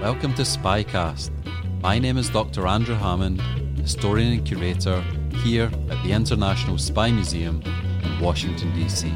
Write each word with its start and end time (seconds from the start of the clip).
Welcome 0.00 0.32
to 0.36 0.42
Spycast. 0.42 1.30
My 1.82 1.98
name 1.98 2.16
is 2.16 2.30
Dr. 2.30 2.66
Andrew 2.66 2.94
Hammond, 2.94 3.38
historian 3.78 4.32
and 4.32 4.46
curator 4.46 5.02
here 5.44 5.70
at 5.90 6.02
the 6.02 6.12
International 6.12 6.78
Spy 6.78 7.10
Museum 7.10 7.62
in 8.02 8.18
Washington, 8.18 8.74
D.C. 8.74 9.12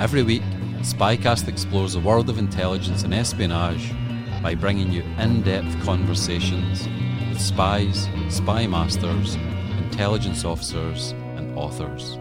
Every 0.00 0.24
week, 0.24 0.42
Spycast 0.80 1.46
explores 1.46 1.92
the 1.92 2.00
world 2.00 2.28
of 2.28 2.36
intelligence 2.36 3.04
and 3.04 3.14
espionage 3.14 3.92
by 4.42 4.56
bringing 4.56 4.90
you 4.90 5.02
in 5.20 5.42
depth 5.42 5.80
conversations 5.84 6.88
with 7.28 7.40
spies, 7.40 8.08
spy 8.28 8.66
masters, 8.66 9.36
intelligence 9.78 10.44
officers, 10.44 11.12
and 11.36 11.56
authors. 11.56 12.18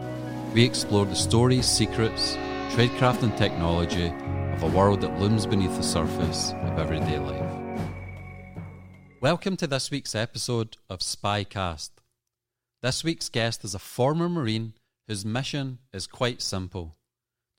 We 0.53 0.63
explore 0.63 1.07
the 1.07 1.15
stories, 1.15 1.65
secrets, 1.65 2.35
tradecraft, 2.75 3.23
and 3.23 3.35
technology 3.35 4.13
of 4.55 4.63
a 4.63 4.77
world 4.77 5.01
that 5.01 5.19
looms 5.19 5.45
beneath 5.45 5.75
the 5.75 5.83
surface 5.83 6.53
of 6.61 6.79
everyday 6.79 7.19
life. 7.19 7.59
Welcome 9.19 9.57
to 9.57 9.67
this 9.67 9.91
week's 9.91 10.15
episode 10.15 10.77
of 10.89 10.99
Spycast. 10.99 11.89
This 12.81 13.03
week's 13.03 13.27
guest 13.27 13.65
is 13.65 13.75
a 13.75 13.79
former 13.79 14.29
Marine 14.29 14.71
whose 15.09 15.25
mission 15.25 15.79
is 15.91 16.07
quite 16.07 16.41
simple 16.41 16.95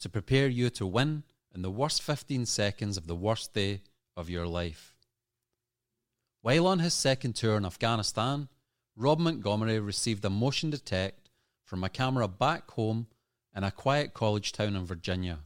to 0.00 0.08
prepare 0.08 0.48
you 0.48 0.70
to 0.70 0.86
win 0.86 1.24
in 1.54 1.60
the 1.60 1.70
worst 1.70 2.00
15 2.00 2.46
seconds 2.46 2.96
of 2.96 3.06
the 3.06 3.14
worst 3.14 3.52
day 3.52 3.82
of 4.16 4.30
your 4.30 4.46
life. 4.46 4.96
While 6.40 6.66
on 6.66 6.78
his 6.78 6.94
second 6.94 7.34
tour 7.36 7.58
in 7.58 7.66
Afghanistan, 7.66 8.48
Rob 8.96 9.18
Montgomery 9.18 9.78
received 9.80 10.24
a 10.24 10.30
motion 10.30 10.70
detect 10.70 11.28
from 11.62 11.84
a 11.84 11.90
camera 11.90 12.26
back 12.26 12.70
home 12.70 13.06
in 13.54 13.64
a 13.64 13.70
quiet 13.70 14.14
college 14.14 14.52
town 14.52 14.74
in 14.74 14.86
Virginia. 14.86 15.40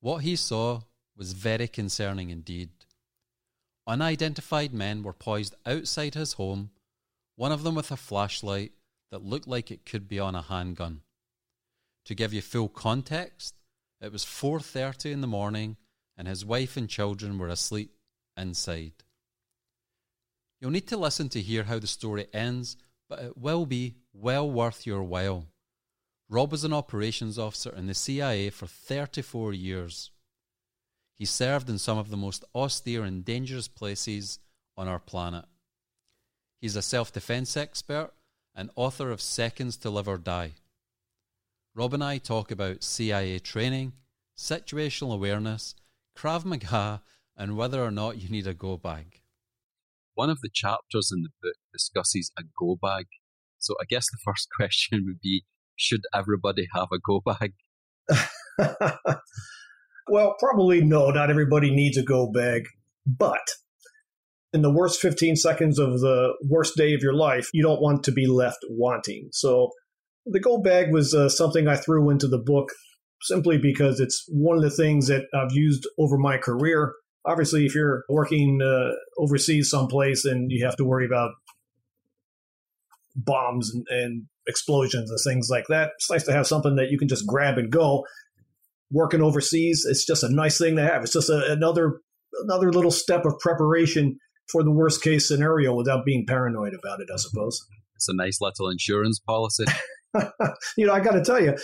What 0.00 0.18
he 0.18 0.36
saw 0.36 0.82
was 1.16 1.34
very 1.34 1.68
concerning 1.68 2.30
indeed. 2.30 2.70
Unidentified 3.86 4.72
men 4.72 5.02
were 5.02 5.12
poised 5.12 5.54
outside 5.66 6.14
his 6.14 6.34
home, 6.34 6.70
one 7.36 7.52
of 7.52 7.62
them 7.62 7.74
with 7.74 7.90
a 7.90 7.96
flashlight 7.96 8.72
that 9.10 9.24
looked 9.24 9.46
like 9.46 9.70
it 9.70 9.84
could 9.84 10.08
be 10.08 10.18
on 10.18 10.34
a 10.34 10.42
handgun. 10.42 11.02
To 12.06 12.14
give 12.14 12.32
you 12.32 12.40
full 12.40 12.68
context, 12.68 13.54
it 14.00 14.12
was 14.12 14.24
4:30 14.24 15.12
in 15.12 15.20
the 15.20 15.26
morning 15.26 15.76
and 16.16 16.26
his 16.26 16.44
wife 16.44 16.76
and 16.76 16.88
children 16.88 17.38
were 17.38 17.48
asleep 17.48 17.96
inside. 18.36 19.04
You'll 20.60 20.70
need 20.70 20.88
to 20.88 20.96
listen 20.96 21.28
to 21.30 21.40
hear 21.40 21.64
how 21.64 21.78
the 21.78 21.86
story 21.86 22.26
ends, 22.32 22.76
but 23.08 23.20
it 23.20 23.36
will 23.36 23.66
be 23.66 23.96
well 24.12 24.50
worth 24.50 24.86
your 24.86 25.02
while. 25.02 25.46
Rob 26.32 26.52
was 26.52 26.62
an 26.62 26.72
operations 26.72 27.40
officer 27.40 27.74
in 27.74 27.88
the 27.88 27.94
CIA 27.94 28.50
for 28.50 28.68
34 28.68 29.52
years. 29.52 30.12
He 31.16 31.24
served 31.24 31.68
in 31.68 31.76
some 31.76 31.98
of 31.98 32.08
the 32.08 32.16
most 32.16 32.44
austere 32.54 33.02
and 33.02 33.24
dangerous 33.24 33.66
places 33.66 34.38
on 34.76 34.86
our 34.86 35.00
planet. 35.00 35.44
He's 36.60 36.76
a 36.76 36.82
self 36.82 37.12
defense 37.12 37.56
expert 37.56 38.12
and 38.54 38.70
author 38.76 39.10
of 39.10 39.20
Seconds 39.20 39.76
to 39.78 39.90
Live 39.90 40.06
or 40.06 40.18
Die. 40.18 40.52
Rob 41.74 41.94
and 41.94 42.04
I 42.04 42.18
talk 42.18 42.52
about 42.52 42.84
CIA 42.84 43.40
training, 43.40 43.94
situational 44.38 45.14
awareness, 45.14 45.74
Krav 46.16 46.44
Maga, 46.44 47.02
and 47.36 47.56
whether 47.56 47.82
or 47.82 47.90
not 47.90 48.22
you 48.22 48.28
need 48.28 48.46
a 48.46 48.54
go 48.54 48.76
bag. 48.76 49.20
One 50.14 50.30
of 50.30 50.40
the 50.42 50.50
chapters 50.52 51.10
in 51.12 51.22
the 51.22 51.30
book 51.42 51.56
discusses 51.72 52.30
a 52.38 52.42
go 52.56 52.78
bag. 52.80 53.06
So 53.58 53.74
I 53.80 53.84
guess 53.88 54.06
the 54.12 54.18
first 54.24 54.46
question 54.56 55.06
would 55.06 55.20
be 55.20 55.44
should 55.80 56.02
everybody 56.14 56.68
have 56.74 56.88
a 56.92 56.98
go 56.98 57.22
bag? 57.24 57.54
Well, 60.10 60.34
probably 60.40 60.82
no, 60.82 61.10
not 61.10 61.30
everybody 61.30 61.70
needs 61.70 61.96
a 61.96 62.02
go 62.02 62.30
bag, 62.30 62.66
but 63.06 63.46
in 64.52 64.60
the 64.60 64.70
worst 64.70 65.00
15 65.00 65.36
seconds 65.36 65.78
of 65.78 66.00
the 66.00 66.34
worst 66.48 66.76
day 66.76 66.94
of 66.94 67.00
your 67.02 67.14
life, 67.14 67.48
you 67.54 67.62
don't 67.62 67.80
want 67.80 68.02
to 68.04 68.12
be 68.12 68.26
left 68.26 68.58
wanting. 68.68 69.28
So 69.30 69.70
the 70.26 70.40
go 70.40 70.60
bag 70.60 70.92
was 70.92 71.14
uh, 71.14 71.28
something 71.28 71.68
I 71.68 71.76
threw 71.76 72.10
into 72.10 72.26
the 72.26 72.42
book 72.44 72.70
simply 73.22 73.56
because 73.56 74.00
it's 74.00 74.24
one 74.28 74.56
of 74.56 74.64
the 74.64 74.70
things 74.70 75.06
that 75.06 75.26
I've 75.32 75.52
used 75.52 75.86
over 75.96 76.18
my 76.18 76.38
career. 76.38 76.94
Obviously, 77.24 77.64
if 77.64 77.74
you're 77.76 78.02
working 78.08 78.58
uh, 78.60 78.94
overseas 79.16 79.70
someplace 79.70 80.24
and 80.24 80.50
you 80.50 80.64
have 80.64 80.76
to 80.76 80.84
worry 80.84 81.06
about 81.06 81.30
bombs 83.14 83.72
and, 83.72 83.86
and 83.90 84.26
explosions 84.46 85.10
and 85.10 85.18
things 85.24 85.48
like 85.50 85.66
that, 85.68 85.90
it's 85.96 86.10
nice 86.10 86.24
to 86.24 86.32
have 86.32 86.46
something 86.46 86.76
that 86.76 86.90
you 86.90 86.98
can 86.98 87.08
just 87.08 87.26
grab 87.26 87.58
and 87.58 87.70
go 87.70 88.04
working 88.90 89.22
overseas, 89.22 89.86
it's 89.88 90.04
just 90.04 90.22
a 90.22 90.34
nice 90.34 90.58
thing 90.58 90.76
to 90.76 90.82
have. 90.82 91.02
It's 91.02 91.12
just 91.12 91.30
a, 91.30 91.52
another 91.52 92.00
another 92.42 92.72
little 92.72 92.90
step 92.90 93.24
of 93.24 93.38
preparation 93.40 94.18
for 94.50 94.62
the 94.62 94.70
worst 94.70 95.02
case 95.02 95.28
scenario 95.28 95.74
without 95.74 96.04
being 96.04 96.26
paranoid 96.26 96.74
about 96.74 97.00
it. 97.00 97.08
I 97.12 97.16
suppose 97.16 97.64
it's 97.94 98.08
a 98.08 98.14
nice 98.14 98.40
little 98.40 98.68
insurance 98.68 99.18
policy. 99.18 99.64
you 100.76 100.86
know, 100.86 100.92
I 100.92 101.00
got 101.00 101.12
to 101.12 101.22
tell 101.22 101.42
you, 101.42 101.56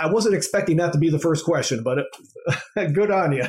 I 0.00 0.10
wasn't 0.10 0.34
expecting 0.34 0.76
that 0.76 0.92
to 0.92 0.98
be 0.98 1.10
the 1.10 1.18
first 1.18 1.44
question, 1.44 1.82
but 1.82 1.98
it, 1.98 2.92
good 2.94 3.10
on 3.10 3.32
you. 3.32 3.44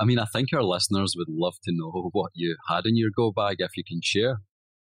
I 0.00 0.04
mean, 0.04 0.18
I 0.18 0.24
think 0.32 0.48
our 0.54 0.62
listeners 0.62 1.14
would 1.16 1.28
love 1.28 1.54
to 1.64 1.72
know 1.74 2.10
what 2.12 2.30
you 2.34 2.56
had 2.68 2.86
in 2.86 2.96
your 2.96 3.10
go 3.14 3.32
bag 3.32 3.56
if 3.58 3.76
you 3.76 3.84
can 3.86 4.00
share. 4.02 4.38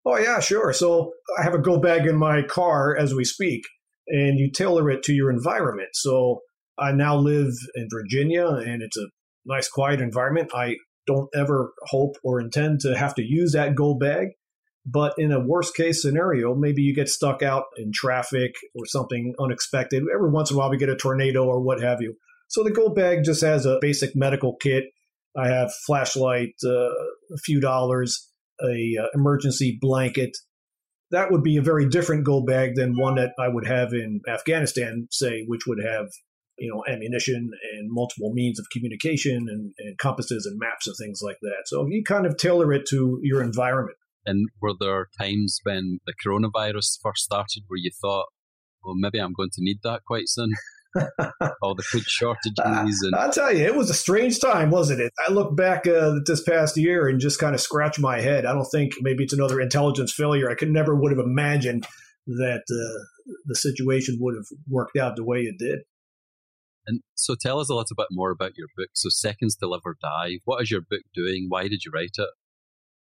Oh, 0.06 0.18
yeah, 0.18 0.40
sure. 0.40 0.74
So 0.74 1.14
I 1.40 1.44
have 1.44 1.54
a 1.54 1.60
go 1.60 1.80
bag 1.80 2.08
in 2.08 2.18
my 2.18 2.42
car 2.42 2.98
as 2.98 3.14
we 3.14 3.24
speak 3.24 3.64
and 4.08 4.40
you 4.40 4.52
tailor 4.52 4.90
it 4.90 5.04
to 5.04 5.14
your 5.14 5.30
environment. 5.30 5.90
So 5.94 6.42
I 6.78 6.92
now 6.92 7.18
live 7.18 7.54
in 7.76 7.88
Virginia 7.92 8.48
and 8.48 8.82
it's 8.82 8.98
a 8.98 9.08
nice, 9.46 9.70
quiet 9.70 10.02
environment. 10.02 10.52
I 10.56 10.78
don't 11.06 11.30
ever 11.36 11.74
hope 11.84 12.16
or 12.24 12.40
intend 12.40 12.80
to 12.82 12.98
have 12.98 13.16
to 13.16 13.24
use 13.24 13.54
that 13.54 13.76
go 13.76 13.94
bag. 13.94 14.30
But 14.84 15.14
in 15.20 15.32
a 15.32 15.40
worst 15.40 15.76
case 15.76 16.02
scenario, 16.02 16.56
maybe 16.56 16.82
you 16.82 16.96
get 16.96 17.08
stuck 17.08 17.44
out 17.44 17.66
in 17.78 17.92
traffic 17.94 18.56
or 18.74 18.88
something 18.88 19.36
unexpected. 19.40 20.04
Every 20.12 20.32
once 20.32 20.50
in 20.50 20.56
a 20.56 20.60
while, 20.60 20.72
we 20.72 20.78
get 20.78 20.90
a 20.90 20.96
tornado 20.96 21.46
or 21.46 21.62
what 21.62 21.82
have 21.82 22.02
you. 22.02 22.16
So 22.48 22.64
the 22.64 22.72
go 22.72 22.90
bag 22.90 23.24
just 23.24 23.42
has 23.42 23.68
a 23.68 23.78
basic 23.80 24.16
medical 24.16 24.56
kit. 24.56 24.86
I 25.38 25.50
have 25.50 25.72
flashlight, 25.86 26.56
uh, 26.66 26.90
a 26.90 27.38
few 27.44 27.62
dollars, 27.62 28.31
a 28.64 28.96
uh, 29.02 29.08
emergency 29.14 29.78
blanket, 29.80 30.38
that 31.12 31.32
would 31.32 31.44
be 31.44 31.58
a 31.58 31.62
very 31.62 31.88
different 31.88 32.26
go 32.26 32.44
bag 32.44 32.76
than 32.76 32.98
one 32.98 33.16
that 33.16 33.32
I 33.40 33.48
would 33.48 33.68
have 33.68 33.94
in 33.94 34.22
Afghanistan, 34.28 35.08
say, 35.12 35.44
which 35.48 35.62
would 35.68 35.84
have 35.84 36.08
you 36.58 36.70
know 36.70 36.84
ammunition 36.88 37.50
and 37.74 37.90
multiple 37.92 38.32
means 38.34 38.60
of 38.60 38.68
communication 38.72 39.48
and, 39.50 39.74
and 39.80 39.98
compasses 39.98 40.46
and 40.46 40.60
maps 40.60 40.88
and 40.88 40.96
things 40.98 41.22
like 41.24 41.38
that. 41.42 41.64
So 41.66 41.88
you 41.88 42.04
kind 42.04 42.26
of 42.26 42.38
tailor 42.38 42.72
it 42.74 42.86
to 42.90 43.20
your 43.24 43.42
environment. 43.42 43.98
And 44.26 44.50
were 44.62 44.74
there 44.80 45.08
times 45.20 45.60
when 45.64 46.00
the 46.06 46.14
coronavirus 46.24 47.00
first 47.02 47.24
started 47.24 47.64
where 47.68 47.80
you 47.80 47.90
thought, 48.00 48.28
well, 48.84 48.94
maybe 48.96 49.18
I'm 49.18 49.34
going 49.34 49.50
to 49.54 49.64
need 49.64 49.80
that 49.84 50.02
quite 50.06 50.28
soon? 50.28 50.52
all 51.62 51.76
the 51.76 51.84
food 51.84 52.04
shortages. 52.06 53.02
And- 53.04 53.16
I'll 53.16 53.32
tell 53.32 53.54
you, 53.56 53.66
it 53.66 53.76
was 53.76 53.90
a 53.90 53.96
strange 53.96 54.40
time, 54.40 54.70
wasn't 54.70 55.02
it? 55.02 55.12
I 55.28 55.32
look 55.32 55.56
back 55.56 55.88
uh, 55.88 56.16
this 56.26 56.44
past 56.44 56.78
year 56.78 57.08
and 57.08 57.20
just 57.20 57.40
kind 57.40 57.56
of 57.56 57.62
scratch 57.62 58.00
my 58.00 58.20
head. 58.20 58.46
I 58.46 58.54
don't 58.54 58.70
think 58.72 58.94
maybe 59.02 59.24
it's 59.24 59.34
another 59.34 59.60
intelligence 59.60 60.14
failure. 60.14 60.50
I 60.50 60.56
could 60.56 60.72
never 60.72 60.96
would 60.96 61.12
have 61.12 61.26
imagined 61.26 61.86
that 62.28 62.64
uh, 62.70 63.34
the 63.46 63.56
situation 63.56 64.18
would 64.20 64.36
have 64.36 64.46
worked 64.70 64.98
out 64.98 65.16
the 65.16 65.24
way 65.24 65.40
it 65.40 65.58
did. 65.58 65.80
And 66.88 67.02
so 67.14 67.36
tell 67.40 67.60
us 67.60 67.70
a 67.70 67.76
little 67.76 67.96
bit 67.96 68.08
more 68.12 68.32
about 68.32 68.54
your 68.58 68.68
book. 68.76 68.90
So 68.94 69.10
Seconds 69.10 69.56
to 69.58 69.68
Live 69.68 69.82
or 69.86 69.98
Die. 70.02 70.40
What 70.46 70.62
is 70.62 70.72
your 70.72 70.82
book 70.82 71.02
doing? 71.14 71.46
Why 71.48 71.68
did 71.68 71.86
you 71.86 71.92
write 71.94 72.16
it? 72.18 72.30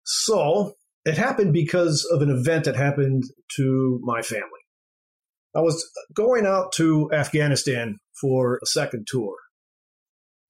So 0.05 0.75
it 1.05 1.17
happened 1.17 1.52
because 1.52 2.05
of 2.12 2.23
an 2.23 2.31
event 2.31 2.64
that 2.64 2.76
happened 2.76 3.25
to 3.56 4.00
my 4.02 4.23
family. 4.23 4.44
I 5.55 5.61
was 5.61 5.89
going 6.15 6.47
out 6.47 6.73
to 6.77 7.11
Afghanistan 7.12 7.99
for 8.21 8.59
a 8.62 8.67
second 8.67 9.06
tour. 9.06 9.35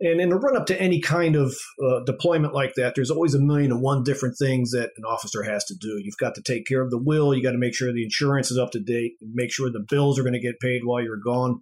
And 0.01 0.21
in 0.21 0.29
the 0.29 0.37
run 0.37 0.57
up 0.57 0.67
to 0.67 0.81
any 0.81 1.01
kind 1.01 1.35
of 1.35 1.57
uh, 1.85 2.01
deployment 2.05 2.55
like 2.55 2.75
that, 2.77 2.95
there's 2.95 3.11
always 3.11 3.35
a 3.35 3.41
million 3.41 3.73
and 3.73 3.83
one 3.83 4.05
different 4.05 4.37
things 4.39 4.71
that 4.71 4.91
an 4.97 5.05
officer 5.05 5.43
has 5.43 5.65
to 5.65 5.75
do. 5.75 6.01
You've 6.01 6.19
got 6.19 6.37
to 6.37 6.43
take 6.43 6.67
care 6.67 6.83
of 6.83 6.91
the 6.91 7.03
will, 7.03 7.35
you 7.35 7.43
got 7.43 7.53
to 7.53 7.59
make 7.59 7.75
sure 7.75 7.93
the 7.93 8.05
insurance 8.05 8.51
is 8.53 8.59
up 8.59 8.71
to 8.73 8.81
date, 8.81 9.15
make 9.21 9.53
sure 9.53 9.71
the 9.71 9.85
bills 9.89 10.17
are 10.19 10.23
going 10.23 10.35
to 10.35 10.41
get 10.41 10.61
paid 10.61 10.83
while 10.85 11.03
you're 11.03 11.17
gone, 11.17 11.59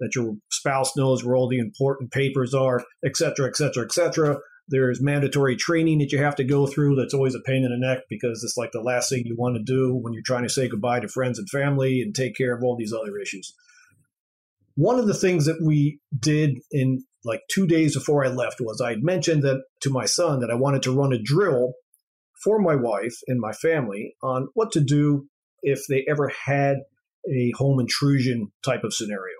that 0.00 0.14
your 0.14 0.34
spouse 0.50 0.96
knows 0.96 1.24
where 1.24 1.34
all 1.34 1.48
the 1.48 1.58
important 1.58 2.10
papers 2.10 2.52
are, 2.52 2.84
et 3.04 3.16
cetera, 3.16 3.48
et 3.48 3.56
cetera, 3.56 3.84
et 3.84 3.92
cetera. 3.92 4.38
There's 4.68 5.00
mandatory 5.00 5.56
training 5.56 5.98
that 5.98 6.12
you 6.12 6.18
have 6.18 6.36
to 6.36 6.44
go 6.44 6.66
through 6.66 6.96
that's 6.96 7.14
always 7.14 7.34
a 7.34 7.40
pain 7.40 7.64
in 7.64 7.70
the 7.70 7.86
neck 7.86 8.00
because 8.08 8.44
it's 8.44 8.56
like 8.56 8.72
the 8.72 8.82
last 8.82 9.08
thing 9.08 9.24
you 9.24 9.36
want 9.36 9.56
to 9.56 9.62
do 9.62 9.94
when 9.94 10.12
you're 10.12 10.22
trying 10.22 10.42
to 10.42 10.48
say 10.48 10.68
goodbye 10.68 11.00
to 11.00 11.08
friends 11.08 11.38
and 11.38 11.48
family 11.48 12.02
and 12.02 12.14
take 12.14 12.36
care 12.36 12.54
of 12.54 12.62
all 12.62 12.76
these 12.76 12.92
other 12.92 13.18
issues. 13.18 13.54
One 14.74 14.98
of 14.98 15.06
the 15.06 15.14
things 15.14 15.46
that 15.46 15.62
we 15.64 16.00
did 16.16 16.58
in 16.70 17.04
like 17.24 17.40
two 17.50 17.66
days 17.66 17.96
before 17.96 18.24
I 18.24 18.28
left 18.28 18.60
was 18.60 18.80
I 18.80 18.90
had 18.90 19.02
mentioned 19.02 19.42
that 19.42 19.62
to 19.80 19.90
my 19.90 20.04
son 20.04 20.40
that 20.40 20.50
I 20.50 20.54
wanted 20.54 20.82
to 20.82 20.96
run 20.96 21.12
a 21.12 21.20
drill 21.20 21.72
for 22.44 22.60
my 22.60 22.76
wife 22.76 23.16
and 23.26 23.40
my 23.40 23.52
family 23.52 24.14
on 24.22 24.48
what 24.54 24.72
to 24.72 24.80
do 24.80 25.26
if 25.62 25.86
they 25.88 26.04
ever 26.08 26.30
had 26.46 26.76
a 27.28 27.52
home 27.56 27.80
intrusion 27.80 28.52
type 28.64 28.84
of 28.84 28.94
scenario. 28.94 29.34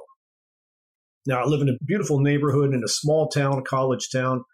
Now, 1.26 1.42
I 1.42 1.46
live 1.46 1.60
in 1.60 1.68
a 1.68 1.84
beautiful 1.84 2.20
neighborhood 2.20 2.72
in 2.72 2.82
a 2.82 2.88
small 2.88 3.28
town, 3.28 3.62
college 3.64 4.08
town. 4.10 4.44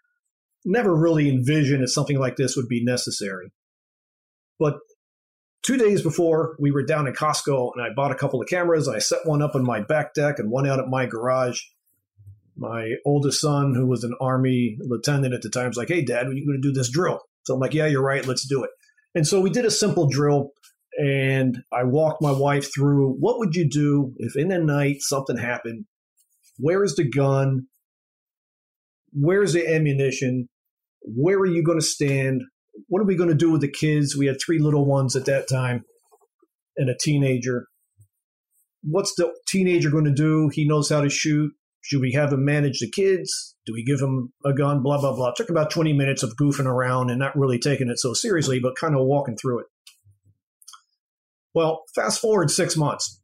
Never 0.65 0.95
really 0.95 1.29
envisioned 1.29 1.83
that 1.83 1.89
something 1.89 2.19
like 2.19 2.35
this 2.35 2.55
would 2.57 2.67
be 2.67 2.83
necessary. 2.83 3.51
But 4.59 4.79
two 5.63 5.77
days 5.77 6.01
before, 6.01 6.55
we 6.59 6.71
were 6.71 6.83
down 6.83 7.07
in 7.07 7.13
Costco 7.13 7.71
and 7.75 7.85
I 7.85 7.93
bought 7.93 8.11
a 8.11 8.15
couple 8.15 8.41
of 8.41 8.47
cameras. 8.47 8.87
I 8.87 8.99
set 8.99 9.25
one 9.25 9.41
up 9.41 9.55
on 9.55 9.63
my 9.63 9.81
back 9.81 10.13
deck 10.13 10.39
and 10.39 10.49
one 10.49 10.67
out 10.67 10.79
at 10.79 10.87
my 10.87 11.05
garage 11.05 11.61
my 12.57 12.93
oldest 13.05 13.41
son, 13.41 13.75
who 13.75 13.85
was 13.85 14.03
an 14.03 14.15
army 14.21 14.77
lieutenant 14.79 15.33
at 15.33 15.41
the 15.41 15.49
time, 15.49 15.67
was 15.67 15.77
like, 15.77 15.89
"Hey, 15.89 16.03
Dad, 16.03 16.27
are 16.27 16.33
you 16.33 16.45
going 16.45 16.61
to 16.61 16.67
do 16.67 16.73
this 16.73 16.89
drill?" 16.89 17.21
So 17.43 17.53
I'm 17.53 17.59
like, 17.59 17.73
"Yeah, 17.73 17.87
you're 17.87 18.01
right. 18.01 18.25
Let's 18.25 18.47
do 18.47 18.63
it." 18.63 18.69
And 19.13 19.27
so 19.27 19.41
we 19.41 19.49
did 19.49 19.65
a 19.65 19.71
simple 19.71 20.07
drill, 20.07 20.51
and 20.97 21.63
I 21.71 21.83
walked 21.83 22.21
my 22.21 22.31
wife 22.31 22.73
through 22.73 23.13
what 23.19 23.39
would 23.39 23.55
you 23.55 23.67
do 23.69 24.13
if 24.17 24.35
in 24.35 24.49
the 24.49 24.59
night 24.59 24.97
something 24.99 25.37
happened? 25.37 25.85
Where 26.57 26.83
is 26.83 26.95
the 26.95 27.03
gun? 27.03 27.67
Where's 29.11 29.53
the 29.53 29.67
ammunition? 29.67 30.49
Where 31.05 31.37
are 31.37 31.45
you 31.45 31.63
going 31.63 31.79
to 31.79 31.85
stand? 31.85 32.41
What 32.87 33.01
are 33.01 33.05
we 33.05 33.15
going 33.15 33.29
to 33.29 33.35
do 33.35 33.51
with 33.51 33.61
the 33.61 33.71
kids? 33.71 34.15
We 34.17 34.25
had 34.25 34.37
three 34.43 34.59
little 34.59 34.85
ones 34.85 35.15
at 35.15 35.25
that 35.25 35.47
time 35.47 35.83
and 36.77 36.89
a 36.89 36.95
teenager. 36.99 37.67
What's 38.83 39.15
the 39.15 39.33
teenager 39.47 39.89
going 39.89 40.05
to 40.05 40.13
do? 40.13 40.49
He 40.49 40.67
knows 40.67 40.89
how 40.89 41.01
to 41.01 41.09
shoot 41.09 41.51
should 41.85 42.01
we 42.01 42.13
have 42.13 42.33
him 42.33 42.43
manage 42.43 42.79
the 42.79 42.89
kids? 42.89 43.55
Do 43.67 43.73
we 43.73 43.83
give 43.83 43.99
him 43.99 44.33
a 44.43 44.53
gun? 44.53 44.81
Blah, 44.81 44.99
blah, 44.99 45.15
blah. 45.15 45.29
It 45.29 45.35
took 45.35 45.51
about 45.51 45.69
20 45.69 45.93
minutes 45.93 46.23
of 46.23 46.35
goofing 46.35 46.65
around 46.65 47.11
and 47.11 47.19
not 47.19 47.37
really 47.37 47.59
taking 47.59 47.89
it 47.89 47.99
so 47.99 48.15
seriously, 48.15 48.59
but 48.59 48.75
kind 48.75 48.95
of 48.95 49.05
walking 49.05 49.37
through 49.37 49.59
it. 49.59 49.65
Well, 51.53 51.83
fast 51.93 52.19
forward 52.19 52.49
six 52.49 52.75
months, 52.75 53.21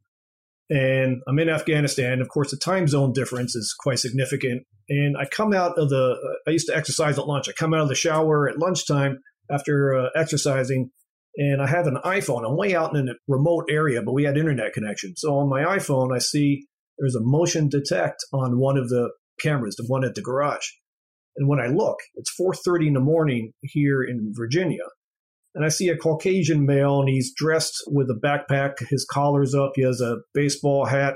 and 0.72 1.20
I'm 1.28 1.38
in 1.38 1.50
Afghanistan. 1.50 2.22
Of 2.22 2.28
course, 2.28 2.50
the 2.50 2.56
time 2.56 2.88
zone 2.88 3.12
difference 3.12 3.54
is 3.54 3.74
quite 3.78 3.98
significant. 3.98 4.62
And 4.88 5.16
I 5.18 5.26
come 5.26 5.52
out 5.52 5.78
of 5.78 5.90
the, 5.90 6.16
I 6.46 6.50
used 6.50 6.66
to 6.68 6.76
exercise 6.76 7.18
at 7.18 7.28
lunch. 7.28 7.46
I 7.46 7.52
come 7.52 7.74
out 7.74 7.80
of 7.80 7.90
the 7.90 7.94
shower 7.94 8.48
at 8.48 8.58
lunchtime 8.58 9.18
after 9.50 9.94
uh, 9.94 10.08
exercising, 10.16 10.90
and 11.36 11.60
I 11.60 11.66
have 11.66 11.86
an 11.86 11.98
iPhone. 12.06 12.48
I'm 12.48 12.56
way 12.56 12.74
out 12.74 12.96
in 12.96 13.10
a 13.10 13.14
remote 13.28 13.66
area, 13.68 14.00
but 14.02 14.14
we 14.14 14.24
had 14.24 14.38
internet 14.38 14.72
connection. 14.72 15.12
So 15.14 15.36
on 15.36 15.50
my 15.50 15.62
iPhone, 15.62 16.14
I 16.14 16.18
see 16.18 16.64
there's 16.98 17.16
a 17.16 17.20
motion 17.20 17.68
detect 17.68 18.24
on 18.32 18.58
one 18.58 18.78
of 18.78 18.88
the 18.88 19.10
cameras, 19.40 19.76
the 19.76 19.84
one 19.86 20.04
at 20.04 20.14
the 20.14 20.22
garage. 20.22 20.66
And 21.36 21.48
when 21.48 21.60
I 21.60 21.66
look, 21.66 21.98
it's 22.14 22.32
4:30 22.34 22.88
in 22.88 22.94
the 22.94 23.00
morning 23.00 23.52
here 23.60 24.02
in 24.02 24.32
Virginia, 24.34 24.84
and 25.54 25.64
I 25.64 25.68
see 25.68 25.88
a 25.88 25.96
Caucasian 25.96 26.64
male, 26.64 27.00
and 27.00 27.08
he's 27.08 27.32
dressed 27.34 27.82
with 27.88 28.08
a 28.10 28.14
backpack. 28.14 28.74
His 28.88 29.06
collar's 29.10 29.54
up. 29.54 29.72
He 29.74 29.82
has 29.82 30.00
a 30.00 30.18
baseball 30.34 30.86
hat 30.86 31.14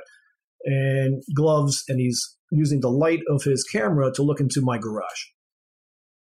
and 0.65 1.23
gloves, 1.35 1.85
and 1.89 1.99
he's 2.01 2.37
using 2.51 2.81
the 2.81 2.91
light 2.91 3.21
of 3.29 3.45
his 3.45 3.65
camera 3.65 4.13
to 4.13 4.23
look 4.23 4.41
into 4.41 4.61
my 4.63 4.79
garage. 4.79 5.31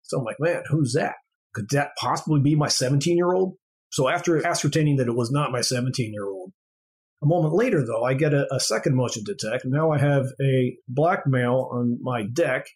So 0.03 0.19
I'm 0.19 0.25
like, 0.25 0.41
man, 0.41 0.63
who's 0.69 0.93
that? 0.95 1.15
Could 1.55 1.71
that 1.71 1.91
possibly 1.99 2.41
be 2.41 2.55
my 2.55 2.69
17 2.69 3.17
year 3.17 3.33
old? 3.33 3.55
So 3.91 4.09
after 4.09 4.45
ascertaining 4.45 4.97
that 4.97 5.09
it 5.09 5.17
was 5.17 5.31
not 5.31 5.53
my 5.53 5.61
17 5.61 6.13
year 6.13 6.29
old, 6.29 6.53
a 7.23 7.27
moment 7.27 7.55
later, 7.55 7.85
though, 7.85 8.03
I 8.03 8.15
get 8.15 8.33
a, 8.33 8.47
a 8.53 8.59
second 8.59 8.97
motion 8.97 9.25
detect. 9.25 9.65
Now 9.67 9.91
I 9.93 9.99
have 9.99 10.27
a 10.41 10.77
black 10.89 11.27
male 11.27 11.69
on 11.71 11.99
my 12.01 12.25
deck, 12.25 12.67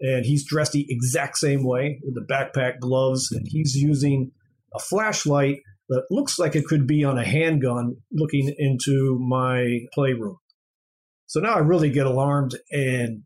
and 0.00 0.24
he's 0.24 0.46
dressed 0.46 0.72
the 0.72 0.86
exact 0.88 1.38
same 1.38 1.64
way 1.64 2.00
with 2.04 2.14
the 2.14 2.20
backpack, 2.20 2.78
gloves, 2.78 3.32
and 3.32 3.46
he's 3.48 3.74
using 3.74 4.30
a 4.74 4.78
flashlight 4.80 5.58
that 5.88 6.04
looks 6.10 6.38
like 6.38 6.56
it 6.56 6.64
could 6.64 6.86
be 6.86 7.04
on 7.04 7.18
a 7.18 7.24
handgun 7.24 7.96
looking 8.12 8.54
into 8.58 9.18
my 9.20 9.80
playroom. 9.92 10.36
So 11.26 11.40
now 11.40 11.54
I 11.54 11.60
really 11.60 11.90
get 11.90 12.06
alarmed 12.06 12.56
and 12.70 13.22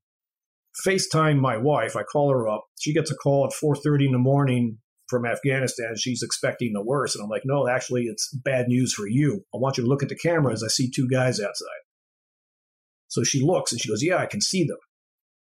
FaceTime 0.86 1.38
my 1.38 1.56
wife. 1.56 1.96
I 1.96 2.02
call 2.02 2.30
her 2.30 2.48
up. 2.48 2.64
She 2.78 2.94
gets 2.94 3.10
a 3.10 3.16
call 3.16 3.46
at 3.46 3.52
4:30 3.52 4.06
in 4.06 4.12
the 4.12 4.18
morning 4.18 4.78
from 5.08 5.24
Afghanistan. 5.24 5.94
She's 5.96 6.22
expecting 6.22 6.72
the 6.72 6.84
worst. 6.84 7.16
And 7.16 7.24
I'm 7.24 7.30
like, 7.30 7.42
no, 7.44 7.68
actually, 7.68 8.04
it's 8.04 8.30
bad 8.44 8.68
news 8.68 8.92
for 8.92 9.08
you. 9.08 9.44
I 9.54 9.58
want 9.58 9.78
you 9.78 9.84
to 9.84 9.88
look 9.88 10.02
at 10.02 10.08
the 10.08 10.16
cameras. 10.16 10.62
I 10.62 10.68
see 10.68 10.90
two 10.90 11.08
guys 11.08 11.40
outside. 11.40 11.82
So 13.08 13.24
she 13.24 13.42
looks 13.42 13.72
and 13.72 13.80
she 13.80 13.88
goes, 13.88 14.02
yeah, 14.02 14.18
I 14.18 14.26
can 14.26 14.40
see 14.40 14.64
them. 14.64 14.76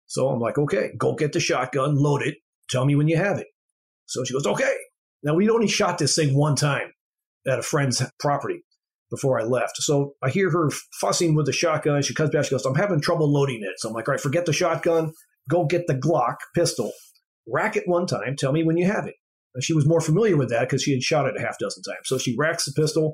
So 0.05 0.29
I'm 0.29 0.39
like, 0.39 0.57
okay, 0.57 0.91
go 0.97 1.15
get 1.15 1.33
the 1.33 1.39
shotgun, 1.39 1.95
load 1.95 2.21
it, 2.21 2.35
tell 2.69 2.85
me 2.85 2.95
when 2.95 3.07
you 3.07 3.17
have 3.17 3.39
it. 3.39 3.47
So 4.05 4.23
she 4.23 4.33
goes, 4.33 4.45
okay. 4.45 4.75
Now 5.25 5.33
we'd 5.33 5.50
only 5.50 5.68
shot 5.68 5.98
this 5.98 6.16
thing 6.16 6.38
one 6.38 6.56
time 6.56 6.92
at 7.48 7.60
a 7.60 7.63
friend's 7.63 8.01
property 8.19 8.63
before 9.10 9.39
I 9.39 9.44
left. 9.44 9.77
So 9.77 10.13
I 10.24 10.30
hear 10.30 10.51
her 10.51 10.69
fussing 11.01 11.36
with 11.36 11.48
the 11.48 11.51
shotgun. 11.51 12.01
She 12.04 12.13
comes 12.13 12.30
back. 12.30 12.45
She 12.45 12.51
goes, 12.51 12.66
I'm 12.66 12.75
having 12.75 13.01
trouble 13.01 13.31
loading 13.31 13.62
it. 13.62 13.79
So 13.79 13.89
I'm 13.89 13.96
like, 13.96 14.08
all 14.08 14.13
right, 14.13 14.22
forget 14.22 14.46
the 14.46 14.53
shotgun. 14.53 15.12
Go 15.50 15.65
get 15.65 15.88
the 15.88 15.96
Glock 15.96 16.36
pistol. 16.55 16.91
Rack 17.48 17.75
it 17.75 17.84
one 17.88 18.05
time. 18.08 18.36
Tell 18.38 18.51
me 18.51 18.63
when 18.63 18.77
you 18.77 18.86
have 18.86 19.08
it. 19.08 19.15
She 19.62 19.74
was 19.74 19.88
more 19.88 20.01
familiar 20.01 20.38
with 20.38 20.50
that 20.50 20.62
because 20.62 20.84
she 20.84 20.91
had 20.91 21.01
shot 21.01 21.27
it 21.27 21.38
a 21.38 21.41
half 21.41 21.58
dozen 21.60 21.82
times. 21.84 22.01
So 22.05 22.17
she 22.17 22.36
racks 22.38 22.65
the 22.65 22.74
pistol 22.79 23.13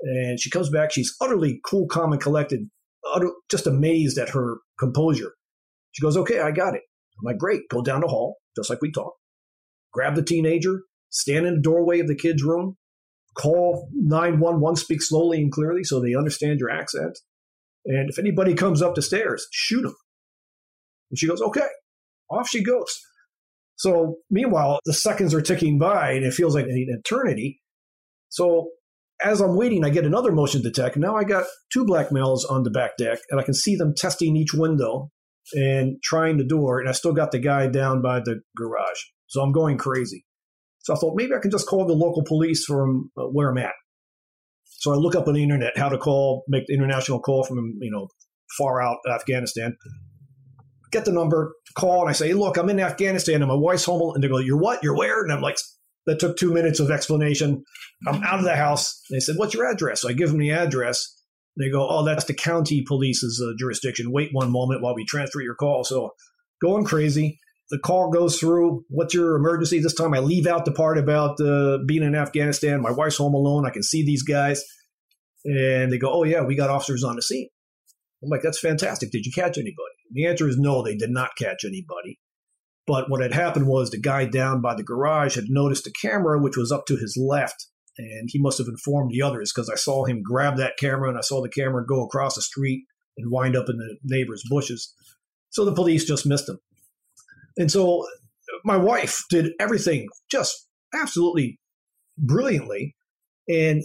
and 0.00 0.38
she 0.38 0.50
comes 0.50 0.70
back. 0.70 0.92
She's 0.92 1.14
utterly 1.20 1.60
cool, 1.64 1.86
calm, 1.88 2.12
and 2.12 2.20
collected, 2.20 2.68
utter, 3.14 3.30
just 3.50 3.66
amazed 3.66 4.18
at 4.18 4.30
her 4.30 4.58
composure. 4.78 5.32
She 5.92 6.02
goes, 6.02 6.16
Okay, 6.16 6.40
I 6.40 6.50
got 6.50 6.74
it. 6.74 6.82
I'm 7.18 7.24
like, 7.24 7.38
Great. 7.38 7.62
Go 7.70 7.82
down 7.82 8.02
the 8.02 8.08
hall, 8.08 8.36
just 8.56 8.70
like 8.70 8.82
we 8.82 8.92
talked. 8.92 9.18
Grab 9.92 10.14
the 10.14 10.22
teenager, 10.22 10.82
stand 11.10 11.46
in 11.46 11.54
the 11.56 11.60
doorway 11.60 12.00
of 12.00 12.06
the 12.06 12.14
kid's 12.14 12.42
room, 12.42 12.76
call 13.36 13.88
911, 13.94 14.76
speak 14.76 15.02
slowly 15.02 15.38
and 15.38 15.52
clearly 15.52 15.84
so 15.84 16.00
they 16.00 16.14
understand 16.14 16.60
your 16.60 16.70
accent. 16.70 17.18
And 17.86 18.10
if 18.10 18.18
anybody 18.18 18.54
comes 18.54 18.82
up 18.82 18.94
the 18.94 19.02
stairs, 19.02 19.46
shoot 19.52 19.82
them. 19.82 19.96
And 21.10 21.18
she 21.18 21.26
goes, 21.26 21.40
Okay. 21.40 21.66
Off 22.30 22.48
she 22.48 22.62
goes. 22.62 23.00
So 23.76 24.16
meanwhile, 24.30 24.80
the 24.84 24.92
seconds 24.92 25.32
are 25.32 25.40
ticking 25.40 25.78
by 25.78 26.12
and 26.12 26.24
it 26.24 26.34
feels 26.34 26.54
like 26.54 26.64
an 26.64 26.86
eternity. 26.88 27.60
So 28.28 28.70
as 29.24 29.40
I'm 29.40 29.56
waiting, 29.56 29.84
I 29.84 29.90
get 29.90 30.04
another 30.04 30.32
motion 30.32 30.62
detect. 30.62 30.96
Now 30.96 31.16
I 31.16 31.24
got 31.24 31.44
two 31.72 31.84
black 31.86 32.12
males 32.12 32.44
on 32.44 32.64
the 32.64 32.70
back 32.70 32.96
deck 32.98 33.20
and 33.30 33.40
I 33.40 33.44
can 33.44 33.54
see 33.54 33.76
them 33.76 33.94
testing 33.96 34.36
each 34.36 34.52
window 34.52 35.10
and 35.54 35.96
trying 36.02 36.36
the 36.36 36.44
door. 36.44 36.80
And 36.80 36.88
I 36.88 36.92
still 36.92 37.12
got 37.12 37.30
the 37.30 37.38
guy 37.38 37.68
down 37.68 38.02
by 38.02 38.20
the 38.20 38.40
garage. 38.56 39.00
So 39.28 39.40
I'm 39.40 39.52
going 39.52 39.78
crazy. 39.78 40.24
So 40.88 40.94
I 40.94 40.96
thought 40.96 41.16
maybe 41.16 41.34
I 41.34 41.38
can 41.38 41.50
just 41.50 41.68
call 41.68 41.86
the 41.86 41.92
local 41.92 42.24
police 42.24 42.64
from 42.64 43.10
uh, 43.16 43.24
where 43.24 43.50
I'm 43.50 43.58
at. 43.58 43.74
So 44.64 44.92
I 44.92 44.96
look 44.96 45.14
up 45.14 45.28
on 45.28 45.34
the 45.34 45.42
internet 45.42 45.76
how 45.76 45.88
to 45.88 45.98
call, 45.98 46.44
make 46.48 46.66
the 46.66 46.74
international 46.74 47.20
call 47.20 47.44
from, 47.44 47.74
you 47.80 47.90
know, 47.90 48.08
far 48.56 48.80
out 48.80 48.98
Afghanistan 49.10 49.76
get 50.90 51.04
the 51.04 51.12
number, 51.12 51.54
call, 51.76 52.02
and 52.02 52.10
I 52.10 52.12
say, 52.12 52.32
look, 52.32 52.56
I'm 52.56 52.70
in 52.70 52.80
Afghanistan 52.80 53.36
and 53.36 53.48
my 53.48 53.54
wife's 53.54 53.84
home. 53.84 54.14
And 54.14 54.22
they 54.22 54.28
go, 54.28 54.38
you're 54.38 54.58
what? 54.58 54.82
You're 54.82 54.96
where? 54.96 55.22
And 55.22 55.32
I'm 55.32 55.42
like, 55.42 55.58
that 56.06 56.18
took 56.18 56.36
two 56.36 56.52
minutes 56.52 56.80
of 56.80 56.90
explanation. 56.90 57.64
I'm 58.06 58.22
out 58.22 58.38
of 58.38 58.44
the 58.44 58.56
house. 58.56 59.02
They 59.10 59.20
said, 59.20 59.36
what's 59.36 59.54
your 59.54 59.70
address? 59.70 60.02
So 60.02 60.08
I 60.08 60.12
give 60.12 60.30
them 60.30 60.38
the 60.38 60.52
address. 60.52 61.14
They 61.58 61.70
go, 61.70 61.86
oh, 61.88 62.04
that's 62.04 62.24
the 62.24 62.34
county 62.34 62.84
police's 62.86 63.42
uh, 63.44 63.52
jurisdiction. 63.58 64.12
Wait 64.12 64.30
one 64.32 64.50
moment 64.50 64.80
while 64.80 64.94
we 64.94 65.04
transfer 65.04 65.42
your 65.42 65.56
call. 65.56 65.84
So 65.84 66.12
going 66.62 66.84
crazy. 66.84 67.38
The 67.70 67.78
call 67.78 68.10
goes 68.10 68.38
through. 68.38 68.84
What's 68.88 69.14
your 69.14 69.36
emergency? 69.36 69.80
This 69.80 69.94
time 69.94 70.14
I 70.14 70.20
leave 70.20 70.46
out 70.46 70.64
the 70.64 70.72
part 70.72 70.96
about 70.96 71.40
uh, 71.40 71.78
being 71.86 72.02
in 72.02 72.14
Afghanistan. 72.14 72.80
My 72.80 72.90
wife's 72.90 73.18
home 73.18 73.34
alone. 73.34 73.66
I 73.66 73.70
can 73.70 73.82
see 73.82 74.04
these 74.04 74.22
guys. 74.22 74.64
And 75.44 75.92
they 75.92 75.98
go, 75.98 76.10
oh, 76.12 76.24
yeah, 76.24 76.42
we 76.42 76.56
got 76.56 76.70
officers 76.70 77.04
on 77.04 77.16
the 77.16 77.22
scene. 77.22 77.48
I'm 78.22 78.30
like, 78.30 78.42
that's 78.42 78.58
fantastic. 78.58 79.10
Did 79.10 79.26
you 79.26 79.32
catch 79.32 79.58
anybody? 79.58 79.74
The 80.12 80.26
answer 80.26 80.48
is 80.48 80.58
no, 80.58 80.82
they 80.82 80.96
did 80.96 81.10
not 81.10 81.36
catch 81.36 81.64
anybody. 81.64 82.18
But 82.86 83.10
what 83.10 83.20
had 83.20 83.34
happened 83.34 83.66
was 83.66 83.90
the 83.90 84.00
guy 84.00 84.24
down 84.24 84.62
by 84.62 84.74
the 84.74 84.82
garage 84.82 85.36
had 85.36 85.44
noticed 85.48 85.86
a 85.86 85.92
camera 85.92 86.40
which 86.40 86.56
was 86.56 86.72
up 86.72 86.86
to 86.86 86.96
his 86.96 87.18
left. 87.20 87.66
And 87.98 88.28
he 88.32 88.40
must 88.40 88.58
have 88.58 88.68
informed 88.68 89.10
the 89.10 89.22
others 89.22 89.52
because 89.54 89.68
I 89.68 89.76
saw 89.76 90.04
him 90.04 90.22
grab 90.22 90.56
that 90.56 90.78
camera 90.78 91.08
and 91.08 91.18
I 91.18 91.22
saw 91.22 91.42
the 91.42 91.48
camera 91.50 91.84
go 91.86 92.04
across 92.04 92.34
the 92.34 92.42
street 92.42 92.84
and 93.18 93.30
wind 93.30 93.56
up 93.56 93.68
in 93.68 93.76
the 93.76 93.98
neighbor's 94.04 94.42
bushes. 94.48 94.94
So 95.50 95.64
the 95.64 95.74
police 95.74 96.04
just 96.04 96.24
missed 96.24 96.48
him. 96.48 96.58
And 97.58 97.70
so 97.70 98.06
my 98.64 98.76
wife 98.76 99.24
did 99.28 99.52
everything 99.60 100.08
just 100.30 100.66
absolutely 100.94 101.58
brilliantly. 102.16 102.94
And 103.48 103.82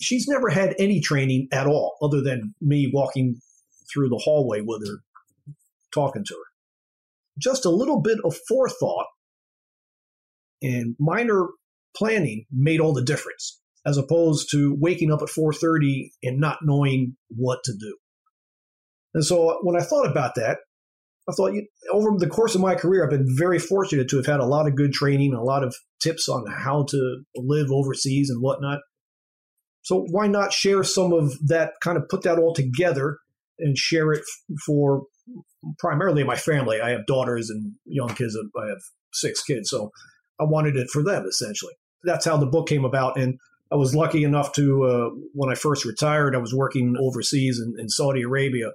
she's 0.00 0.26
never 0.26 0.48
had 0.48 0.74
any 0.78 1.00
training 1.00 1.48
at 1.52 1.66
all 1.66 1.96
other 2.02 2.20
than 2.20 2.54
me 2.60 2.90
walking 2.92 3.36
through 3.92 4.08
the 4.08 4.20
hallway 4.24 4.60
with 4.60 4.86
her, 4.88 4.98
talking 5.94 6.24
to 6.24 6.34
her. 6.34 6.50
Just 7.38 7.64
a 7.64 7.70
little 7.70 8.00
bit 8.00 8.18
of 8.24 8.36
forethought 8.48 9.06
and 10.62 10.96
minor 10.98 11.48
planning 11.96 12.46
made 12.50 12.80
all 12.80 12.92
the 12.92 13.04
difference 13.04 13.60
as 13.84 13.96
opposed 13.96 14.50
to 14.50 14.76
waking 14.78 15.12
up 15.12 15.22
at 15.22 15.28
4.30 15.28 16.10
and 16.22 16.40
not 16.40 16.58
knowing 16.62 17.16
what 17.28 17.60
to 17.64 17.72
do 17.72 17.96
and 19.14 19.24
so 19.24 19.58
when 19.62 19.76
i 19.80 19.84
thought 19.84 20.08
about 20.10 20.34
that 20.34 20.58
i 21.28 21.32
thought 21.32 21.52
over 21.92 22.10
the 22.18 22.28
course 22.28 22.54
of 22.54 22.60
my 22.60 22.74
career 22.74 23.04
i've 23.04 23.10
been 23.10 23.36
very 23.36 23.58
fortunate 23.58 24.08
to 24.08 24.16
have 24.16 24.26
had 24.26 24.40
a 24.40 24.46
lot 24.46 24.66
of 24.66 24.76
good 24.76 24.92
training 24.92 25.34
a 25.34 25.42
lot 25.42 25.62
of 25.62 25.74
tips 26.02 26.28
on 26.28 26.44
how 26.46 26.84
to 26.88 27.22
live 27.36 27.68
overseas 27.70 28.30
and 28.30 28.42
whatnot 28.42 28.80
so 29.86 30.04
why 30.10 30.26
not 30.26 30.52
share 30.52 30.82
some 30.82 31.12
of 31.12 31.32
that, 31.46 31.74
kind 31.80 31.96
of 31.96 32.08
put 32.08 32.22
that 32.22 32.40
all 32.40 32.52
together 32.52 33.18
and 33.60 33.78
share 33.78 34.12
it 34.12 34.24
for 34.66 35.02
primarily 35.78 36.24
my 36.24 36.34
family. 36.34 36.80
I 36.80 36.90
have 36.90 37.06
daughters 37.06 37.50
and 37.50 37.74
young 37.84 38.08
kids. 38.08 38.36
I 38.60 38.66
have 38.66 38.80
six 39.12 39.44
kids. 39.44 39.70
So 39.70 39.92
I 40.40 40.44
wanted 40.44 40.74
it 40.74 40.90
for 40.92 41.04
them 41.04 41.24
essentially. 41.28 41.72
That's 42.02 42.24
how 42.24 42.36
the 42.36 42.46
book 42.46 42.66
came 42.68 42.84
about. 42.84 43.16
And 43.16 43.38
I 43.70 43.76
was 43.76 43.94
lucky 43.94 44.24
enough 44.24 44.52
to, 44.54 44.84
uh, 44.84 45.10
when 45.34 45.52
I 45.52 45.54
first 45.54 45.84
retired, 45.84 46.34
I 46.34 46.40
was 46.40 46.52
working 46.52 46.96
overseas 47.00 47.60
in, 47.60 47.74
in 47.78 47.88
Saudi 47.88 48.22
Arabia 48.22 48.72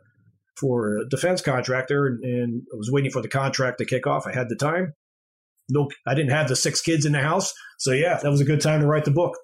for 0.59 0.97
a 0.97 1.09
defense 1.09 1.41
contractor 1.41 2.07
and, 2.07 2.23
and, 2.23 2.61
I 2.73 2.77
was 2.77 2.91
waiting 2.91 3.11
for 3.11 3.21
the 3.21 3.27
contract 3.27 3.77
to 3.79 3.85
kick 3.85 4.05
off. 4.05 4.27
I 4.27 4.33
had 4.33 4.49
the 4.49 4.55
time. 4.55 4.93
No, 5.69 5.89
I 6.05 6.13
didn't 6.13 6.31
have 6.31 6.49
the 6.49 6.55
six 6.55 6.81
kids 6.81 7.05
in 7.05 7.13
the 7.13 7.21
house. 7.21 7.53
So 7.79 7.91
yeah, 7.91 8.19
that 8.21 8.29
was 8.29 8.41
a 8.41 8.45
good 8.45 8.61
time 8.61 8.81
to 8.81 8.87
write 8.87 9.05
the 9.05 9.11
book 9.11 9.37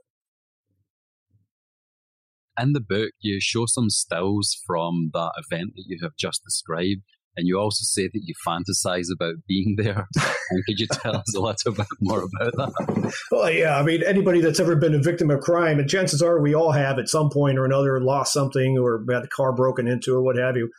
in 2.59 2.73
the 2.73 2.81
book, 2.81 3.11
you 3.19 3.39
show 3.39 3.65
some 3.65 3.89
stills 3.89 4.57
from 4.65 5.11
that 5.13 5.31
event 5.37 5.73
that 5.75 5.83
you 5.87 5.99
have 6.01 6.15
just 6.17 6.43
described. 6.43 7.01
And 7.35 7.47
you 7.47 7.59
also 7.59 7.83
say 7.83 8.07
that 8.07 8.21
you 8.23 8.33
fantasize 8.47 9.13
about 9.13 9.35
being 9.47 9.75
there. 9.77 10.07
and 10.49 10.65
could 10.65 10.79
you 10.79 10.87
tell 10.87 11.17
us 11.17 11.35
a 11.35 11.39
little 11.39 11.73
bit 11.73 11.85
more 12.01 12.23
about 12.23 12.53
that? 12.53 13.13
Well, 13.31 13.51
yeah. 13.51 13.77
I 13.77 13.83
mean, 13.83 14.01
anybody 14.01 14.41
that's 14.41 14.59
ever 14.59 14.75
been 14.75 14.95
a 14.95 15.01
victim 15.01 15.29
of 15.29 15.41
crime, 15.41 15.77
and 15.77 15.87
chances 15.87 16.23
are 16.23 16.41
we 16.41 16.55
all 16.55 16.71
have 16.71 16.97
at 16.97 17.09
some 17.09 17.29
point 17.29 17.59
or 17.59 17.65
another 17.65 18.01
lost 18.01 18.33
something 18.33 18.79
or 18.79 19.05
had 19.11 19.25
a 19.25 19.27
car 19.27 19.53
broken 19.53 19.87
into 19.87 20.15
or 20.15 20.23
what 20.23 20.37
have 20.37 20.57
you. 20.57 20.71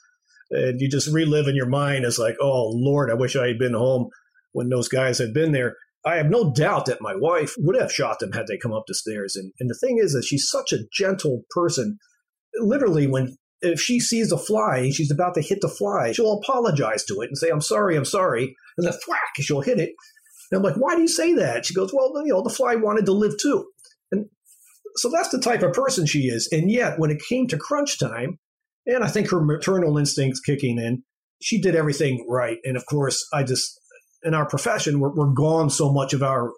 And 0.51 0.81
you 0.81 0.89
just 0.89 1.13
relive 1.13 1.47
in 1.47 1.57
your 1.57 1.69
mind 1.69 2.05
as 2.05 2.19
like, 2.19 2.37
oh, 2.41 2.71
Lord, 2.75 3.11
I 3.11 3.15
wish 3.15 3.37
I 3.37 3.49
had 3.49 3.59
been 3.59 3.75
home 3.75 4.09
when 4.53 4.69
those 4.69 4.89
guys 4.89 5.19
had 5.19 5.35
been 5.35 5.53
there. 5.53 5.77
I 6.07 6.17
have 6.17 6.31
no 6.31 6.53
doubt 6.53 6.87
that 6.87 7.03
my 7.03 7.15
wife 7.15 7.55
would 7.59 7.79
have 7.79 7.93
shot 7.93 8.19
them 8.19 8.33
had 8.33 8.47
they 8.47 8.57
come 8.57 8.73
up 8.73 8.85
the 8.87 8.95
stairs. 8.95 9.37
And, 9.37 9.53
and 9.61 9.69
the 9.69 9.79
thing 9.81 9.99
is 9.99 10.13
that 10.13 10.25
she's 10.25 10.49
such 10.49 10.73
a 10.73 10.85
gentle 10.93 11.43
person. 11.51 11.99
Literally, 12.61 13.07
when 13.07 13.37
if 13.61 13.81
she 13.81 13.99
sees 13.99 14.31
a 14.31 14.39
fly 14.39 14.91
she's 14.91 15.11
about 15.11 15.35
to 15.35 15.43
hit 15.43 15.61
the 15.61 15.69
fly, 15.69 16.13
she'll 16.13 16.39
apologize 16.39 17.05
to 17.05 17.21
it 17.21 17.29
and 17.29 17.37
say, 17.37 17.51
I'm 17.51 17.61
sorry, 17.61 17.97
I'm 17.97 18.05
sorry. 18.05 18.55
And 18.77 18.87
then 18.87 18.95
thwack, 19.05 19.35
she'll 19.41 19.61
hit 19.61 19.81
it. 19.81 19.91
And 20.51 20.59
I'm 20.59 20.63
like, 20.63 20.77
why 20.77 20.95
do 20.95 21.03
you 21.03 21.09
say 21.09 21.35
that? 21.35 21.67
She 21.67 21.75
goes, 21.75 21.93
well, 21.93 22.13
you 22.25 22.33
know, 22.33 22.43
the 22.43 22.51
fly 22.51 22.77
wanted 22.77 23.05
to 23.07 23.13
live 23.13 23.35
too. 23.41 23.67
And 24.13 24.27
so 24.97 25.11
that's 25.11 25.29
the 25.29 25.41
type 25.41 25.63
of 25.63 25.73
person 25.73 26.07
she 26.07 26.29
is. 26.29 26.49
And 26.53 26.71
yet, 26.71 26.99
when 26.99 27.11
it 27.11 27.21
came 27.29 27.49
to 27.49 27.59
crunch 27.59 27.99
time, 27.99 28.39
and 28.89 29.05
I 29.05 29.09
think 29.09 29.31
her 29.31 29.41
maternal 29.41 29.99
instincts 29.99 30.41
kicking 30.41 30.79
in, 30.79 31.05
she 31.41 31.61
did 31.61 31.77
everything 31.77 32.27
right. 32.29 32.59
And 32.65 32.77
of 32.77 32.85
course, 32.87 33.25
I 33.33 33.45
just, 33.45 33.79
in 34.25 34.35
our 34.35 34.49
profession, 34.49 34.99
we're, 34.99 35.15
we're 35.15 35.33
gone 35.33 35.71
so 35.71 35.93
much 35.93 36.13
of 36.13 36.23
our 36.23 36.51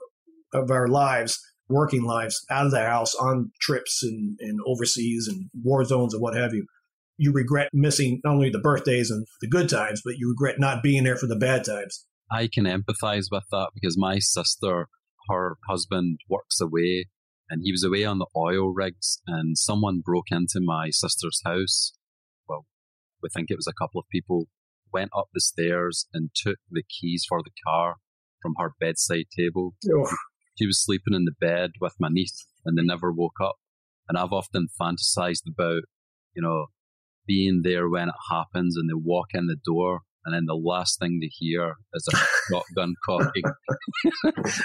of 0.52 0.70
our 0.70 0.88
lives, 0.88 1.38
working 1.68 2.02
lives, 2.02 2.44
out 2.50 2.66
of 2.66 2.72
the 2.72 2.84
house 2.84 3.14
on 3.14 3.52
trips 3.60 4.02
and, 4.02 4.36
and 4.40 4.58
overseas 4.66 5.28
and 5.30 5.48
war 5.62 5.84
zones 5.84 6.14
and 6.14 6.22
what 6.22 6.36
have 6.36 6.54
you. 6.54 6.66
You 7.18 7.32
regret 7.32 7.68
missing 7.72 8.20
not 8.24 8.34
only 8.34 8.50
the 8.50 8.58
birthdays 8.58 9.10
and 9.10 9.26
the 9.40 9.48
good 9.48 9.68
times, 9.68 10.02
but 10.04 10.14
you 10.16 10.28
regret 10.30 10.58
not 10.58 10.82
being 10.82 11.04
there 11.04 11.16
for 11.16 11.26
the 11.26 11.36
bad 11.36 11.64
times. 11.64 12.04
I 12.32 12.48
can 12.52 12.64
empathize 12.64 13.26
with 13.30 13.44
that 13.52 13.70
because 13.74 13.96
my 13.98 14.18
sister, 14.18 14.88
her 15.28 15.56
husband 15.68 16.18
works 16.28 16.60
away 16.60 17.06
and 17.48 17.62
he 17.62 17.72
was 17.72 17.84
away 17.84 18.04
on 18.04 18.18
the 18.18 18.26
oil 18.36 18.72
rigs 18.72 19.20
and 19.26 19.58
someone 19.58 20.02
broke 20.04 20.30
into 20.30 20.60
my 20.60 20.90
sister's 20.90 21.40
house. 21.44 21.92
We 23.22 23.28
think 23.28 23.50
it 23.50 23.56
was 23.56 23.66
a 23.66 23.74
couple 23.74 24.00
of 24.00 24.08
people 24.10 24.46
went 24.92 25.10
up 25.16 25.28
the 25.32 25.40
stairs 25.40 26.06
and 26.12 26.30
took 26.34 26.56
the 26.70 26.82
keys 26.82 27.24
for 27.28 27.42
the 27.42 27.50
car 27.66 27.96
from 28.42 28.54
her 28.58 28.72
bedside 28.80 29.26
table. 29.36 29.74
Oh. 29.92 30.08
She 30.58 30.66
was 30.66 30.82
sleeping 30.82 31.14
in 31.14 31.24
the 31.24 31.34
bed 31.40 31.72
with 31.80 31.94
my 31.98 32.08
niece 32.10 32.46
and 32.64 32.76
they 32.76 32.82
never 32.82 33.12
woke 33.12 33.40
up. 33.42 33.56
And 34.08 34.18
I've 34.18 34.32
often 34.32 34.68
fantasized 34.80 35.48
about, 35.48 35.82
you 36.34 36.42
know, 36.42 36.66
being 37.26 37.60
there 37.62 37.88
when 37.88 38.08
it 38.08 38.14
happens 38.30 38.76
and 38.76 38.88
they 38.88 38.94
walk 38.94 39.28
in 39.34 39.46
the 39.46 39.56
door 39.64 40.00
and 40.24 40.34
then 40.34 40.46
the 40.46 40.54
last 40.54 40.98
thing 40.98 41.18
they 41.20 41.30
hear 41.32 41.76
is 41.94 42.08
a 42.12 42.16
shotgun 42.50 42.94
cocking. 43.06 43.42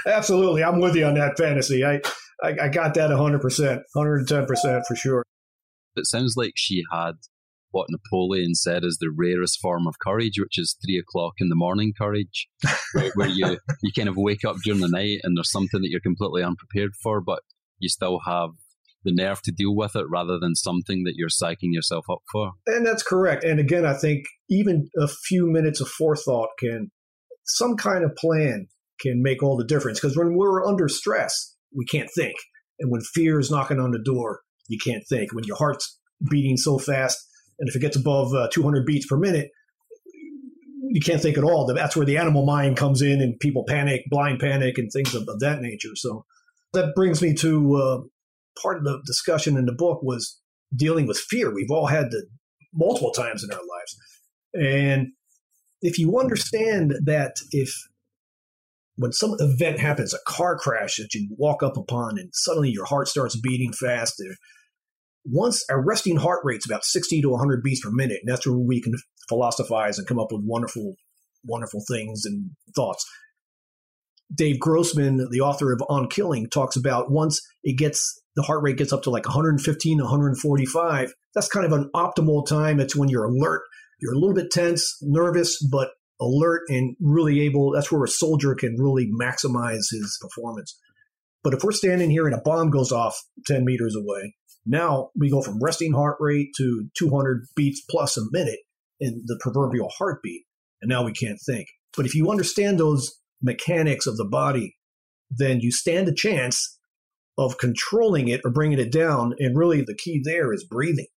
Absolutely. 0.08 0.64
I'm 0.64 0.82
with 0.82 0.96
you 0.96 1.06
on 1.06 1.16
that 1.16 1.38
fantasy. 1.38 1.86
I, 1.86 2.02
I, 2.44 2.56
I 2.64 2.68
got 2.68 2.94
that 2.96 3.10
100%, 3.10 3.82
110% 3.96 4.86
for 4.86 4.96
sure. 4.96 5.24
It 5.96 6.08
sounds 6.08 6.36
like 6.36 6.54
she 6.56 6.84
had 6.92 7.14
what 7.76 7.90
Napoleon 7.90 8.56
said 8.56 8.86
is 8.86 9.00
the 9.00 9.12
rarest 9.14 9.60
form 9.60 9.86
of 9.86 10.00
courage, 10.00 10.40
which 10.40 10.58
is 10.58 10.78
three 10.82 10.98
o'clock 10.98 11.34
in 11.40 11.50
the 11.50 11.56
morning 11.56 11.92
courage, 11.96 12.48
where, 12.94 13.12
where 13.16 13.28
you, 13.28 13.58
you 13.84 13.92
kind 13.94 14.08
of 14.08 14.16
wake 14.16 14.46
up 14.46 14.56
during 14.64 14.80
the 14.80 14.88
night 14.88 15.20
and 15.24 15.36
there's 15.36 15.52
something 15.52 15.82
that 15.82 15.90
you're 15.90 16.00
completely 16.00 16.42
unprepared 16.42 16.92
for, 17.04 17.20
but 17.20 17.42
you 17.78 17.90
still 17.90 18.22
have 18.26 18.52
the 19.04 19.14
nerve 19.14 19.42
to 19.42 19.52
deal 19.52 19.76
with 19.76 19.94
it 19.94 20.06
rather 20.10 20.40
than 20.40 20.56
something 20.56 21.04
that 21.04 21.16
you're 21.18 21.28
psyching 21.28 21.74
yourself 21.74 22.06
up 22.10 22.20
for. 22.32 22.54
And 22.66 22.86
that's 22.86 23.04
correct. 23.04 23.44
And 23.44 23.60
again, 23.60 23.86
I 23.86 23.94
think 23.94 24.24
even 24.50 24.88
a 24.98 25.10
few 25.10 25.46
minutes 25.46 25.82
of 25.82 25.90
forethought 25.90 26.52
can, 26.58 26.92
some 27.44 27.76
kind 27.76 28.06
of 28.06 28.16
plan 28.16 28.68
can 29.02 29.22
make 29.22 29.44
all 29.44 29.58
the 29.58 29.66
difference. 29.66 30.00
Because 30.00 30.16
when 30.16 30.38
we're 30.38 30.66
under 30.66 30.88
stress, 30.88 31.56
we 31.76 31.84
can't 31.84 32.10
think. 32.16 32.36
And 32.80 32.90
when 32.90 33.02
fear 33.02 33.38
is 33.38 33.52
knocking 33.52 33.82
on 33.82 33.92
the 33.92 34.02
door, 34.02 34.40
you 34.70 34.80
can't 34.82 35.04
think. 35.10 35.34
When 35.34 35.44
your 35.44 35.58
heart's 35.58 36.00
beating 36.30 36.56
so 36.56 36.80
fast, 36.80 37.20
and 37.60 37.70
if 37.70 37.76
it 37.76 37.80
gets 37.80 37.96
above 37.96 38.34
uh, 38.34 38.48
200 38.52 38.86
beats 38.86 39.06
per 39.06 39.18
minute, 39.18 39.52
you 40.90 41.02
can't 41.02 41.22
think 41.22 41.38
at 41.38 41.44
all. 41.44 41.66
That's 41.66 41.96
where 41.96 42.06
the 42.06 42.18
animal 42.18 42.46
mind 42.46 42.78
comes 42.78 43.02
in 43.02 43.22
and 43.22 43.40
people 43.40 43.66
panic, 43.68 44.04
blind 44.10 44.40
panic, 44.40 44.78
and 44.78 44.92
things 44.92 45.16
of, 45.16 45.28
of 45.28 45.40
that 45.40 45.62
nature. 45.62 45.96
So 45.96 46.26
that 46.74 46.94
brings 46.96 47.22
me 47.22 47.34
to 47.36 47.76
uh, 47.76 48.02
part 48.62 48.78
of 48.78 48.84
the 48.84 49.02
discussion 49.06 49.58
in 49.58 49.66
the 49.66 49.74
book 49.74 50.02
was 50.04 50.40
dealing 50.76 51.08
with 51.08 51.18
fear. 51.18 51.54
We've 51.54 51.72
all 51.72 51.88
had 51.88 52.12
the 52.12 52.26
multiple 52.74 53.12
times 53.12 53.44
in 53.44 53.52
our 53.52 53.58
lives. 53.58 53.98
And 54.54 55.08
if 55.82 56.00
you 56.00 56.20
understand 56.20 56.96
that 57.06 57.36
if 57.52 57.74
when 58.98 59.12
some 59.12 59.36
event 59.40 59.80
happens, 59.80 60.14
a 60.14 60.20
car 60.26 60.58
crash 60.58 60.98
that 60.98 61.14
you 61.14 61.28
walk 61.38 61.62
up 61.62 61.78
upon 61.78 62.18
and 62.18 62.30
suddenly 62.34 62.70
your 62.70 62.86
heart 62.86 63.08
starts 63.08 63.36
beating 63.36 63.74
fast, 63.74 64.22
once 65.26 65.64
our 65.70 65.84
resting 65.84 66.18
heart 66.18 66.42
rate's 66.44 66.66
about 66.66 66.86
60 66.86 67.22
to 67.22 67.30
100 67.30 67.64
beats 67.64 67.82
per 67.82 67.92
minute, 67.92 68.20
and 68.24 68.32
that's 68.32 68.46
where 68.46 68.58
we 68.58 68.82
can 68.82 68.94
philosophize 69.28 69.98
and 69.98 70.08
come 70.08 70.20
up 70.20 70.32
with 70.32 70.44
wonderful, 70.46 70.96
wonderful 71.44 71.84
things 71.90 72.24
and 72.26 72.52
thoughts. 72.76 73.06
Dave 74.34 74.60
Grossman, 74.60 75.28
the 75.32 75.42
author 75.42 75.72
of 75.72 75.84
On 75.88 76.08
Killing, 76.08 76.50
talks 76.50 76.76
about 76.76 77.12
once 77.12 77.42
it 77.64 77.78
gets 77.78 78.22
the 78.36 78.44
heart 78.44 78.64
rate 78.64 78.78
gets 78.78 78.92
up 78.92 79.04
to 79.04 79.10
like 79.10 79.26
115, 79.26 79.98
145. 79.98 81.14
That's 81.34 81.48
kind 81.48 81.66
of 81.66 81.72
an 81.72 81.90
optimal 81.96 82.46
time. 82.46 82.80
It's 82.80 82.96
when 82.96 83.10
you're 83.10 83.26
alert, 83.26 83.62
you're 84.02 84.14
a 84.14 84.18
little 84.18 84.34
bit 84.34 84.52
tense, 84.52 84.98
nervous, 85.02 85.58
but 85.72 85.92
alert 86.20 86.64
and 86.68 86.96
really 87.00 87.42
able. 87.42 87.72
That's 87.72 87.92
where 87.92 88.04
a 88.04 88.10
soldier 88.10 88.56
can 88.56 88.76
really 88.78 89.10
maximize 89.10 89.86
his 89.92 90.18
performance. 90.22 90.78
But 91.44 91.54
if 91.54 91.64
we're 91.64 91.72
standing 91.72 92.10
here 92.10 92.26
and 92.26 92.36
a 92.36 92.42
bomb 92.42 92.72
goes 92.72 92.92
off 92.92 93.16
10 93.46 93.64
meters 93.64 93.96
away, 93.96 94.36
now 94.66 95.10
we 95.16 95.30
go 95.30 95.42
from 95.42 95.62
resting 95.62 95.94
heart 95.94 96.18
rate 96.20 96.50
to 96.58 96.88
200 96.98 97.46
beats 97.56 97.82
plus 97.90 98.18
a 98.18 98.22
minute 98.32 98.60
in 99.00 99.24
the 99.26 99.40
proverbial 99.42 99.90
heartbeat. 99.98 100.44
And 100.82 100.90
now 100.90 101.04
we 101.04 101.14
can't 101.14 101.40
think. 101.46 101.68
But 101.96 102.06
if 102.06 102.16
you 102.16 102.30
understand 102.30 102.80
those 102.80 103.16
mechanics 103.42 104.08
of 104.08 104.18
the 104.18 104.26
body, 104.26 104.76
then 105.30 105.60
you 105.60 105.72
stand 105.72 106.08
a 106.08 106.14
chance 106.14 106.78
of 107.38 107.58
controlling 107.58 108.28
it 108.28 108.42
or 108.44 108.52
bringing 108.52 108.80
it 108.80 108.92
down. 108.92 109.34
And 109.40 109.58
really, 109.58 109.82
the 109.82 109.98
key 109.98 110.22
there 110.24 110.54
is 110.54 110.66
breathing. 110.70 111.08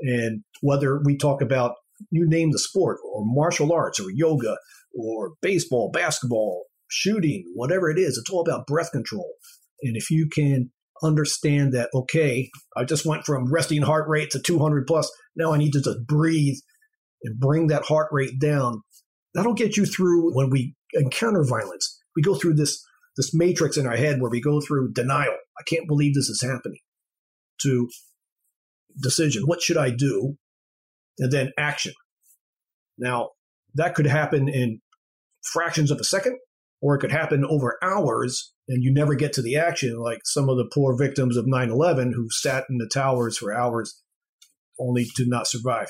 And 0.00 0.42
whether 0.60 1.00
we 1.04 1.16
talk 1.16 1.40
about, 1.40 1.74
you 2.10 2.28
name 2.28 2.50
the 2.50 2.58
sport, 2.58 2.98
or 3.04 3.22
martial 3.24 3.72
arts, 3.72 4.00
or 4.00 4.10
yoga, 4.10 4.56
or 4.94 5.34
baseball, 5.40 5.90
basketball, 5.92 6.64
shooting, 6.88 7.44
whatever 7.54 7.90
it 7.90 7.98
is, 7.98 8.18
it's 8.18 8.30
all 8.30 8.42
about 8.42 8.66
breath 8.66 8.90
control. 8.90 9.32
And 9.82 9.96
if 9.96 10.10
you 10.10 10.28
can 10.28 10.70
understand 11.02 11.72
that, 11.72 11.90
okay, 11.94 12.50
I 12.76 12.84
just 12.84 13.06
went 13.06 13.24
from 13.24 13.52
resting 13.52 13.82
heart 13.82 14.08
rate 14.08 14.30
to 14.30 14.40
200 14.40 14.86
plus, 14.86 15.10
now 15.36 15.52
I 15.52 15.58
need 15.58 15.72
to 15.72 15.80
just 15.80 16.06
breathe 16.06 16.56
and 17.24 17.38
bring 17.38 17.68
that 17.68 17.84
heart 17.84 18.08
rate 18.12 18.38
down. 18.40 18.82
That'll 19.34 19.54
get 19.54 19.76
you 19.76 19.86
through 19.86 20.34
when 20.34 20.50
we 20.50 20.74
encounter 20.94 21.44
violence. 21.44 21.98
We 22.16 22.22
go 22.22 22.34
through 22.34 22.54
this 22.54 22.82
this 23.16 23.34
matrix 23.34 23.76
in 23.76 23.86
our 23.86 23.96
head 23.96 24.20
where 24.20 24.30
we 24.30 24.40
go 24.40 24.60
through 24.60 24.92
denial. 24.92 25.36
I 25.58 25.62
can't 25.66 25.86
believe 25.86 26.14
this 26.14 26.28
is 26.28 26.42
happening. 26.42 26.78
To 27.62 27.88
decision, 29.00 29.42
what 29.44 29.60
should 29.60 29.76
I 29.76 29.90
do? 29.90 30.36
And 31.18 31.30
then 31.30 31.52
action. 31.58 31.92
Now, 32.98 33.30
that 33.74 33.94
could 33.94 34.06
happen 34.06 34.48
in 34.48 34.80
fractions 35.52 35.90
of 35.90 35.98
a 35.98 36.04
second, 36.04 36.38
or 36.80 36.94
it 36.94 37.00
could 37.00 37.12
happen 37.12 37.44
over 37.44 37.78
hours 37.82 38.51
and 38.68 38.82
you 38.82 38.92
never 38.92 39.14
get 39.14 39.32
to 39.34 39.42
the 39.42 39.56
action, 39.56 39.98
like 39.98 40.20
some 40.24 40.48
of 40.48 40.56
the 40.56 40.68
poor 40.72 40.96
victims 40.96 41.36
of 41.36 41.46
9 41.46 41.70
11 41.70 42.12
who 42.12 42.28
sat 42.30 42.64
in 42.70 42.78
the 42.78 42.88
towers 42.92 43.38
for 43.38 43.52
hours 43.52 44.02
only 44.78 45.06
to 45.16 45.26
not 45.26 45.46
survive. 45.46 45.88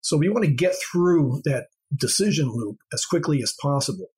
So 0.00 0.16
we 0.16 0.28
want 0.28 0.44
to 0.44 0.52
get 0.52 0.74
through 0.90 1.42
that 1.44 1.66
decision 1.96 2.50
loop 2.52 2.76
as 2.92 3.04
quickly 3.04 3.40
as 3.42 3.54
possible. 3.60 4.08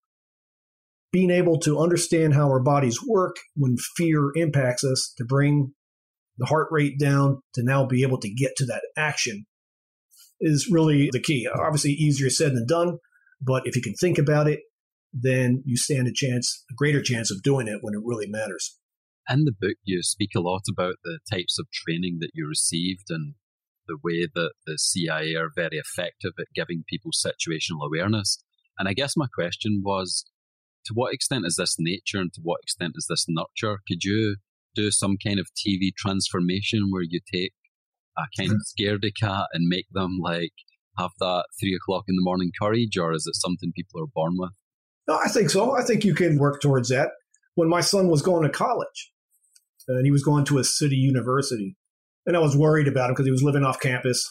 Being 1.13 1.31
able 1.31 1.59
to 1.61 1.79
understand 1.79 2.35
how 2.35 2.49
our 2.49 2.61
bodies 2.61 2.99
work 3.07 3.37
when 3.55 3.77
fear 3.97 4.33
impacts 4.35 4.83
us 4.83 5.13
to 5.19 5.25
bring 5.25 5.73
the 6.39 6.47
heart 6.47 6.69
rate 6.71 6.99
down 6.99 7.41
to 7.55 7.63
now 7.63 7.87
be 7.87 8.03
able 8.03 8.19
to 8.19 8.33
get 8.33 8.57
to 8.57 8.67
that 8.67 8.83
action 8.97 9.47
is 10.41 10.69
really 10.71 11.09
the 11.13 11.21
key. 11.21 11.49
Obviously, 11.55 11.93
easier 11.93 12.31
said 12.31 12.55
than 12.55 12.67
done, 12.67 12.99
but 13.41 13.67
if 13.67 13.77
you 13.77 13.83
can 13.83 13.95
think 13.95 14.19
about 14.19 14.49
it, 14.49 14.61
then 15.15 15.63
you 15.65 15.77
stand 15.77 16.09
a 16.09 16.13
chance, 16.13 16.65
a 16.71 16.75
greater 16.75 17.01
chance 17.01 17.31
of 17.31 17.43
doing 17.43 17.69
it 17.69 17.79
when 17.81 17.95
it 17.95 18.03
really 18.05 18.27
matters. 18.27 18.79
In 19.31 19.45
the 19.45 19.55
book, 19.59 19.77
you 19.85 20.03
speak 20.03 20.31
a 20.37 20.41
lot 20.41 20.63
about 20.69 20.97
the 21.05 21.21
types 21.31 21.59
of 21.59 21.67
training 21.73 22.19
that 22.21 22.33
you 22.35 22.47
received 22.47 23.07
and 23.09 23.35
the 23.87 23.97
way 24.03 24.27
that 24.35 24.53
the 24.67 24.77
CIA 24.77 25.35
are 25.35 25.51
very 25.55 25.79
effective 25.79 26.33
at 26.39 26.47
giving 26.55 26.85
people 26.89 27.11
situational 27.13 27.87
awareness. 27.87 28.43
And 28.79 28.89
I 28.89 28.93
guess 28.93 29.17
my 29.17 29.27
question 29.33 29.83
was 29.85 30.25
to 30.87 30.95
what 30.95 31.15
extent 31.15 31.47
is 31.47 31.57
this 31.57 31.77
nature 31.79 32.19
and 32.19 32.33
to 32.35 32.41
what 32.43 32.61
extent 32.63 32.95
is 32.97 33.07
this 33.09 33.27
nurture? 33.29 33.79
Could 33.89 34.05
you 34.05 34.37
do 34.75 34.91
some 34.91 35.17
kind 35.25 35.39
of 35.39 35.49
TV 35.55 35.95
transformation 35.97 36.91
where 36.91 37.03
you 37.03 37.21
take 37.33 37.53
a 38.19 38.25
kind 38.37 38.51
of 38.51 38.59
mm-hmm. 38.59 38.83
scaredy 38.83 39.13
cat 39.19 39.47
and 39.53 39.69
make 39.69 39.87
them 39.93 40.19
like 40.21 40.53
have 40.99 41.11
that 41.21 41.45
three 41.61 41.75
o'clock 41.75 42.05
in 42.09 42.17
the 42.17 42.23
morning 42.23 42.51
courage, 42.61 42.97
or 42.97 43.13
is 43.13 43.27
it 43.27 43.37
something 43.37 43.73
people 43.75 44.03
are 44.03 44.13
born 44.13 44.35
with? 44.37 44.53
No, 45.07 45.19
I 45.23 45.29
think 45.29 45.51
so. 45.51 45.77
I 45.77 45.83
think 45.83 46.05
you 46.05 46.15
can 46.15 46.39
work 46.39 46.61
towards 46.61 46.89
that. 46.89 47.11
When 47.55 47.69
my 47.69 47.81
son 47.81 48.09
was 48.09 48.23
going 48.23 48.43
to 48.43 48.49
college, 48.49 49.13
and 49.87 50.05
he 50.05 50.11
was 50.11 50.25
going 50.25 50.45
to 50.47 50.59
a 50.59 50.65
city 50.65 50.97
university, 50.97 51.77
and 52.27 52.37
I 52.37 52.41
was 52.41 52.57
worried 52.57 52.89
about 52.89 53.11
him 53.11 53.15
because 53.15 53.27
he 53.27 53.33
was 53.33 53.43
living 53.43 53.65
off 53.65 53.81
campus 53.81 54.27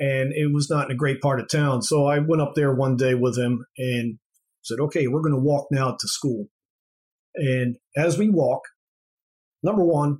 and 0.00 0.32
it 0.32 0.50
was 0.52 0.70
not 0.70 0.86
in 0.86 0.92
a 0.92 0.98
great 0.98 1.20
part 1.20 1.40
of 1.40 1.48
town. 1.48 1.82
So 1.82 2.06
I 2.06 2.18
went 2.18 2.40
up 2.40 2.54
there 2.56 2.74
one 2.74 2.96
day 2.96 3.14
with 3.14 3.38
him 3.38 3.66
and 3.76 4.18
said, 4.62 4.80
okay, 4.80 5.06
we're 5.06 5.20
going 5.20 5.34
to 5.34 5.40
walk 5.40 5.68
now 5.70 5.96
to 5.98 6.08
school. 6.08 6.46
And 7.34 7.76
as 7.96 8.18
we 8.18 8.30
walk, 8.30 8.62
number 9.62 9.84
one, 9.84 10.18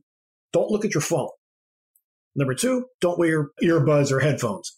don't 0.53 0.71
look 0.71 0.85
at 0.85 0.95
your 0.95 1.01
phone. 1.01 1.31
Number 2.37 2.55
two, 2.55 2.87
don't 3.01 3.19
wear 3.19 3.49
earbuds 3.63 4.13
or 4.13 4.21
headphones. 4.21 4.77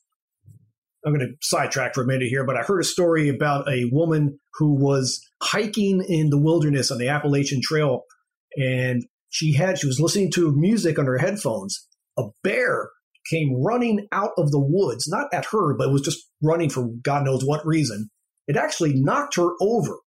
I'm 1.05 1.13
going 1.13 1.27
to 1.27 1.35
sidetrack 1.41 1.95
for 1.95 2.03
a 2.03 2.07
minute 2.07 2.29
here, 2.29 2.45
but 2.45 2.57
I 2.57 2.63
heard 2.63 2.81
a 2.81 2.85
story 2.85 3.29
about 3.29 3.69
a 3.69 3.89
woman 3.91 4.39
who 4.55 4.75
was 4.75 5.21
hiking 5.43 6.05
in 6.09 6.31
the 6.31 6.39
wilderness 6.39 6.91
on 6.91 6.99
the 6.99 7.09
Appalachian 7.09 7.61
Trail 7.63 8.03
and 8.57 9.05
she 9.31 9.55
had 9.55 9.79
she 9.79 9.87
was 9.87 9.99
listening 9.99 10.31
to 10.33 10.55
music 10.55 10.99
on 10.99 11.07
her 11.07 11.19
headphones 11.19 11.89
a 12.19 12.25
bear 12.43 12.91
came 13.31 13.63
running 13.63 14.09
out 14.13 14.33
of 14.37 14.51
the 14.51 14.61
woods, 14.61 15.09
not 15.09 15.33
at 15.33 15.47
her, 15.47 15.75
but 15.75 15.93
was 15.93 16.03
just 16.03 16.29
running 16.43 16.69
for 16.69 16.89
God 17.03 17.25
knows 17.25 17.45
what 17.45 17.67
reason. 17.67 18.11
It 18.49 18.57
actually 18.57 18.95
knocked 18.95 19.37
her 19.37 19.51
over. 19.61 19.99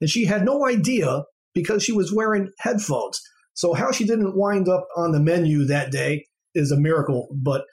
And 0.00 0.10
she 0.10 0.26
had 0.26 0.44
no 0.44 0.66
idea 0.66 1.24
because 1.54 1.82
she 1.82 1.92
was 1.92 2.12
wearing 2.12 2.52
headphones. 2.58 3.20
So, 3.54 3.72
how 3.72 3.90
she 3.90 4.04
didn't 4.04 4.36
wind 4.36 4.68
up 4.68 4.86
on 4.96 5.12
the 5.12 5.20
menu 5.20 5.64
that 5.64 5.90
day 5.90 6.26
is 6.54 6.70
a 6.70 6.78
miracle. 6.78 7.28
But 7.32 7.64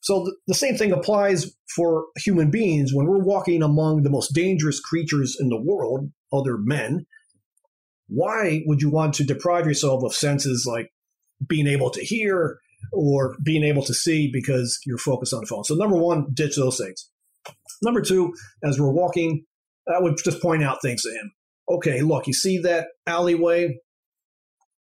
so 0.00 0.30
the 0.46 0.54
same 0.54 0.76
thing 0.76 0.92
applies 0.92 1.52
for 1.74 2.06
human 2.16 2.50
beings 2.50 2.92
when 2.92 3.06
we're 3.06 3.18
walking 3.18 3.62
among 3.62 4.02
the 4.02 4.10
most 4.10 4.32
dangerous 4.34 4.80
creatures 4.80 5.36
in 5.38 5.48
the 5.48 5.60
world, 5.60 6.10
other 6.32 6.56
men. 6.56 7.06
Why 8.08 8.62
would 8.66 8.80
you 8.80 8.90
want 8.90 9.14
to 9.14 9.24
deprive 9.24 9.66
yourself 9.66 10.02
of 10.02 10.14
senses 10.14 10.66
like 10.66 10.90
being 11.46 11.66
able 11.66 11.90
to 11.90 12.04
hear, 12.04 12.58
or 12.92 13.36
being 13.42 13.64
able 13.64 13.82
to 13.82 13.94
see 13.94 14.30
because 14.32 14.78
you're 14.86 14.98
focused 14.98 15.34
on 15.34 15.40
the 15.40 15.46
phone. 15.46 15.64
So 15.64 15.74
number 15.74 15.96
one, 15.96 16.26
ditch 16.32 16.56
those 16.56 16.78
things. 16.78 17.10
Number 17.82 18.00
two, 18.00 18.34
as 18.64 18.78
we're 18.78 18.92
walking, 18.92 19.44
I 19.88 20.00
would 20.00 20.16
just 20.22 20.40
point 20.40 20.62
out 20.62 20.82
things 20.82 21.02
to 21.02 21.10
him. 21.10 21.32
Okay, 21.70 22.02
look, 22.02 22.26
you 22.26 22.32
see 22.32 22.58
that 22.58 22.88
alleyway? 23.06 23.78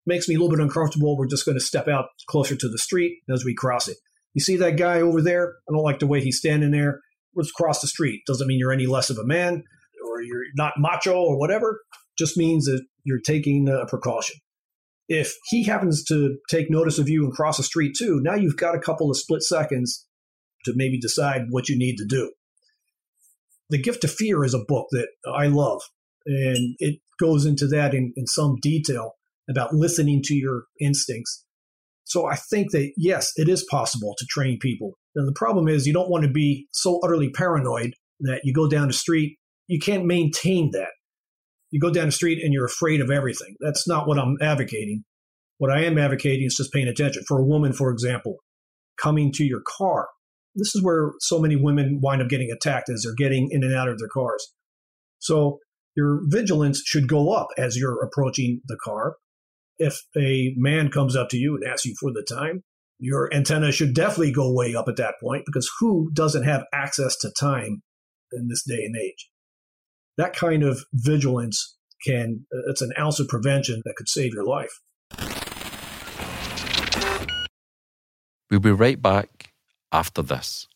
Makes 0.07 0.29
me 0.29 0.35
a 0.35 0.39
little 0.39 0.55
bit 0.55 0.63
uncomfortable. 0.63 1.17
We're 1.17 1.27
just 1.27 1.47
going 1.47 1.57
to 1.57 1.65
step 1.65 1.89
out 1.89 2.07
closer 2.29 2.55
to 2.57 2.69
the 2.69 2.79
street 2.79 3.21
as 3.33 3.45
we 3.45 3.55
cross 3.55 3.89
it. 3.89 3.97
You 4.35 4.41
see 4.41 4.57
that 4.57 4.77
guy 4.77 5.01
over 5.01 5.23
there? 5.23 5.55
I 5.69 5.73
don't 5.73 5.83
like 5.83 6.01
the 6.01 6.07
way 6.07 6.21
he's 6.21 6.39
standing 6.39 6.73
there. 6.73 7.01
Let's 7.35 7.53
cross 7.53 7.81
the 7.81 7.87
street. 7.87 8.23
Doesn't 8.27 8.47
mean 8.47 8.59
you're 8.59 8.73
any 8.73 8.87
less 8.87 9.11
of 9.11 9.19
a 9.19 9.25
man 9.25 9.65
or 10.05 10.23
you're 10.23 10.45
not 10.57 10.75
macho 10.77 11.15
or 11.15 11.39
whatever. 11.39 11.81
Just 12.19 12.37
means 12.37 12.67
that 12.67 12.85
you're 13.05 13.21
taking 13.21 13.69
a 13.69 13.87
precaution. 13.87 14.37
If 15.09 15.35
he 15.51 15.65
happens 15.65 16.05
to 16.05 16.39
take 16.49 16.71
notice 16.71 16.99
of 16.99 17.09
you 17.09 17.25
and 17.25 17.33
cross 17.33 17.59
the 17.59 17.63
street 17.63 17.95
too, 17.99 18.21
now 18.23 18.35
you've 18.35 18.57
got 18.57 18.75
a 18.75 18.81
couple 18.81 19.11
of 19.11 19.19
split 19.19 19.43
seconds 19.43 20.07
to 20.65 20.73
maybe 20.75 20.99
decide 20.99 21.47
what 21.51 21.69
you 21.69 21.77
need 21.77 21.97
to 21.97 22.07
do. 22.07 22.33
The 23.71 23.81
Gift 23.81 24.05
of 24.05 24.13
Fear 24.13 24.45
is 24.45 24.55
a 24.55 24.65
book 24.67 24.87
that 24.93 25.09
I 25.27 25.47
love, 25.47 25.83
and 26.27 26.77
it 26.79 27.01
goes 27.21 27.45
into 27.45 27.67
that 27.69 27.95
in, 27.95 28.13
in 28.17 28.27
some 28.27 28.57
detail 28.63 29.13
about 29.49 29.75
listening 29.75 30.23
to 30.25 30.35
your 30.35 30.65
instincts. 30.81 31.45
So 32.05 32.27
I 32.27 32.37
think 32.37 32.71
that, 32.73 32.93
yes, 32.97 33.33
it 33.37 33.49
is 33.49 33.67
possible 33.71 34.15
to 34.19 34.27
train 34.29 34.59
people. 34.61 34.93
And 35.17 35.27
the 35.27 35.33
problem 35.33 35.69
is 35.69 35.87
you 35.87 35.93
don't 35.93 36.11
want 36.11 36.25
to 36.25 36.31
be 36.31 36.67
so 36.73 37.01
utterly 37.03 37.31
paranoid 37.31 37.95
that 38.21 38.43
you 38.45 38.53
go 38.53 38.69
down 38.69 38.89
the 38.89 38.95
street, 38.95 39.39
you 39.67 39.79
can't 39.79 40.05
maintain 40.05 40.71
that 40.73 40.91
you 41.75 41.81
go 41.81 41.91
down 41.91 42.07
the 42.07 42.13
street 42.13 42.41
and 42.41 42.53
you're 42.53 42.65
afraid 42.65 43.01
of 43.01 43.11
everything. 43.11 43.57
That's 43.59 43.89
not 43.89 44.07
what 44.07 44.17
I'm 44.17 44.37
advocating. 44.41 45.03
What 45.59 45.73
I 45.73 45.83
am 45.83 45.99
advocating 45.99 46.47
is 46.47 46.55
just 46.55 46.73
paying 46.73 46.87
attention. 46.87 47.25
For 47.27 47.41
a 47.41 47.45
woman, 47.45 47.73
for 47.73 47.91
example, 47.91 48.37
coming 48.97 49.33
to 49.33 49.45
your 49.45 49.61
car. 49.77 50.07
This 50.55 50.73
is 50.77 50.85
where 50.85 51.15
so 51.19 51.41
many 51.41 51.57
women 51.57 51.99
wind 52.01 52.23
up 52.23 52.29
getting 52.29 52.53
attacked 52.53 52.89
as 52.91 53.03
they're 53.03 53.15
getting 53.17 53.49
in 53.51 53.65
and 53.65 53.75
out 53.75 53.89
of 53.89 53.99
their 53.99 54.07
cars. 54.07 54.53
So 55.19 55.59
your 55.97 56.21
vigilance 56.29 56.81
should 56.87 57.09
go 57.09 57.33
up 57.33 57.49
as 57.59 57.77
you're 57.77 58.01
approaching 58.05 58.61
the 58.69 58.79
car. 58.85 59.17
If 59.79 60.03
a 60.17 60.55
man 60.57 60.91
comes 60.91 61.17
up 61.17 61.29
to 61.31 61.37
you 61.37 61.57
and 61.57 61.65
asks 61.65 61.85
you 61.85 61.95
for 61.99 62.13
the 62.13 62.25
time, 62.29 62.63
your 62.99 63.33
antenna 63.35 63.73
should 63.73 63.95
definitely 63.95 64.33
go 64.33 64.53
way 64.53 64.75
up 64.75 64.89
at 64.89 64.97
that 64.97 65.15
point 65.21 65.45
because 65.47 65.71
who 65.81 66.11
doesn't 66.13 66.45
have 66.45 66.65
access 66.73 67.17
to 67.19 67.33
time 67.39 67.83
in 68.33 68.49
this 68.49 68.63
day 68.63 68.85
and 68.85 68.97
age? 68.97 69.29
that 70.17 70.35
kind 70.35 70.63
of 70.63 70.85
vigilance 70.93 71.77
can, 72.07 72.47
uh, 72.55 72.71
it's 72.71 72.83
an 72.83 72.93
ounce 72.99 73.19
of 73.21 73.29
prevention 73.29 73.83
that 73.85 73.95
could 73.97 74.09
save 74.09 74.33
your 74.33 74.45
life. 74.45 74.81
We'll 78.51 78.61
be 78.61 78.71
right 78.71 79.01
back 79.01 79.53
after 79.91 80.23
this. 80.23 80.69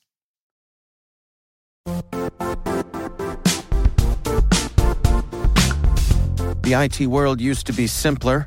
The 6.63 6.75
IT 6.75 7.07
world 7.07 7.41
used 7.41 7.67
to 7.69 7.73
be 7.73 7.87
simpler. 7.87 8.47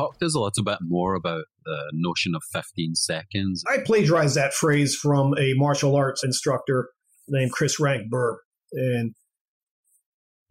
Talk 0.00 0.18
to 0.18 0.24
us 0.24 0.34
a 0.34 0.40
little 0.40 0.64
bit 0.64 0.78
more 0.80 1.14
about 1.14 1.44
the 1.66 1.90
notion 1.92 2.34
of 2.34 2.42
15 2.52 2.94
seconds? 2.94 3.62
I 3.68 3.82
plagiarized 3.84 4.34
that 4.34 4.54
phrase 4.54 4.94
from 4.94 5.34
a 5.36 5.52
martial 5.56 5.94
arts 5.94 6.24
instructor 6.24 6.88
named 7.28 7.52
Chris 7.52 7.78
Ranck-Buhr. 7.78 8.38
And 8.72 9.14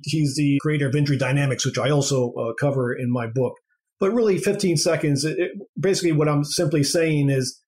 he's 0.03 0.35
the 0.35 0.59
creator 0.61 0.87
of 0.87 0.95
Injury 0.95 1.17
Dynamics, 1.17 1.65
which 1.65 1.79
I 1.79 1.89
also 1.89 2.31
uh, 2.33 2.53
cover 2.59 2.93
in 2.93 3.11
my 3.11 3.25
book. 3.25 3.53
But 3.99 4.11
really, 4.11 4.37
15 4.37 4.77
seconds, 4.77 5.25
it, 5.25 5.39
it, 5.39 5.51
basically, 5.79 6.11
what 6.11 6.29
I'm 6.29 6.43
simply 6.43 6.83
saying 6.83 7.31
is 7.31 7.59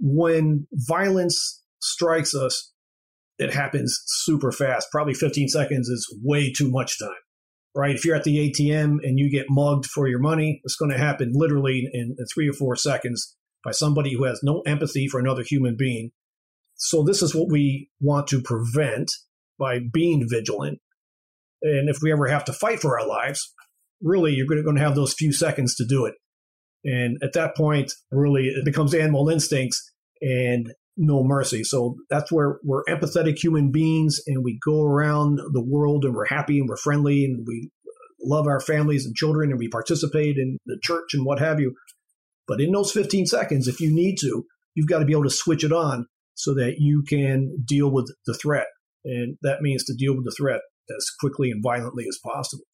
when 0.00 0.66
violence 0.72 1.62
strikes 1.82 2.34
us, 2.34 2.72
it 3.38 3.52
happens 3.52 4.00
super 4.06 4.52
fast. 4.52 4.88
Probably 4.90 5.14
15 5.14 5.48
seconds 5.48 5.88
is 5.88 6.06
way 6.22 6.50
too 6.50 6.70
much 6.70 6.98
time, 6.98 7.10
right? 7.74 7.94
If 7.94 8.04
you're 8.04 8.16
at 8.16 8.24
the 8.24 8.50
ATM 8.50 8.98
and 9.02 9.18
you 9.18 9.30
get 9.30 9.46
mugged 9.48 9.86
for 9.86 10.08
your 10.08 10.18
money, 10.18 10.60
it's 10.64 10.76
going 10.76 10.90
to 10.90 10.98
happen 10.98 11.32
literally 11.34 11.88
in, 11.92 12.16
three 12.32 12.48
or 12.48 12.52
four 12.52 12.76
seconds 12.76 13.36
by 13.64 13.70
somebody 13.70 14.14
who 14.14 14.24
has 14.24 14.40
no 14.42 14.62
empathy 14.66 15.06
for 15.06 15.20
another 15.20 15.44
human 15.46 15.76
being. 15.76 16.10
So, 16.76 17.02
this 17.02 17.22
is 17.22 17.34
what 17.34 17.50
we 17.50 17.90
want 18.00 18.26
to 18.28 18.40
prevent 18.40 19.10
by 19.58 19.80
being 19.92 20.26
vigilant. 20.28 20.78
And 21.62 21.90
if 21.90 21.98
we 22.00 22.10
ever 22.10 22.26
have 22.26 22.44
to 22.46 22.54
fight 22.54 22.80
for 22.80 22.98
our 22.98 23.06
lives, 23.06 23.52
really 24.02 24.32
you're 24.32 24.46
going 24.46 24.76
to 24.76 24.82
have 24.82 24.94
those 24.94 25.12
few 25.12 25.32
seconds 25.32 25.74
to 25.76 25.84
do 25.86 26.06
it. 26.06 26.14
And 26.84 27.18
at 27.22 27.34
that 27.34 27.54
point, 27.54 27.92
really 28.10 28.46
it 28.46 28.64
becomes 28.64 28.94
animal 28.94 29.28
instincts 29.28 29.92
and 30.22 30.72
no 30.96 31.24
mercy. 31.24 31.64
So 31.64 31.96
that's 32.10 32.30
where 32.30 32.58
we're 32.62 32.84
empathetic 32.84 33.38
human 33.38 33.70
beings 33.70 34.20
and 34.26 34.44
we 34.44 34.58
go 34.64 34.82
around 34.82 35.38
the 35.52 35.64
world 35.64 36.04
and 36.04 36.14
we're 36.14 36.26
happy 36.26 36.58
and 36.58 36.68
we're 36.68 36.76
friendly 36.76 37.24
and 37.24 37.44
we 37.46 37.70
love 38.22 38.46
our 38.46 38.60
families 38.60 39.06
and 39.06 39.14
children 39.14 39.50
and 39.50 39.58
we 39.58 39.68
participate 39.68 40.36
in 40.36 40.58
the 40.66 40.78
church 40.82 41.14
and 41.14 41.24
what 41.24 41.38
have 41.38 41.60
you. 41.60 41.74
But 42.46 42.60
in 42.60 42.72
those 42.72 42.92
15 42.92 43.26
seconds, 43.26 43.68
if 43.68 43.80
you 43.80 43.94
need 43.94 44.16
to, 44.20 44.44
you've 44.74 44.88
got 44.88 44.98
to 44.98 45.04
be 45.04 45.12
able 45.12 45.24
to 45.24 45.30
switch 45.30 45.64
it 45.64 45.72
on 45.72 46.06
so 46.34 46.54
that 46.54 46.76
you 46.78 47.02
can 47.08 47.64
deal 47.64 47.90
with 47.90 48.12
the 48.26 48.34
threat. 48.34 48.66
And 49.04 49.36
that 49.42 49.62
means 49.62 49.84
to 49.84 49.94
deal 49.94 50.14
with 50.14 50.24
the 50.24 50.34
threat 50.36 50.60
as 50.94 51.06
quickly 51.18 51.50
and 51.50 51.62
violently 51.62 52.04
as 52.08 52.18
possible. 52.22 52.64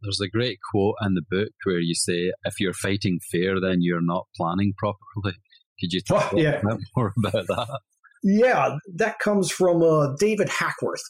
There's 0.00 0.20
a 0.20 0.28
great 0.30 0.58
quote 0.70 0.94
in 1.02 1.14
the 1.14 1.22
book 1.28 1.50
where 1.64 1.80
you 1.80 1.94
say, 1.94 2.32
if 2.44 2.54
you're 2.60 2.72
fighting 2.72 3.18
fair, 3.32 3.60
then 3.60 3.78
you're 3.80 4.00
not 4.00 4.28
planning 4.36 4.72
properly. 4.78 5.36
Could 5.80 5.92
you 5.92 6.00
talk 6.00 6.32
oh, 6.32 6.38
yeah. 6.38 6.60
more 6.96 7.12
about 7.16 7.46
that? 7.46 7.80
Yeah, 8.22 8.78
that 8.96 9.18
comes 9.20 9.50
from 9.50 9.82
uh, 9.82 10.14
David 10.18 10.48
Hackworth. 10.48 11.02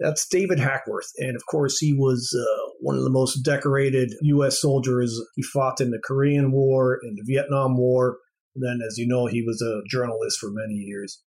That's 0.00 0.26
David 0.26 0.58
Hackworth. 0.58 1.08
And 1.18 1.36
of 1.36 1.44
course, 1.46 1.78
he 1.78 1.92
was 1.92 2.34
uh, 2.34 2.70
one 2.80 2.96
of 2.96 3.04
the 3.04 3.10
most 3.10 3.42
decorated 3.44 4.14
U.S. 4.22 4.60
soldiers. 4.60 5.20
He 5.36 5.42
fought 5.42 5.80
in 5.80 5.90
the 5.90 6.00
Korean 6.02 6.52
War 6.52 6.98
and 7.02 7.16
the 7.16 7.24
Vietnam 7.26 7.76
War. 7.76 8.16
And 8.56 8.64
Then, 8.64 8.86
as 8.86 8.98
you 8.98 9.06
know, 9.06 9.26
he 9.26 9.42
was 9.42 9.62
a 9.62 9.82
journalist 9.88 10.38
for 10.40 10.50
many 10.50 10.74
years 10.74 11.22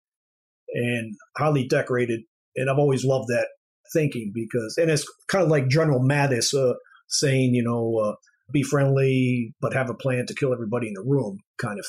and 0.74 1.16
highly 1.38 1.68
decorated. 1.68 2.22
And 2.56 2.70
I've 2.70 2.80
always 2.80 3.06
loved 3.06 3.28
that 3.30 3.48
thinking 3.94 4.32
because, 4.34 4.76
and 4.78 4.90
it's 4.90 5.06
kind 5.28 5.44
of 5.44 5.50
like 5.50 5.68
General 5.68 6.00
Mattis 6.00 6.54
uh, 6.54 6.74
saying, 7.08 7.54
you 7.54 7.64
know, 7.64 8.00
uh, 8.04 8.16
be 8.52 8.64
friendly, 8.64 9.54
but 9.62 9.74
have 9.74 9.90
a 9.90 9.96
plan 9.96 10.26
to 10.26 10.36
kill 10.36 10.52
everybody 10.52 10.88
in 10.88 10.94
the 10.94 11.04
room 11.06 11.40
kind 11.58 11.80
of 11.80 11.86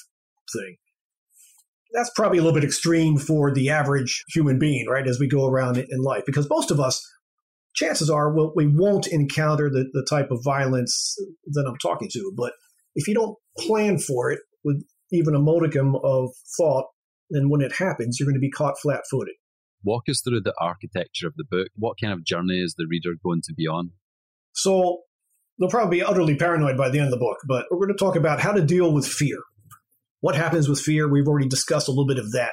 thing. 0.52 0.76
That's 1.92 2.10
probably 2.16 2.38
a 2.38 2.42
little 2.42 2.58
bit 2.58 2.64
extreme 2.64 3.18
for 3.18 3.52
the 3.52 3.70
average 3.70 4.24
human 4.28 4.58
being, 4.58 4.86
right? 4.88 5.06
As 5.06 5.20
we 5.20 5.28
go 5.28 5.46
around 5.46 5.78
in 5.78 6.00
life, 6.02 6.24
because 6.26 6.48
most 6.50 6.70
of 6.70 6.80
us, 6.80 7.04
chances 7.74 8.10
are, 8.10 8.32
we'll, 8.32 8.52
we 8.56 8.66
won't 8.66 9.06
encounter 9.06 9.70
the, 9.70 9.88
the 9.92 10.06
type 10.08 10.30
of 10.30 10.42
violence 10.42 11.16
that 11.52 11.64
I'm 11.68 11.78
talking 11.78 12.08
to. 12.12 12.32
But 12.36 12.52
if 12.94 13.06
you 13.06 13.14
don't 13.14 13.36
plan 13.58 13.98
for 13.98 14.30
it 14.30 14.40
with 14.64 14.82
even 15.12 15.34
a 15.34 15.40
modicum 15.40 15.94
of 16.02 16.30
thought, 16.56 16.86
then 17.30 17.48
when 17.48 17.60
it 17.60 17.72
happens, 17.72 18.18
you're 18.18 18.26
going 18.26 18.34
to 18.34 18.40
be 18.40 18.50
caught 18.50 18.78
flat 18.80 19.02
footed. 19.10 19.34
Walk 19.84 20.04
us 20.08 20.20
through 20.22 20.40
the 20.40 20.54
architecture 20.60 21.26
of 21.26 21.34
the 21.36 21.44
book. 21.48 21.68
What 21.76 21.96
kind 22.00 22.12
of 22.12 22.24
journey 22.24 22.60
is 22.60 22.74
the 22.76 22.86
reader 22.88 23.10
going 23.22 23.42
to 23.44 23.54
be 23.54 23.66
on? 23.66 23.90
So 24.52 25.00
they'll 25.58 25.68
probably 25.68 25.98
be 25.98 26.04
utterly 26.04 26.36
paranoid 26.36 26.76
by 26.76 26.90
the 26.90 26.98
end 26.98 27.06
of 27.06 27.10
the 27.12 27.18
book, 27.18 27.38
but 27.46 27.66
we're 27.70 27.86
going 27.86 27.96
to 27.96 28.04
talk 28.04 28.16
about 28.16 28.40
how 28.40 28.52
to 28.52 28.62
deal 28.62 28.92
with 28.92 29.06
fear. 29.06 29.38
What 30.24 30.36
happens 30.36 30.70
with 30.70 30.80
fear? 30.80 31.06
We've 31.06 31.28
already 31.28 31.48
discussed 31.48 31.86
a 31.86 31.90
little 31.90 32.06
bit 32.06 32.16
of 32.16 32.32
that. 32.32 32.52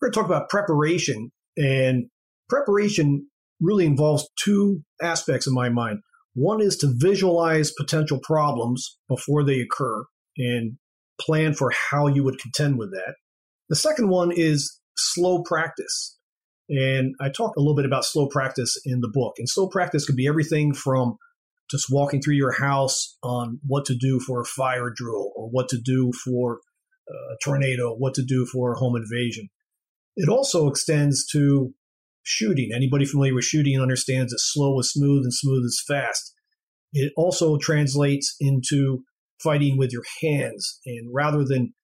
We're 0.00 0.06
going 0.06 0.12
to 0.12 0.20
talk 0.20 0.26
about 0.26 0.48
preparation, 0.48 1.32
and 1.56 2.04
preparation 2.48 3.26
really 3.60 3.86
involves 3.86 4.28
two 4.38 4.84
aspects 5.02 5.48
in 5.48 5.52
my 5.52 5.68
mind. 5.68 5.98
One 6.34 6.60
is 6.60 6.76
to 6.76 6.94
visualize 6.96 7.72
potential 7.72 8.20
problems 8.22 9.00
before 9.08 9.42
they 9.42 9.58
occur 9.58 10.04
and 10.38 10.78
plan 11.20 11.54
for 11.54 11.72
how 11.90 12.06
you 12.06 12.22
would 12.22 12.38
contend 12.38 12.78
with 12.78 12.92
that. 12.92 13.16
The 13.68 13.74
second 13.74 14.08
one 14.08 14.30
is 14.30 14.78
slow 14.96 15.42
practice. 15.42 16.16
And 16.68 17.16
I 17.20 17.30
talk 17.30 17.56
a 17.56 17.60
little 17.60 17.74
bit 17.74 17.84
about 17.84 18.04
slow 18.04 18.28
practice 18.28 18.80
in 18.84 19.00
the 19.00 19.10
book. 19.12 19.32
And 19.38 19.48
slow 19.48 19.66
practice 19.66 20.06
could 20.06 20.14
be 20.14 20.28
everything 20.28 20.72
from 20.72 21.16
just 21.68 21.86
walking 21.90 22.22
through 22.22 22.36
your 22.36 22.52
house 22.52 23.18
on 23.24 23.58
what 23.66 23.86
to 23.86 23.96
do 23.96 24.20
for 24.20 24.40
a 24.40 24.44
fire 24.44 24.92
drill 24.94 25.32
or 25.34 25.48
what 25.48 25.68
to 25.70 25.80
do 25.84 26.12
for 26.24 26.60
a 27.08 27.36
tornado, 27.44 27.94
what 27.94 28.14
to 28.14 28.24
do 28.24 28.46
for 28.46 28.72
a 28.72 28.78
home 28.78 28.96
invasion. 28.96 29.48
It 30.16 30.28
also 30.28 30.68
extends 30.68 31.26
to 31.32 31.74
shooting. 32.22 32.70
Anybody 32.74 33.04
familiar 33.04 33.34
with 33.34 33.44
shooting 33.44 33.80
understands 33.80 34.32
that 34.32 34.38
slow 34.38 34.78
is 34.78 34.92
smooth 34.92 35.24
and 35.24 35.34
smooth 35.34 35.64
is 35.64 35.82
fast. 35.86 36.34
It 36.92 37.12
also 37.16 37.56
translates 37.56 38.36
into 38.40 39.04
fighting 39.42 39.78
with 39.78 39.92
your 39.92 40.04
hands. 40.20 40.80
And 40.86 41.08
rather 41.12 41.44
than 41.44 41.74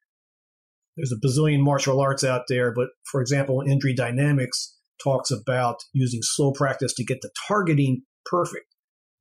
there's 0.96 1.12
a 1.12 1.16
bazillion 1.16 1.60
martial 1.60 2.00
arts 2.00 2.24
out 2.24 2.42
there, 2.48 2.72
but 2.72 2.88
for 3.04 3.20
example, 3.20 3.62
Injury 3.62 3.94
Dynamics 3.94 4.76
talks 5.02 5.30
about 5.30 5.76
using 5.92 6.20
slow 6.22 6.52
practice 6.52 6.92
to 6.94 7.04
get 7.04 7.20
the 7.22 7.30
targeting 7.46 8.02
perfect. 8.24 8.74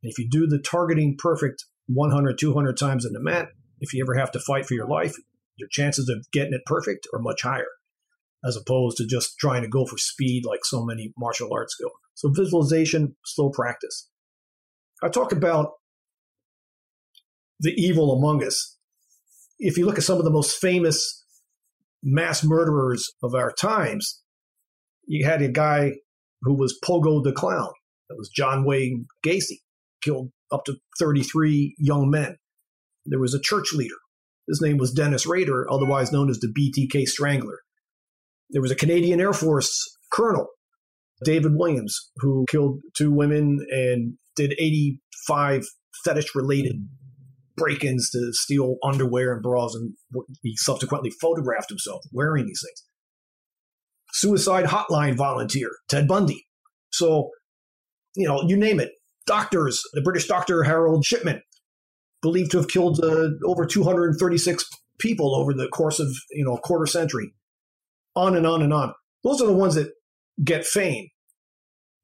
And 0.03 0.11
if 0.11 0.17
you 0.17 0.27
do 0.29 0.47
the 0.47 0.59
targeting 0.59 1.15
perfect 1.17 1.65
100, 1.87 2.37
200 2.37 2.77
times 2.77 3.05
in 3.05 3.13
the 3.13 3.21
mat, 3.21 3.49
if 3.79 3.93
you 3.93 4.03
ever 4.03 4.15
have 4.15 4.31
to 4.31 4.39
fight 4.39 4.65
for 4.65 4.73
your 4.73 4.87
life, 4.87 5.15
your 5.57 5.69
chances 5.71 6.09
of 6.09 6.25
getting 6.31 6.53
it 6.53 6.61
perfect 6.65 7.07
are 7.13 7.19
much 7.19 7.41
higher, 7.43 7.67
as 8.45 8.55
opposed 8.55 8.97
to 8.97 9.05
just 9.05 9.37
trying 9.39 9.61
to 9.63 9.67
go 9.67 9.85
for 9.85 9.97
speed 9.97 10.43
like 10.45 10.63
so 10.63 10.85
many 10.85 11.13
martial 11.17 11.53
arts 11.53 11.75
go. 11.81 11.89
So, 12.13 12.31
visualization, 12.31 13.15
slow 13.25 13.49
practice. 13.49 14.09
I 15.03 15.09
talk 15.09 15.31
about 15.31 15.73
the 17.59 17.73
evil 17.73 18.17
among 18.17 18.43
us. 18.43 18.77
If 19.59 19.77
you 19.77 19.85
look 19.85 19.97
at 19.97 20.03
some 20.03 20.17
of 20.17 20.23
the 20.23 20.31
most 20.31 20.57
famous 20.57 21.23
mass 22.03 22.43
murderers 22.43 23.11
of 23.23 23.33
our 23.33 23.51
times, 23.51 24.21
you 25.07 25.25
had 25.25 25.41
a 25.41 25.47
guy 25.47 25.93
who 26.41 26.53
was 26.53 26.77
Pogo 26.83 27.23
the 27.23 27.31
Clown. 27.31 27.71
That 28.09 28.17
was 28.17 28.29
John 28.29 28.63
Wayne 28.63 29.07
Gacy, 29.25 29.61
killed 30.01 30.31
up 30.51 30.63
to 30.65 30.75
33 30.99 31.75
young 31.77 32.09
men. 32.09 32.37
There 33.05 33.19
was 33.19 33.33
a 33.33 33.39
church 33.39 33.73
leader. 33.73 33.95
His 34.47 34.61
name 34.61 34.77
was 34.77 34.91
Dennis 34.91 35.25
Rader, 35.25 35.67
otherwise 35.71 36.11
known 36.11 36.29
as 36.29 36.39
the 36.39 36.47
BTK 36.47 37.05
Strangler. 37.05 37.59
There 38.49 38.61
was 38.61 38.71
a 38.71 38.75
Canadian 38.75 39.19
Air 39.19 39.33
Force 39.33 39.97
colonel, 40.11 40.47
David 41.23 41.53
Williams, 41.55 42.11
who 42.17 42.45
killed 42.49 42.79
two 42.95 43.11
women 43.11 43.59
and 43.69 44.13
did 44.35 44.53
85 44.53 45.65
fetish 46.05 46.33
related 46.35 46.75
break 47.57 47.83
ins 47.83 48.09
to 48.11 48.29
steal 48.31 48.75
underwear 48.83 49.33
and 49.33 49.41
bras, 49.41 49.75
and 49.75 49.93
he 50.43 50.55
subsequently 50.57 51.11
photographed 51.19 51.69
himself 51.69 52.03
wearing 52.13 52.45
these 52.45 52.61
things. 52.63 52.83
Suicide 54.13 54.65
hotline 54.65 55.17
volunteer, 55.17 55.71
Ted 55.89 56.07
Bundy. 56.07 56.45
So, 56.91 57.31
you 58.15 58.27
know, 58.27 58.43
you 58.47 58.55
name 58.55 58.79
it. 58.79 58.91
Doctors, 59.25 59.81
the 59.93 60.01
British 60.01 60.27
doctor 60.27 60.63
Harold 60.63 61.03
Shipman, 61.03 61.41
believed 62.27 62.51
to 62.51 62.57
have 62.57 62.67
killed 62.67 62.99
uh, 63.01 63.29
over 63.45 63.65
236 63.65 64.69
people 64.99 65.33
over 65.33 65.53
the 65.53 65.69
course 65.69 65.97
of, 65.97 66.09
you 66.31 66.43
know, 66.43 66.55
a 66.55 66.59
quarter 66.59 66.85
century. 66.85 67.31
On 68.17 68.35
and 68.35 68.45
on 68.45 68.61
and 68.61 68.73
on. 68.73 68.93
Those 69.23 69.41
are 69.41 69.47
the 69.47 69.53
ones 69.53 69.75
that 69.75 69.93
get 70.43 70.65
fame. 70.65 71.07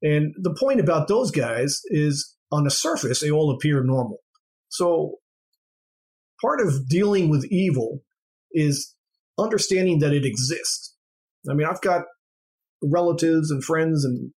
And 0.00 0.34
the 0.40 0.54
point 0.58 0.80
about 0.80 1.08
those 1.08 1.30
guys 1.30 1.80
is 1.86 2.34
on 2.50 2.64
the 2.64 2.70
surface, 2.70 3.20
they 3.20 3.30
all 3.30 3.50
appear 3.50 3.82
normal. 3.82 4.18
So 4.68 5.16
part 6.40 6.60
of 6.60 6.88
dealing 6.88 7.28
with 7.28 7.44
evil 7.50 8.00
is 8.52 8.94
understanding 9.38 9.98
that 9.98 10.14
it 10.14 10.24
exists. 10.24 10.94
I 11.50 11.52
mean, 11.52 11.66
I've 11.66 11.82
got 11.82 12.04
relatives 12.82 13.50
and 13.50 13.62
friends, 13.62 14.04
and 14.04 14.32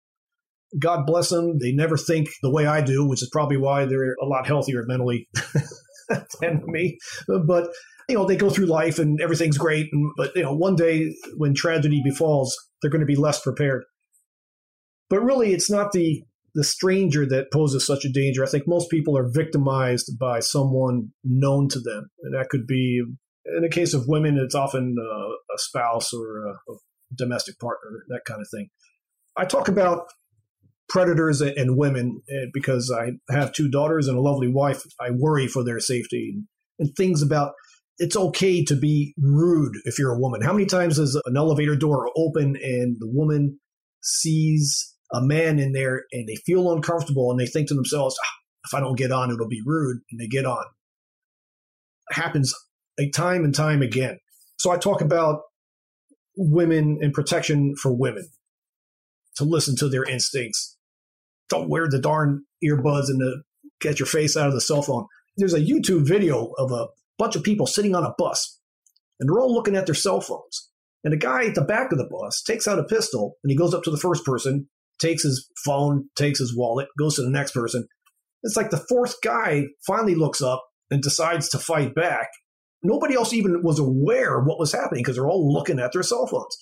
God 0.77 1.05
bless 1.05 1.29
them, 1.29 1.59
they 1.59 1.71
never 1.71 1.97
think 1.97 2.29
the 2.41 2.51
way 2.51 2.65
I 2.65 2.81
do, 2.81 3.07
which 3.07 3.21
is 3.21 3.29
probably 3.31 3.57
why 3.57 3.85
they're 3.85 4.15
a 4.21 4.25
lot 4.25 4.47
healthier 4.47 4.83
mentally 4.85 5.27
than 6.41 6.61
me. 6.65 6.97
But 7.27 7.69
you 8.09 8.15
know, 8.15 8.25
they 8.25 8.37
go 8.37 8.49
through 8.49 8.67
life 8.67 8.99
and 8.99 9.19
everything's 9.21 9.57
great, 9.57 9.87
and, 9.91 10.11
but 10.17 10.35
you 10.35 10.43
know, 10.43 10.53
one 10.53 10.75
day 10.75 11.13
when 11.35 11.53
tragedy 11.53 12.01
befalls, 12.03 12.55
they're 12.81 12.91
going 12.91 13.01
to 13.01 13.05
be 13.05 13.15
less 13.15 13.41
prepared. 13.41 13.83
But 15.09 15.23
really, 15.23 15.53
it's 15.53 15.69
not 15.69 15.91
the 15.91 16.23
the 16.57 16.63
stranger 16.63 17.23
that 17.23 17.51
poses 17.53 17.85
such 17.85 18.03
a 18.03 18.11
danger. 18.11 18.43
I 18.43 18.47
think 18.47 18.63
most 18.67 18.89
people 18.89 19.15
are 19.15 19.29
victimized 19.31 20.17
by 20.19 20.39
someone 20.39 21.11
known 21.23 21.69
to 21.69 21.79
them. 21.79 22.09
And 22.23 22.33
that 22.33 22.49
could 22.49 22.65
be, 22.65 23.03
in 23.45 23.61
the 23.61 23.69
case 23.69 23.93
of 23.93 24.07
women, 24.07 24.39
it's 24.43 24.55
often 24.55 24.95
uh, 24.99 25.27
a 25.53 25.57
spouse 25.57 26.11
or 26.13 26.47
a, 26.47 26.71
a 26.71 26.75
domestic 27.15 27.59
partner, 27.59 28.03
that 28.07 28.21
kind 28.25 28.41
of 28.41 28.47
thing. 28.49 28.69
I 29.37 29.45
talk 29.45 29.67
about 29.67 30.07
predators 30.89 31.41
and 31.41 31.77
women 31.77 32.21
eh, 32.29 32.45
because 32.53 32.91
I 32.91 33.11
have 33.33 33.53
two 33.53 33.69
daughters 33.69 34.07
and 34.07 34.17
a 34.17 34.21
lovely 34.21 34.47
wife. 34.47 34.83
I 34.99 35.09
worry 35.11 35.47
for 35.47 35.63
their 35.63 35.79
safety 35.79 36.35
and, 36.79 36.95
things 36.95 37.21
about 37.23 37.53
it's 37.97 38.15
okay 38.15 38.63
to 38.63 38.75
be 38.75 39.15
rude 39.17 39.73
if 39.85 39.97
you're 39.97 40.13
a 40.13 40.19
woman. 40.19 40.41
How 40.41 40.53
many 40.53 40.67
times 40.67 40.97
does 40.97 41.19
an 41.25 41.35
elevator 41.35 41.75
door 41.75 42.11
open 42.15 42.55
and 42.55 42.95
the 42.99 43.09
woman 43.09 43.59
sees 44.03 44.93
a 45.11 45.21
man 45.21 45.57
in 45.57 45.71
there 45.71 46.03
and 46.11 46.27
they 46.27 46.35
feel 46.35 46.71
uncomfortable 46.71 47.31
and 47.31 47.39
they 47.39 47.47
think 47.47 47.67
to 47.69 47.73
themselves, 47.73 48.15
ah, 48.23 48.31
if 48.65 48.73
I 48.73 48.79
don't 48.79 48.97
get 48.97 49.11
on, 49.11 49.31
it'll 49.31 49.47
be 49.47 49.63
rude, 49.65 50.01
and 50.11 50.19
they 50.19 50.27
get 50.27 50.45
on. 50.45 50.63
It 52.11 52.15
happens 52.15 52.53
a 52.99 53.09
time 53.09 53.43
and 53.43 53.55
time 53.55 53.81
again. 53.81 54.19
So 54.57 54.71
I 54.71 54.77
talk 54.77 55.01
about 55.01 55.41
women 56.35 56.99
and 57.01 57.13
protection 57.13 57.75
for 57.75 57.91
women 57.91 58.27
to 59.37 59.43
listen 59.43 59.75
to 59.77 59.89
their 59.89 60.03
instincts. 60.03 60.76
Don't 61.49 61.69
wear 61.69 61.87
the 61.89 61.99
darn 61.99 62.43
earbuds 62.63 63.09
and 63.09 63.19
the, 63.19 63.43
get 63.79 63.99
your 63.99 64.07
face 64.07 64.35
out 64.35 64.47
of 64.47 64.53
the 64.53 64.61
cell 64.61 64.81
phone. 64.81 65.05
There's 65.37 65.53
a 65.53 65.61
YouTube 65.61 66.07
video 66.07 66.53
of 66.57 66.71
a 66.71 66.87
bunch 67.17 67.35
of 67.35 67.43
people 67.43 67.67
sitting 67.67 67.95
on 67.95 68.03
a 68.03 68.13
bus 68.17 68.59
and 69.19 69.29
they're 69.29 69.39
all 69.39 69.53
looking 69.53 69.75
at 69.75 69.85
their 69.85 69.95
cell 69.95 70.21
phones. 70.21 70.69
And 71.03 71.13
a 71.13 71.17
guy 71.17 71.45
at 71.45 71.55
the 71.55 71.61
back 71.61 71.91
of 71.91 71.97
the 71.97 72.09
bus 72.09 72.41
takes 72.41 72.67
out 72.67 72.79
a 72.79 72.83
pistol 72.83 73.37
and 73.43 73.51
he 73.51 73.57
goes 73.57 73.73
up 73.73 73.83
to 73.83 73.91
the 73.91 73.97
first 73.97 74.25
person, 74.25 74.67
takes 74.99 75.23
his 75.23 75.49
phone, 75.63 76.09
takes 76.15 76.39
his 76.39 76.55
wallet, 76.55 76.87
goes 76.97 77.15
to 77.15 77.21
the 77.21 77.29
next 77.29 77.51
person. 77.51 77.87
It's 78.43 78.55
like 78.55 78.69
the 78.69 78.83
fourth 78.89 79.15
guy 79.23 79.65
finally 79.85 80.15
looks 80.15 80.41
up 80.41 80.63
and 80.89 81.01
decides 81.01 81.49
to 81.49 81.59
fight 81.59 81.95
back. 81.95 82.29
Nobody 82.83 83.15
else 83.15 83.33
even 83.33 83.63
was 83.63 83.79
aware 83.79 84.39
of 84.39 84.45
what 84.45 84.59
was 84.59 84.71
happening 84.71 85.01
because 85.01 85.15
they're 85.15 85.29
all 85.29 85.51
looking 85.51 85.79
at 85.79 85.91
their 85.93 86.03
cell 86.03 86.27
phones. 86.27 86.55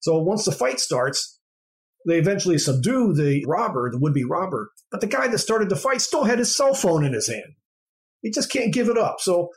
So 0.00 0.18
once 0.18 0.44
the 0.44 0.52
fight 0.52 0.80
starts, 0.80 1.38
they 2.06 2.18
eventually 2.18 2.58
subdue 2.58 3.12
the 3.12 3.44
robber, 3.46 3.90
the 3.90 3.98
would 3.98 4.14
be 4.14 4.24
robber. 4.24 4.70
But 4.90 5.00
the 5.00 5.06
guy 5.06 5.28
that 5.28 5.38
started 5.38 5.68
the 5.68 5.76
fight 5.76 6.00
still 6.00 6.24
had 6.24 6.38
his 6.38 6.56
cell 6.56 6.74
phone 6.74 7.04
in 7.04 7.12
his 7.12 7.28
hand. 7.28 7.54
He 8.22 8.30
just 8.30 8.50
can't 8.50 8.72
give 8.72 8.88
it 8.88 8.96
up. 8.96 9.16
So, 9.20 9.50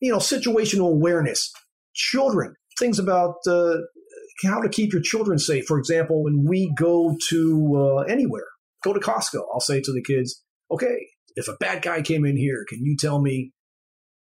you 0.00 0.10
know, 0.10 0.18
situational 0.18 0.90
awareness, 0.90 1.52
children, 1.94 2.54
things 2.78 2.98
about 2.98 3.36
uh, 3.46 3.76
how 4.44 4.60
to 4.60 4.68
keep 4.68 4.92
your 4.92 5.02
children 5.02 5.38
safe. 5.38 5.66
For 5.66 5.78
example, 5.78 6.24
when 6.24 6.44
we 6.46 6.72
go 6.78 7.16
to 7.28 7.76
uh, 7.76 8.02
anywhere, 8.02 8.46
go 8.82 8.92
to 8.92 9.00
Costco, 9.00 9.42
I'll 9.52 9.60
say 9.60 9.80
to 9.80 9.92
the 9.92 10.02
kids, 10.02 10.42
okay, 10.70 11.06
if 11.36 11.48
a 11.48 11.56
bad 11.60 11.82
guy 11.82 12.02
came 12.02 12.24
in 12.24 12.36
here, 12.36 12.64
can 12.68 12.84
you 12.84 12.96
tell 12.98 13.20
me 13.20 13.52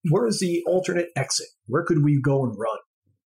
where 0.10 0.28
is 0.28 0.40
the 0.40 0.64
alternate 0.68 1.10
exit? 1.16 1.48
Where 1.68 1.84
could 1.84 2.04
we 2.04 2.22
go 2.22 2.44
and 2.44 2.58
run? 2.58 2.78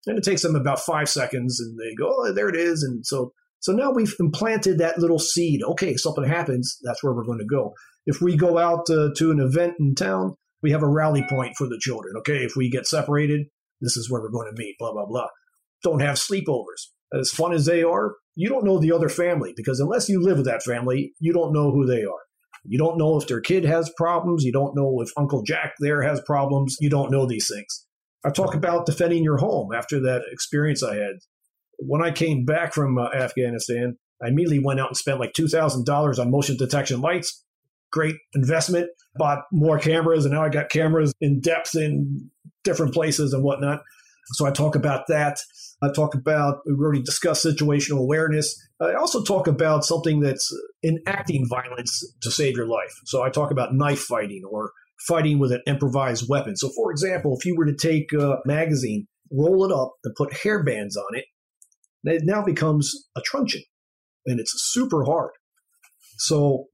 And 0.06 0.18
it 0.18 0.24
takes 0.24 0.42
them 0.42 0.56
about 0.56 0.80
five 0.80 1.08
seconds 1.08 1.60
and 1.60 1.78
they 1.78 1.94
go, 1.94 2.08
oh, 2.10 2.32
there 2.32 2.48
it 2.48 2.56
is. 2.56 2.82
And 2.82 3.06
so, 3.06 3.32
so 3.60 3.72
now 3.72 3.92
we've 3.92 4.14
implanted 4.18 4.78
that 4.78 4.98
little 4.98 5.18
seed. 5.18 5.62
Okay, 5.62 5.96
something 5.96 6.24
happens. 6.24 6.78
That's 6.82 7.02
where 7.02 7.12
we're 7.12 7.24
going 7.24 7.38
to 7.38 7.44
go. 7.44 7.74
If 8.06 8.20
we 8.20 8.36
go 8.36 8.58
out 8.58 8.88
uh, 8.90 9.10
to 9.16 9.30
an 9.30 9.40
event 9.40 9.74
in 9.78 9.94
town, 9.94 10.34
we 10.62 10.72
have 10.72 10.82
a 10.82 10.88
rally 10.88 11.24
point 11.28 11.54
for 11.56 11.66
the 11.66 11.78
children. 11.80 12.14
Okay, 12.18 12.38
if 12.38 12.56
we 12.56 12.70
get 12.70 12.86
separated, 12.86 13.46
this 13.80 13.96
is 13.96 14.10
where 14.10 14.20
we're 14.20 14.30
going 14.30 14.50
to 14.54 14.60
meet, 14.60 14.76
blah, 14.78 14.92
blah, 14.92 15.06
blah. 15.06 15.28
Don't 15.82 16.00
have 16.00 16.16
sleepovers. 16.16 16.88
As 17.12 17.30
fun 17.30 17.52
as 17.52 17.66
they 17.66 17.82
are, 17.82 18.16
you 18.34 18.48
don't 18.48 18.64
know 18.64 18.78
the 18.78 18.92
other 18.92 19.08
family 19.08 19.52
because 19.56 19.80
unless 19.80 20.08
you 20.08 20.20
live 20.20 20.38
with 20.38 20.46
that 20.46 20.62
family, 20.62 21.12
you 21.18 21.32
don't 21.32 21.52
know 21.52 21.70
who 21.70 21.86
they 21.86 22.02
are. 22.02 22.22
You 22.64 22.78
don't 22.78 22.98
know 22.98 23.18
if 23.18 23.26
their 23.26 23.40
kid 23.40 23.64
has 23.64 23.90
problems. 23.96 24.44
You 24.44 24.52
don't 24.52 24.76
know 24.76 25.00
if 25.00 25.10
Uncle 25.16 25.42
Jack 25.42 25.72
there 25.80 26.02
has 26.02 26.20
problems. 26.26 26.76
You 26.80 26.90
don't 26.90 27.10
know 27.10 27.26
these 27.26 27.50
things. 27.52 27.86
I 28.24 28.30
talk 28.30 28.54
about 28.54 28.86
defending 28.86 29.24
your 29.24 29.38
home 29.38 29.72
after 29.74 30.00
that 30.00 30.22
experience 30.30 30.82
I 30.82 30.96
had. 30.96 31.16
When 31.80 32.02
I 32.02 32.10
came 32.10 32.44
back 32.44 32.74
from 32.74 32.98
uh, 32.98 33.08
Afghanistan, 33.14 33.96
I 34.22 34.28
immediately 34.28 34.60
went 34.62 34.80
out 34.80 34.88
and 34.88 34.96
spent 34.96 35.20
like 35.20 35.32
$2,000 35.32 36.18
on 36.18 36.30
motion 36.30 36.56
detection 36.56 37.00
lights. 37.00 37.44
Great 37.90 38.16
investment. 38.34 38.88
Bought 39.16 39.40
more 39.50 39.78
cameras, 39.78 40.24
and 40.24 40.34
now 40.34 40.44
I 40.44 40.48
got 40.50 40.70
cameras 40.70 41.12
in 41.20 41.40
depth 41.40 41.74
in 41.74 42.30
different 42.62 42.94
places 42.94 43.32
and 43.32 43.42
whatnot. 43.42 43.82
So 44.32 44.46
I 44.46 44.52
talk 44.52 44.76
about 44.76 45.06
that. 45.08 45.38
I 45.82 45.88
talk 45.90 46.14
about, 46.14 46.58
we 46.66 46.74
already 46.74 47.02
discussed 47.02 47.44
situational 47.44 47.98
awareness. 47.98 48.54
I 48.80 48.94
also 48.94 49.24
talk 49.24 49.46
about 49.46 49.84
something 49.84 50.20
that's 50.20 50.54
enacting 50.84 51.48
violence 51.48 52.04
to 52.22 52.30
save 52.30 52.56
your 52.56 52.66
life. 52.66 52.92
So 53.06 53.22
I 53.22 53.30
talk 53.30 53.50
about 53.50 53.74
knife 53.74 54.00
fighting 54.00 54.42
or 54.48 54.72
fighting 55.08 55.38
with 55.38 55.52
an 55.52 55.62
improvised 55.66 56.28
weapon. 56.28 56.56
So, 56.56 56.68
for 56.76 56.90
example, 56.90 57.36
if 57.38 57.46
you 57.46 57.56
were 57.56 57.66
to 57.66 57.74
take 57.74 58.12
a 58.12 58.36
magazine, 58.44 59.06
roll 59.32 59.64
it 59.64 59.72
up, 59.72 59.94
and 60.04 60.14
put 60.14 60.36
hair 60.36 60.62
bands 60.62 60.96
on 60.96 61.16
it, 61.16 61.24
it 62.04 62.22
now 62.24 62.42
becomes 62.42 63.08
a 63.16 63.20
truncheon 63.24 63.62
and 64.26 64.40
it's 64.40 64.52
super 64.56 65.04
hard. 65.04 65.30
So, 66.18 66.66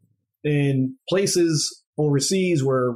in 0.45 0.97
places 1.09 1.83
overseas 1.99 2.63
where 2.63 2.95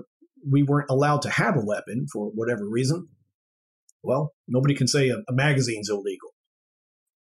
we 0.49 0.63
weren't 0.63 0.91
allowed 0.91 1.23
to 1.23 1.31
have 1.31 1.57
a 1.57 1.65
weapon 1.65 2.07
for 2.13 2.27
whatever 2.35 2.69
reason, 2.69 3.09
well, 4.03 4.33
nobody 4.49 4.75
can 4.75 4.87
say 4.87 5.09
a, 5.09 5.17
a 5.17 5.33
magazine's 5.33 5.89
illegal. 5.91 6.31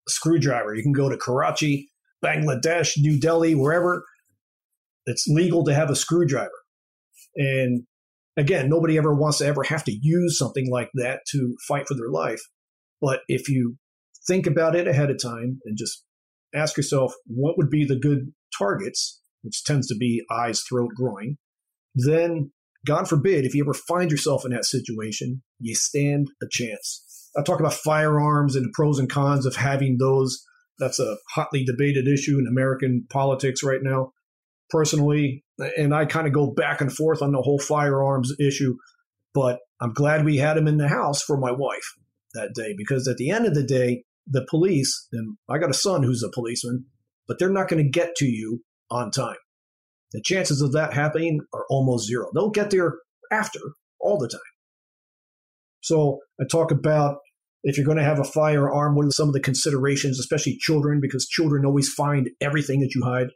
A 0.07 0.11
screwdriver, 0.11 0.75
you 0.75 0.83
can 0.83 0.93
go 0.93 1.09
to 1.09 1.17
Karachi, 1.17 1.89
Bangladesh, 2.23 2.93
New 2.97 3.19
Delhi, 3.19 3.55
wherever. 3.55 4.03
It's 5.05 5.27
legal 5.27 5.63
to 5.65 5.73
have 5.73 5.89
a 5.89 5.95
screwdriver. 5.95 6.49
And 7.35 7.83
again, 8.37 8.69
nobody 8.69 8.97
ever 8.97 9.13
wants 9.13 9.39
to 9.39 9.45
ever 9.45 9.63
have 9.63 9.83
to 9.85 9.97
use 9.99 10.37
something 10.37 10.69
like 10.69 10.89
that 10.95 11.21
to 11.31 11.55
fight 11.67 11.87
for 11.87 11.95
their 11.95 12.09
life. 12.09 12.41
But 13.01 13.21
if 13.27 13.49
you 13.49 13.77
think 14.27 14.47
about 14.47 14.75
it 14.75 14.87
ahead 14.87 15.09
of 15.09 15.21
time 15.21 15.59
and 15.65 15.77
just 15.77 16.03
ask 16.53 16.77
yourself 16.77 17.13
what 17.27 17.57
would 17.57 17.69
be 17.69 17.85
the 17.85 17.99
good 17.99 18.33
targets, 18.57 19.21
which 19.41 19.63
tends 19.63 19.87
to 19.87 19.95
be 19.95 20.23
eyes, 20.31 20.61
throat, 20.61 20.91
groin, 20.95 21.37
then 21.95 22.51
God 22.85 23.07
forbid, 23.07 23.45
if 23.45 23.53
you 23.53 23.63
ever 23.63 23.73
find 23.73 24.11
yourself 24.11 24.43
in 24.45 24.51
that 24.51 24.65
situation, 24.65 25.43
you 25.59 25.75
stand 25.75 26.29
a 26.41 26.47
chance. 26.49 27.29
I 27.37 27.43
talk 27.43 27.59
about 27.59 27.73
firearms 27.73 28.55
and 28.55 28.65
the 28.65 28.71
pros 28.73 28.99
and 28.99 29.09
cons 29.09 29.45
of 29.45 29.55
having 29.55 29.97
those. 29.97 30.43
That's 30.79 30.99
a 30.99 31.17
hotly 31.33 31.63
debated 31.63 32.07
issue 32.07 32.39
in 32.39 32.47
American 32.47 33.05
politics 33.09 33.63
right 33.63 33.81
now. 33.81 34.13
Personally, 34.69 35.43
and 35.77 35.93
I 35.93 36.05
kind 36.05 36.27
of 36.27 36.33
go 36.33 36.51
back 36.51 36.81
and 36.81 36.91
forth 36.91 37.21
on 37.21 37.33
the 37.33 37.41
whole 37.41 37.59
firearms 37.59 38.33
issue, 38.39 38.75
but 39.33 39.59
I'm 39.81 39.93
glad 39.93 40.25
we 40.25 40.37
had 40.37 40.55
them 40.55 40.67
in 40.67 40.77
the 40.77 40.87
house 40.87 41.21
for 41.21 41.37
my 41.37 41.51
wife 41.51 41.93
that 42.33 42.53
day 42.55 42.73
because 42.77 43.07
at 43.07 43.17
the 43.17 43.29
end 43.29 43.45
of 43.45 43.53
the 43.53 43.63
day, 43.63 44.05
the 44.27 44.45
police, 44.49 45.07
and 45.11 45.37
I 45.49 45.57
got 45.57 45.69
a 45.69 45.75
son 45.75 46.03
who's 46.03 46.23
a 46.23 46.31
policeman, 46.33 46.85
but 47.27 47.39
they're 47.39 47.49
not 47.49 47.67
going 47.67 47.83
to 47.83 47.89
get 47.89 48.15
to 48.17 48.25
you 48.25 48.63
on 48.89 49.11
time. 49.11 49.37
The 50.11 50.21
chances 50.21 50.61
of 50.61 50.73
that 50.73 50.93
happening 50.93 51.41
are 51.53 51.65
almost 51.69 52.07
zero. 52.07 52.29
They'll 52.33 52.49
get 52.49 52.69
there 52.69 52.95
after 53.31 53.59
all 53.99 54.17
the 54.17 54.27
time. 54.27 54.41
So 55.81 56.19
I 56.39 56.45
talk 56.49 56.71
about 56.71 57.17
if 57.63 57.77
you're 57.77 57.85
going 57.85 57.97
to 57.97 58.03
have 58.03 58.19
a 58.19 58.23
firearm, 58.23 58.95
what 58.95 59.05
are 59.05 59.11
some 59.11 59.27
of 59.27 59.33
the 59.33 59.39
considerations, 59.39 60.19
especially 60.19 60.57
children, 60.59 60.99
because 61.01 61.27
children 61.27 61.65
always 61.65 61.89
find 61.89 62.29
everything 62.41 62.81
that 62.81 62.93
you 62.95 63.03
hide. 63.03 63.27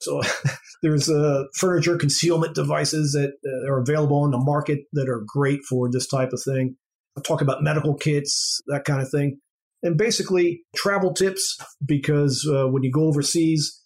So 0.00 0.20
there's 0.82 1.08
uh, 1.08 1.44
furniture 1.56 1.96
concealment 1.96 2.54
devices 2.54 3.12
that 3.12 3.32
uh, 3.44 3.70
are 3.70 3.80
available 3.80 4.22
on 4.22 4.30
the 4.30 4.38
market 4.38 4.80
that 4.92 5.08
are 5.08 5.22
great 5.26 5.60
for 5.68 5.90
this 5.90 6.06
type 6.06 6.32
of 6.32 6.42
thing. 6.42 6.76
I 7.16 7.20
talk 7.20 7.40
about 7.40 7.62
medical 7.62 7.94
kits, 7.94 8.60
that 8.66 8.84
kind 8.84 9.02
of 9.02 9.10
thing. 9.10 9.38
And 9.82 9.98
basically, 9.98 10.62
travel 10.76 11.12
tips 11.12 11.58
because 11.84 12.48
uh, 12.48 12.68
when 12.68 12.84
you 12.84 12.92
go 12.92 13.04
overseas, 13.08 13.80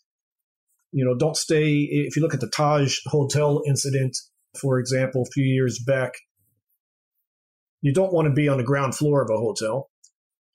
you 0.93 1.05
know, 1.05 1.17
don't 1.17 1.37
stay. 1.37 1.87
If 1.91 2.17
you 2.17 2.23
look 2.23 2.35
at 2.35 2.41
the 2.41 2.51
Taj 2.55 2.99
Hotel 3.07 3.63
incident, 3.67 4.17
for 4.61 4.79
example, 4.79 5.23
a 5.23 5.31
few 5.33 5.45
years 5.45 5.83
back, 5.87 6.13
you 7.81 7.93
don't 7.93 8.13
want 8.13 8.27
to 8.27 8.35
be 8.35 8.49
on 8.49 8.59
the 8.59 8.65
ground 8.65 8.95
floor 8.95 9.23
of 9.23 9.31
a 9.31 9.39
hotel. 9.39 9.91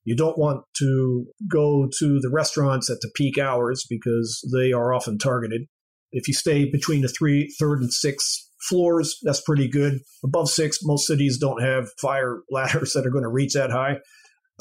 You 0.04 0.15
don't 0.15 0.38
want 0.38 0.63
to 0.77 1.27
go 1.47 1.88
to 1.99 2.19
the 2.19 2.30
restaurants 2.30 2.89
at 2.89 3.01
the 3.01 3.12
peak 3.15 3.38
hours 3.38 3.86
because 3.88 4.41
they 4.54 4.71
are 4.73 4.93
often 4.93 5.17
targeted. 5.17 5.67
If 6.12 6.27
you 6.27 6.34
stay 6.34 6.69
between 6.69 7.01
the 7.01 7.08
three, 7.08 7.54
third, 7.60 7.82
and 7.82 7.93
sixth 7.93 8.47
floors, 8.67 9.17
that's 9.23 9.41
pretty 9.41 9.67
good. 9.67 9.99
Above 10.23 10.49
six, 10.49 10.80
most 10.84 11.08
cities 11.08 11.38
don't 11.38 11.62
have 11.62 11.89
fire 11.99 12.41
ladders 12.51 12.93
that 12.93 13.06
are 13.06 13.12
going 13.12 13.23
to 13.23 13.30
reach 13.30 13.54
that 13.54 13.71
high. 13.71 13.97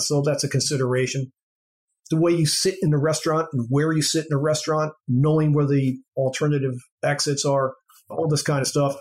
So 0.01 0.23
that's 0.23 0.45
a 0.45 0.49
consideration 0.49 1.33
the 2.11 2.21
way 2.21 2.33
you 2.33 2.45
sit 2.45 2.77
in 2.83 2.91
the 2.91 2.99
restaurant 2.99 3.49
and 3.53 3.67
where 3.71 3.93
you 3.93 4.03
sit 4.03 4.23
in 4.23 4.31
the 4.31 4.37
restaurant, 4.37 4.93
knowing 5.07 5.53
where 5.53 5.67
the 5.67 5.97
alternative 6.17 6.75
exits 7.05 7.45
are, 7.45 7.75
all 8.09 8.29
this 8.29 8.43
kind 8.43 8.61
of 8.61 8.67
stuff. 8.67 8.97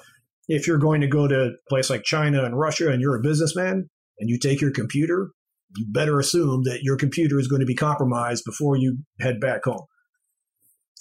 If 0.47 0.67
you're 0.67 0.77
going 0.77 1.01
to 1.01 1.07
go 1.07 1.27
to 1.27 1.35
a 1.35 1.51
place 1.69 1.89
like 1.89 2.03
China 2.03 2.43
and 2.43 2.57
Russia 2.57 2.91
and 2.91 3.01
you're 3.01 3.17
a 3.17 3.21
businessman 3.21 3.89
and 4.19 4.29
you 4.29 4.38
take 4.38 4.62
your 4.62 4.71
computer, 4.71 5.31
you 5.75 5.88
better 5.89 6.19
assume 6.19 6.63
that 6.63 6.81
your 6.83 6.97
computer 6.97 7.39
is 7.39 7.47
going 7.47 7.62
to 7.62 7.65
be 7.65 7.75
compromised 7.75 8.43
before 8.45 8.75
you 8.77 8.99
head 9.19 9.39
back 9.39 9.63
home. 9.65 9.85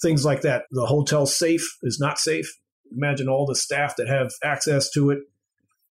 things 0.01 0.25
like 0.25 0.41
that. 0.41 0.63
The 0.71 0.85
hotel 0.85 1.25
safe 1.25 1.67
is 1.83 1.99
not 1.99 2.17
safe. 2.17 2.49
Imagine 2.95 3.27
all 3.27 3.45
the 3.45 3.55
staff 3.55 3.95
that 3.97 4.07
have 4.07 4.31
access 4.43 4.89
to 4.91 5.11
it. 5.11 5.19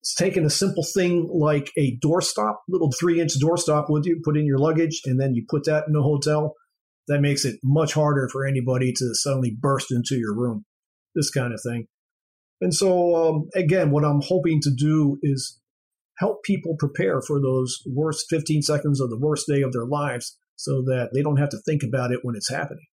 It's 0.01 0.15
taking 0.15 0.47
a 0.47 0.51
simple 0.51 0.85
thing 0.95 1.29
like 1.33 1.71
a 1.77 1.99
doorstop, 1.99 2.57
little 2.69 2.91
three 2.99 3.21
inch 3.21 3.33
doorstop 3.43 3.87
with 3.89 4.07
you, 4.07 4.21
put 4.25 4.37
in 4.37 4.47
your 4.47 4.59
luggage, 4.59 5.03
and 5.05 5.21
then 5.21 5.35
you 5.35 5.45
put 5.49 5.65
that 5.65 5.85
in 5.89 5.95
a 5.95 6.03
hotel. 6.03 6.55
That 7.09 7.21
makes 7.21 7.45
it 7.45 7.59
much 7.65 7.93
harder 7.95 8.29
for 8.31 8.47
anybody 8.47 8.93
to 8.93 9.15
suddenly 9.15 9.57
burst 9.59 9.91
into 9.91 10.17
your 10.17 10.35
room. 10.35 10.65
This 11.15 11.31
kind 11.31 11.53
of 11.53 11.61
thing. 11.61 11.87
And 12.61 12.75
so, 12.75 13.17
um, 13.17 13.49
again, 13.55 13.91
what 13.91 14.05
I'm 14.05 14.21
hoping 14.23 14.61
to 14.63 14.71
do 14.71 15.19
is 15.23 15.61
help 16.19 16.43
people 16.45 16.77
prepare 16.79 17.21
for 17.21 17.41
those 17.41 17.79
worst 17.87 18.27
15 18.29 18.63
seconds 18.63 19.01
of 19.01 19.11
the 19.11 19.19
worst 19.19 19.47
day 19.49 19.63
of 19.63 19.73
their 19.73 19.87
lives 19.87 20.37
so 20.57 20.83
that 20.83 21.11
they 21.15 21.23
don't 21.23 21.39
have 21.39 21.49
to 21.49 21.59
think 21.65 21.83
about 21.83 22.13
it 22.13 22.21
when 22.23 22.37
it's 22.37 22.51
happening. 22.51 22.87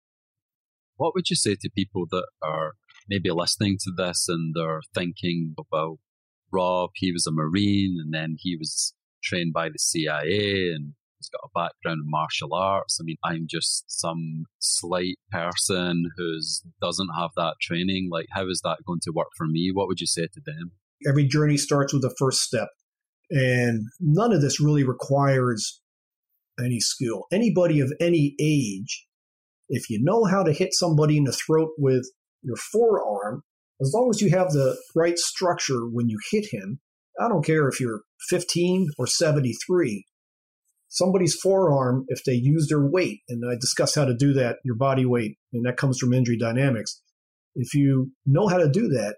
What 0.95 1.13
would 1.13 1.29
you 1.29 1.35
say 1.35 1.55
to 1.61 1.69
people 1.69 2.05
that 2.11 2.25
are 2.41 2.73
maybe 3.09 3.29
listening 3.29 3.77
to 3.81 3.91
this 3.95 4.25
and 4.29 4.55
they're 4.55 4.81
thinking 4.95 5.53
about 5.59 5.97
Rob? 6.51 6.91
He 6.95 7.11
was 7.11 7.27
a 7.27 7.31
Marine 7.31 7.97
and 8.01 8.13
then 8.13 8.35
he 8.39 8.55
was 8.55 8.93
trained 9.23 9.53
by 9.53 9.69
the 9.69 9.79
CIA 9.79 10.71
and 10.73 10.93
he's 11.17 11.29
got 11.29 11.41
a 11.43 11.49
background 11.53 12.01
in 12.03 12.09
martial 12.09 12.53
arts. 12.53 12.99
I 13.01 13.03
mean, 13.03 13.17
I'm 13.23 13.47
just 13.49 13.85
some 13.87 14.45
slight 14.59 15.17
person 15.31 16.11
who 16.17 16.37
doesn't 16.81 17.09
have 17.17 17.31
that 17.35 17.55
training. 17.61 18.09
Like, 18.11 18.27
how 18.31 18.47
is 18.47 18.61
that 18.63 18.77
going 18.85 18.99
to 19.03 19.11
work 19.13 19.29
for 19.37 19.47
me? 19.47 19.71
What 19.73 19.87
would 19.87 19.99
you 19.99 20.07
say 20.07 20.27
to 20.33 20.41
them? 20.45 20.71
Every 21.07 21.27
journey 21.27 21.57
starts 21.57 21.93
with 21.93 22.01
the 22.01 22.15
first 22.17 22.41
step. 22.41 22.69
And 23.29 23.83
none 23.99 24.31
of 24.31 24.41
this 24.41 24.61
really 24.61 24.83
requires 24.83 25.81
any 26.59 26.79
skill. 26.79 27.25
Anybody 27.31 27.79
of 27.81 27.91
any 27.99 28.35
age, 28.39 29.05
if 29.69 29.89
you 29.89 29.99
know 30.01 30.23
how 30.23 30.43
to 30.43 30.53
hit 30.53 30.73
somebody 30.73 31.17
in 31.17 31.25
the 31.25 31.33
throat 31.33 31.71
with 31.77 32.07
your 32.41 32.55
forearm, 32.55 33.43
as 33.81 33.91
long 33.93 34.09
as 34.09 34.21
you 34.21 34.29
have 34.31 34.51
the 34.51 34.77
right 34.95 35.17
structure 35.17 35.81
when 35.91 36.09
you 36.09 36.17
hit 36.31 36.45
him, 36.51 36.79
I 37.19 37.27
don't 37.27 37.45
care 37.45 37.67
if 37.67 37.79
you're 37.79 38.01
15 38.29 38.89
or 38.97 39.07
73, 39.07 40.05
somebody's 40.87 41.35
forearm, 41.35 42.05
if 42.07 42.23
they 42.23 42.33
use 42.33 42.67
their 42.67 42.85
weight, 42.85 43.21
and 43.29 43.43
I 43.49 43.55
discuss 43.55 43.95
how 43.95 44.05
to 44.05 44.15
do 44.15 44.33
that, 44.33 44.57
your 44.63 44.75
body 44.75 45.05
weight, 45.05 45.37
and 45.53 45.65
that 45.65 45.77
comes 45.77 45.99
from 45.99 46.13
injury 46.13 46.37
dynamics. 46.37 47.01
If 47.55 47.73
you 47.73 48.11
know 48.25 48.47
how 48.47 48.57
to 48.57 48.69
do 48.69 48.87
that, 48.89 49.17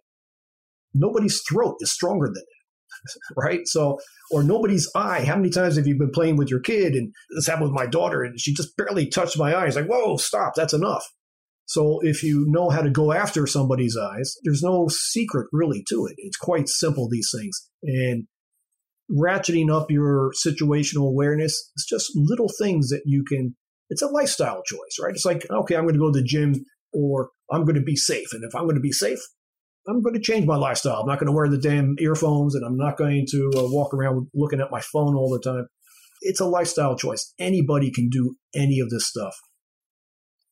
nobody's 0.94 1.42
throat 1.50 1.78
is 1.82 1.92
stronger 1.92 2.28
than 2.28 2.44
it, 2.44 3.34
right? 3.38 3.62
So, 3.66 4.00
or 4.32 4.44
nobody's 4.44 4.90
eye. 4.96 5.24
How 5.26 5.36
many 5.36 5.50
times 5.50 5.76
have 5.76 5.88
you 5.88 5.98
been 5.98 6.12
playing 6.12 6.38
with 6.38 6.50
your 6.50 6.62
kid? 6.62 6.94
And 6.94 7.14
this 7.36 7.48
happened 7.48 7.72
with 7.72 7.80
my 7.80 7.86
daughter, 7.86 8.24
and 8.24 8.40
she 8.40 8.54
just 8.54 8.76
barely 8.78 9.08
touched 9.08 9.38
my 9.38 9.56
eyes. 9.56 9.76
Like, 9.76 9.88
whoa, 9.88 10.18
stop, 10.18 10.54
that's 10.56 10.74
enough. 10.74 11.06
So, 11.70 12.00
if 12.02 12.24
you 12.24 12.46
know 12.48 12.72
how 12.72 12.82
to 12.82 12.90
go 12.90 13.14
after 13.14 13.46
somebody's 13.46 13.96
eyes, 13.96 14.34
there's 14.44 14.64
no 14.64 14.88
secret 14.90 15.48
really 15.52 15.84
to 15.90 16.08
it. 16.08 16.16
It's 16.18 16.36
quite 16.36 16.68
simple, 16.68 17.08
these 17.08 17.30
things. 17.32 17.70
And 17.84 18.26
ratcheting 19.16 19.72
up 19.72 19.92
your 19.92 20.32
situational 20.34 21.08
awareness. 21.08 21.72
It's 21.76 21.88
just 21.88 22.12
little 22.16 22.50
things 22.60 22.90
that 22.90 23.04
you 23.06 23.24
can, 23.24 23.56
it's 23.92 24.02
a 24.02 24.08
lifestyle 24.08 24.64
choice, 24.64 24.98
right? 25.00 25.14
It's 25.14 25.26
like, 25.26 25.46
okay, 25.50 25.76
I'm 25.76 25.84
going 25.84 25.94
to 25.94 26.00
go 26.00 26.12
to 26.12 26.20
the 26.20 26.26
gym 26.26 26.66
or 26.92 27.30
I'm 27.52 27.66
going 27.66 27.76
to 27.76 27.82
be 27.82 27.96
safe. 27.96 28.34
And 28.34 28.44
if 28.44 28.56
I'm 28.56 28.64
going 28.64 28.76
to 28.76 28.82
be 28.82 28.92
safe, 28.92 29.20
I'm 29.88 30.02
going 30.02 30.16
to 30.16 30.22
change 30.22 30.48
my 30.48 30.58
lifestyle. 30.58 31.02
I'm 31.02 31.08
not 31.08 31.20
going 31.20 31.32
to 31.32 31.36
wear 31.36 31.50
the 31.50 31.60
damn 31.60 31.96
earphones 32.00 32.56
and 32.56 32.66
I'm 32.66 32.78
not 32.78 32.98
going 32.98 33.26
to 33.30 33.52
uh, 33.56 33.70
walk 33.70 33.94
around 33.94 34.28
looking 34.34 34.60
at 34.60 34.72
my 34.72 34.82
phone 34.82 35.16
all 35.16 35.30
the 35.30 35.40
time. 35.40 35.68
It's 36.22 36.40
a 36.40 36.46
lifestyle 36.46 36.96
choice. 36.98 37.32
Anybody 37.40 37.92
can 37.92 38.10
do 38.10 38.36
any 38.56 38.80
of 38.80 38.90
this 38.90 39.08
stuff. 39.08 39.36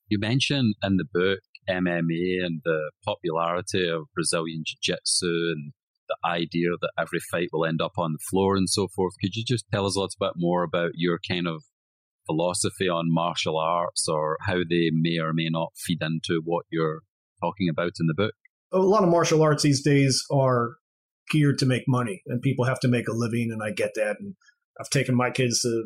You 0.09 0.19
mentioned 0.19 0.75
in 0.83 0.97
the 0.97 1.05
book 1.05 1.39
MMA 1.69 2.43
and 2.45 2.61
the 2.63 2.91
popularity 3.05 3.89
of 3.89 4.03
Brazilian 4.15 4.63
Jiu 4.65 4.77
Jitsu 4.81 5.51
and 5.53 5.73
the 6.07 6.17
idea 6.25 6.69
that 6.79 6.91
every 6.97 7.19
fight 7.19 7.49
will 7.51 7.65
end 7.65 7.81
up 7.81 7.93
on 7.97 8.13
the 8.13 8.23
floor 8.29 8.55
and 8.55 8.69
so 8.69 8.87
forth. 8.95 9.13
Could 9.21 9.35
you 9.35 9.43
just 9.45 9.65
tell 9.71 9.85
us 9.85 9.95
a 9.95 9.99
little 9.99 10.15
bit 10.19 10.33
more 10.37 10.63
about 10.63 10.91
your 10.95 11.19
kind 11.27 11.47
of 11.47 11.63
philosophy 12.25 12.87
on 12.87 13.13
martial 13.13 13.57
arts 13.57 14.07
or 14.07 14.37
how 14.41 14.59
they 14.69 14.91
may 14.91 15.17
or 15.19 15.33
may 15.33 15.49
not 15.49 15.73
feed 15.75 16.01
into 16.01 16.41
what 16.43 16.65
you're 16.69 17.01
talking 17.41 17.67
about 17.69 17.93
in 17.99 18.07
the 18.07 18.13
book? 18.13 18.33
A 18.71 18.79
lot 18.79 19.03
of 19.03 19.09
martial 19.09 19.41
arts 19.41 19.63
these 19.63 19.83
days 19.83 20.23
are 20.31 20.75
geared 21.29 21.57
to 21.59 21.65
make 21.65 21.83
money 21.87 22.21
and 22.27 22.41
people 22.41 22.65
have 22.65 22.79
to 22.79 22.87
make 22.87 23.07
a 23.07 23.13
living 23.13 23.49
and 23.51 23.61
I 23.61 23.71
get 23.71 23.91
that 23.95 24.17
and 24.19 24.35
I've 24.79 24.89
taken 24.89 25.15
my 25.15 25.31
kids 25.31 25.61
to 25.61 25.85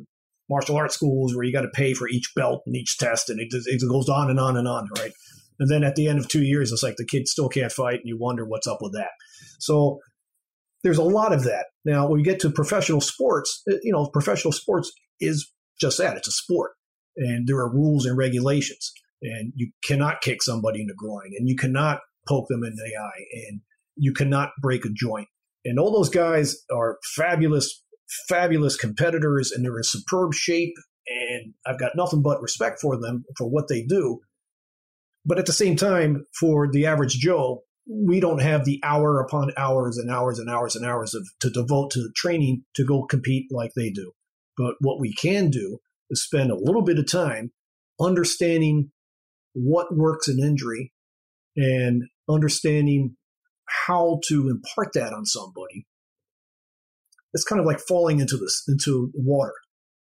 martial 0.49 0.75
arts 0.75 0.95
schools 0.95 1.35
where 1.35 1.43
you 1.43 1.53
got 1.53 1.61
to 1.61 1.69
pay 1.69 1.93
for 1.93 2.09
each 2.09 2.31
belt 2.35 2.61
and 2.65 2.75
each 2.75 2.97
test 2.97 3.29
and 3.29 3.39
it, 3.39 3.47
it 3.51 3.81
goes 3.89 4.09
on 4.09 4.29
and 4.29 4.39
on 4.39 4.57
and 4.57 4.67
on 4.67 4.87
right 4.97 5.13
and 5.59 5.69
then 5.69 5.83
at 5.83 5.95
the 5.95 6.07
end 6.07 6.19
of 6.19 6.27
two 6.27 6.43
years 6.43 6.71
it's 6.71 6.83
like 6.83 6.95
the 6.97 7.05
kid 7.05 7.27
still 7.27 7.49
can't 7.49 7.71
fight 7.71 7.99
and 7.99 8.05
you 8.05 8.17
wonder 8.17 8.45
what's 8.45 8.67
up 8.67 8.79
with 8.81 8.93
that 8.93 9.11
so 9.59 9.99
there's 10.83 10.97
a 10.97 11.03
lot 11.03 11.33
of 11.33 11.43
that. 11.43 11.67
Now, 11.85 12.07
when 12.07 12.19
you 12.19 12.25
get 12.25 12.39
to 12.41 12.49
professional 12.49 13.01
sports, 13.01 13.61
uh, 13.71 13.75
you 13.83 13.91
know, 13.91 14.07
professional 14.07 14.51
sports 14.51 14.91
is 15.19 15.51
just 15.79 15.97
that 15.97 16.17
it's 16.17 16.27
a 16.27 16.31
sport, 16.31 16.71
and 17.17 17.47
there 17.47 17.57
are 17.57 17.71
rules 17.71 18.05
and 18.05 18.17
regulations, 18.17 18.91
and 19.21 19.53
you 19.55 19.71
cannot 19.83 20.21
kick 20.21 20.41
somebody 20.41 20.81
in 20.81 20.87
the 20.87 20.95
groin, 20.95 21.31
and 21.37 21.47
you 21.47 21.55
cannot 21.55 21.99
poke 22.27 22.47
them 22.49 22.63
in 22.63 22.75
the 22.75 22.97
eye, 22.97 23.25
and 23.47 23.61
you 23.95 24.13
cannot 24.13 24.49
break 24.61 24.85
a 24.85 24.89
joint. 24.93 25.27
And 25.63 25.79
all 25.79 25.91
those 25.91 26.09
guys 26.09 26.55
are 26.73 26.97
fabulous, 27.15 27.83
fabulous 28.27 28.75
competitors, 28.75 29.51
and 29.51 29.63
they're 29.63 29.77
in 29.77 29.83
superb 29.83 30.33
shape. 30.33 30.75
And 31.07 31.53
I've 31.65 31.79
got 31.79 31.95
nothing 31.95 32.21
but 32.21 32.41
respect 32.41 32.79
for 32.79 32.99
them 32.99 33.25
for 33.37 33.49
what 33.49 33.67
they 33.67 33.83
do. 33.83 34.19
But 35.25 35.39
at 35.39 35.45
the 35.45 35.53
same 35.53 35.75
time, 35.75 36.25
for 36.39 36.69
the 36.71 36.85
average 36.85 37.13
Joe, 37.13 37.63
we 37.87 38.19
don't 38.19 38.41
have 38.41 38.65
the 38.65 38.79
hour 38.83 39.19
upon 39.19 39.51
hours 39.57 39.97
and 39.97 40.09
hours 40.09 40.39
and 40.39 40.49
hours 40.49 40.75
and 40.75 40.85
hours 40.85 41.13
of 41.13 41.27
to 41.39 41.49
devote 41.49 41.91
to 41.91 42.09
training 42.15 42.63
to 42.75 42.85
go 42.85 43.03
compete 43.03 43.47
like 43.51 43.71
they 43.75 43.89
do. 43.89 44.13
But 44.57 44.75
what 44.79 44.99
we 44.99 45.13
can 45.13 45.49
do 45.49 45.79
is 46.09 46.23
spend 46.23 46.51
a 46.51 46.55
little 46.55 46.83
bit 46.83 46.99
of 46.99 47.09
time 47.09 47.51
understanding 47.99 48.91
what 49.53 49.95
works 49.95 50.27
in 50.27 50.39
injury 50.39 50.93
and 51.55 52.03
understanding 52.29 53.15
how 53.87 54.19
to 54.27 54.49
impart 54.49 54.93
that 54.93 55.13
on 55.13 55.25
somebody. 55.25 55.85
It's 57.33 57.45
kind 57.45 57.59
of 57.59 57.65
like 57.65 57.79
falling 57.79 58.19
into 58.19 58.37
this 58.37 58.63
into 58.67 59.11
water. 59.13 59.53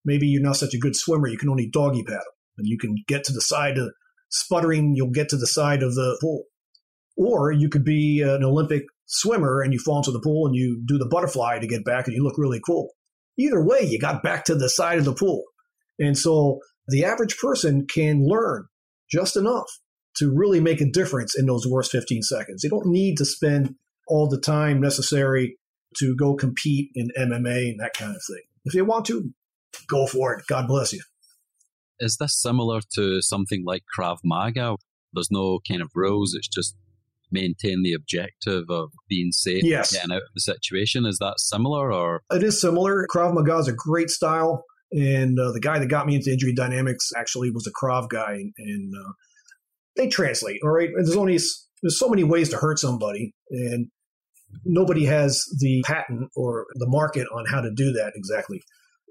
Maybe 0.06 0.28
you're 0.28 0.44
not 0.44 0.58
such 0.58 0.74
a 0.74 0.80
good 0.80 0.96
swimmer, 0.96 1.28
you 1.28 1.38
can 1.38 1.50
only 1.50 1.70
doggy 1.70 2.04
paddle. 2.04 2.22
And 2.58 2.68
you 2.68 2.78
can 2.78 2.96
get 3.08 3.24
to 3.26 3.34
the 3.34 3.42
side 3.42 3.78
of 3.78 3.92
sputtering, 4.30 4.96
you'll 4.96 5.12
get 5.12 5.30
to 5.30 5.38
the 5.38 5.48
side 5.48 5.84
of 5.84 5.94
the 5.96 6.18
pool 6.22 6.46
or 7.18 7.52
you 7.52 7.68
could 7.68 7.84
be 7.84 8.24
uh, 8.24 8.36
an 8.36 8.44
Olympic 8.44 8.84
swimmer 9.08 9.62
and 9.62 9.74
you 9.74 9.80
fall 9.80 9.98
into 9.98 10.12
the 10.12 10.22
pool 10.22 10.46
and 10.46 10.56
you 10.56 10.82
do 10.86 10.98
the 10.98 11.08
butterfly 11.08 11.60
to 11.60 11.68
get 11.68 11.84
back 11.84 12.08
and 12.08 12.16
you 12.16 12.24
look 12.24 12.38
really 12.38 12.62
cool. 12.66 12.92
Either 13.38 13.64
way, 13.64 13.82
you 13.82 14.00
got 14.00 14.24
back 14.24 14.46
to 14.46 14.56
the 14.56 14.70
side 14.70 15.00
of 15.00 15.06
the 15.06 15.14
pool. 15.14 15.44
And 16.00 16.18
so 16.18 16.60
the 16.88 17.06
average 17.06 17.38
person 17.38 17.88
can 17.88 18.26
learn 18.26 18.66
just 19.12 19.36
enough 19.36 19.68
to 20.18 20.32
really 20.34 20.60
make 20.60 20.82
a 20.82 20.90
difference 20.90 21.38
in 21.38 21.46
those 21.46 21.68
worst 21.68 21.92
15 21.92 22.22
seconds. 22.22 22.64
You 22.64 22.70
don't 22.70 22.88
need 22.88 23.18
to 23.18 23.26
spend 23.26 23.76
all 24.08 24.28
the 24.28 24.40
time 24.40 24.80
necessary 24.80 25.58
to 25.98 26.16
go 26.16 26.36
compete 26.36 26.92
in 26.96 27.10
MMA 27.18 27.70
and 27.70 27.80
that 27.80 27.94
kind 27.94 28.16
of 28.16 28.22
thing. 28.30 28.44
If 28.66 28.74
you 28.74 28.86
want 28.86 29.06
to, 29.06 29.32
go 29.88 30.08
for 30.08 30.34
it. 30.34 30.44
God 30.48 30.68
bless 30.68 30.94
you. 30.94 31.02
Is 32.00 32.18
this 32.18 32.40
similar 32.40 32.82
to 32.96 33.22
something 33.22 33.64
like 33.66 33.84
Krav 33.98 34.18
Maga? 34.24 34.76
There's 35.14 35.32
no 35.32 35.60
kind 35.68 35.82
of 35.82 35.90
rules, 35.96 36.34
it's 36.34 36.48
just 36.48 36.76
maintain 37.32 37.84
the 37.84 37.94
objective 37.94 38.64
of 38.70 38.92
being 39.10 39.32
safe 39.32 39.64
yes. 39.64 39.92
getting 39.92 40.12
out 40.12 40.22
of 40.22 40.30
the 40.34 40.42
situation. 40.42 41.06
Is 41.06 41.18
that 41.20 41.36
similar 41.38 41.92
or? 41.92 42.22
It 42.32 42.44
is 42.44 42.62
similar. 42.62 43.06
Krav 43.14 43.34
Maga 43.34 43.58
is 43.58 43.68
a 43.68 43.74
great 43.74 44.10
style. 44.10 44.64
And 44.92 45.38
uh, 45.38 45.52
the 45.52 45.60
guy 45.60 45.80
that 45.80 45.88
got 45.88 46.06
me 46.06 46.16
into 46.16 46.32
injury 46.32 46.54
dynamics 46.54 47.10
actually 47.18 47.52
was 47.52 47.68
a 47.68 47.72
Krav 47.72 48.08
guy. 48.08 48.38
And 48.58 48.94
uh, 48.96 49.12
they 49.98 50.08
translate, 50.08 50.62
all 50.64 50.70
right? 50.70 50.90
And 50.90 51.06
there's 51.06 51.18
only 51.18 51.38
there's 51.82 52.00
so 52.00 52.10
many 52.10 52.24
ways 52.24 52.50
to 52.50 52.58
hurt 52.58 52.80
somebody. 52.80 53.34
And 53.50 53.88
nobody 54.64 55.06
has 55.06 55.44
the 55.60 55.84
patent 55.86 56.30
or 56.36 56.66
the 56.76 56.88
market 56.88 57.28
on 57.34 57.46
how 57.46 57.62
to 57.62 57.72
do 57.72 57.92
that 57.94 58.14
exactly. 58.16 58.62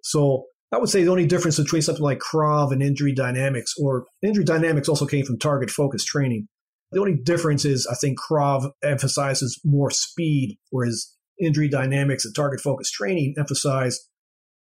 So 0.03 0.47
I 0.72 0.78
would 0.78 0.89
say 0.89 1.05
the 1.05 1.11
only 1.11 1.26
difference 1.26 1.59
between 1.59 1.82
something 1.82 2.03
like 2.03 2.18
Krav 2.18 2.72
and 2.72 2.82
injury 2.82 3.14
dynamics, 3.14 3.74
or 3.80 4.07
injury 4.22 4.45
dynamics 4.45 4.89
also 4.89 5.07
came 5.07 5.24
from 5.24 5.39
target 5.39 5.70
focused 5.70 6.07
training. 6.07 6.49
The 6.93 7.01
only 7.01 7.16
difference 7.16 7.64
is 7.64 7.87
I 7.87 7.95
think 7.95 8.18
Krav 8.18 8.70
emphasizes 8.82 9.61
more 9.64 9.91
speed, 9.91 10.59
whereas 10.70 11.12
injury 11.41 11.68
dynamics 11.68 12.24
and 12.24 12.34
target 12.34 12.61
focused 12.61 12.95
training 12.95 13.34
emphasize 13.39 14.01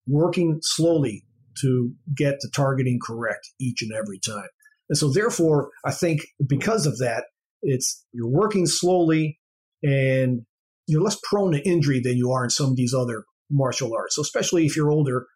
working 0.06 0.58
slowly 0.62 1.24
to 1.62 1.92
get 2.14 2.36
the 2.40 2.50
targeting 2.54 2.98
correct 3.04 3.48
each 3.60 3.82
and 3.82 3.92
every 3.92 4.18
time. 4.18 4.48
And 4.88 4.98
so 4.98 5.10
therefore, 5.10 5.70
I 5.84 5.90
think 5.90 6.20
because 6.46 6.86
of 6.86 6.98
that, 6.98 7.24
it's 7.62 8.04
you're 8.12 8.28
working 8.28 8.66
slowly 8.66 9.40
and 9.82 10.42
you're 10.86 11.02
less 11.02 11.18
prone 11.22 11.52
to 11.52 11.68
injury 11.68 12.00
than 12.00 12.16
you 12.16 12.30
are 12.32 12.44
in 12.44 12.50
some 12.50 12.70
of 12.70 12.76
these 12.76 12.94
other 12.94 13.24
martial 13.50 13.92
arts. 13.94 14.16
So 14.16 14.22
especially 14.22 14.66
if 14.66 14.76
you're 14.76 14.90
older, 14.90 15.26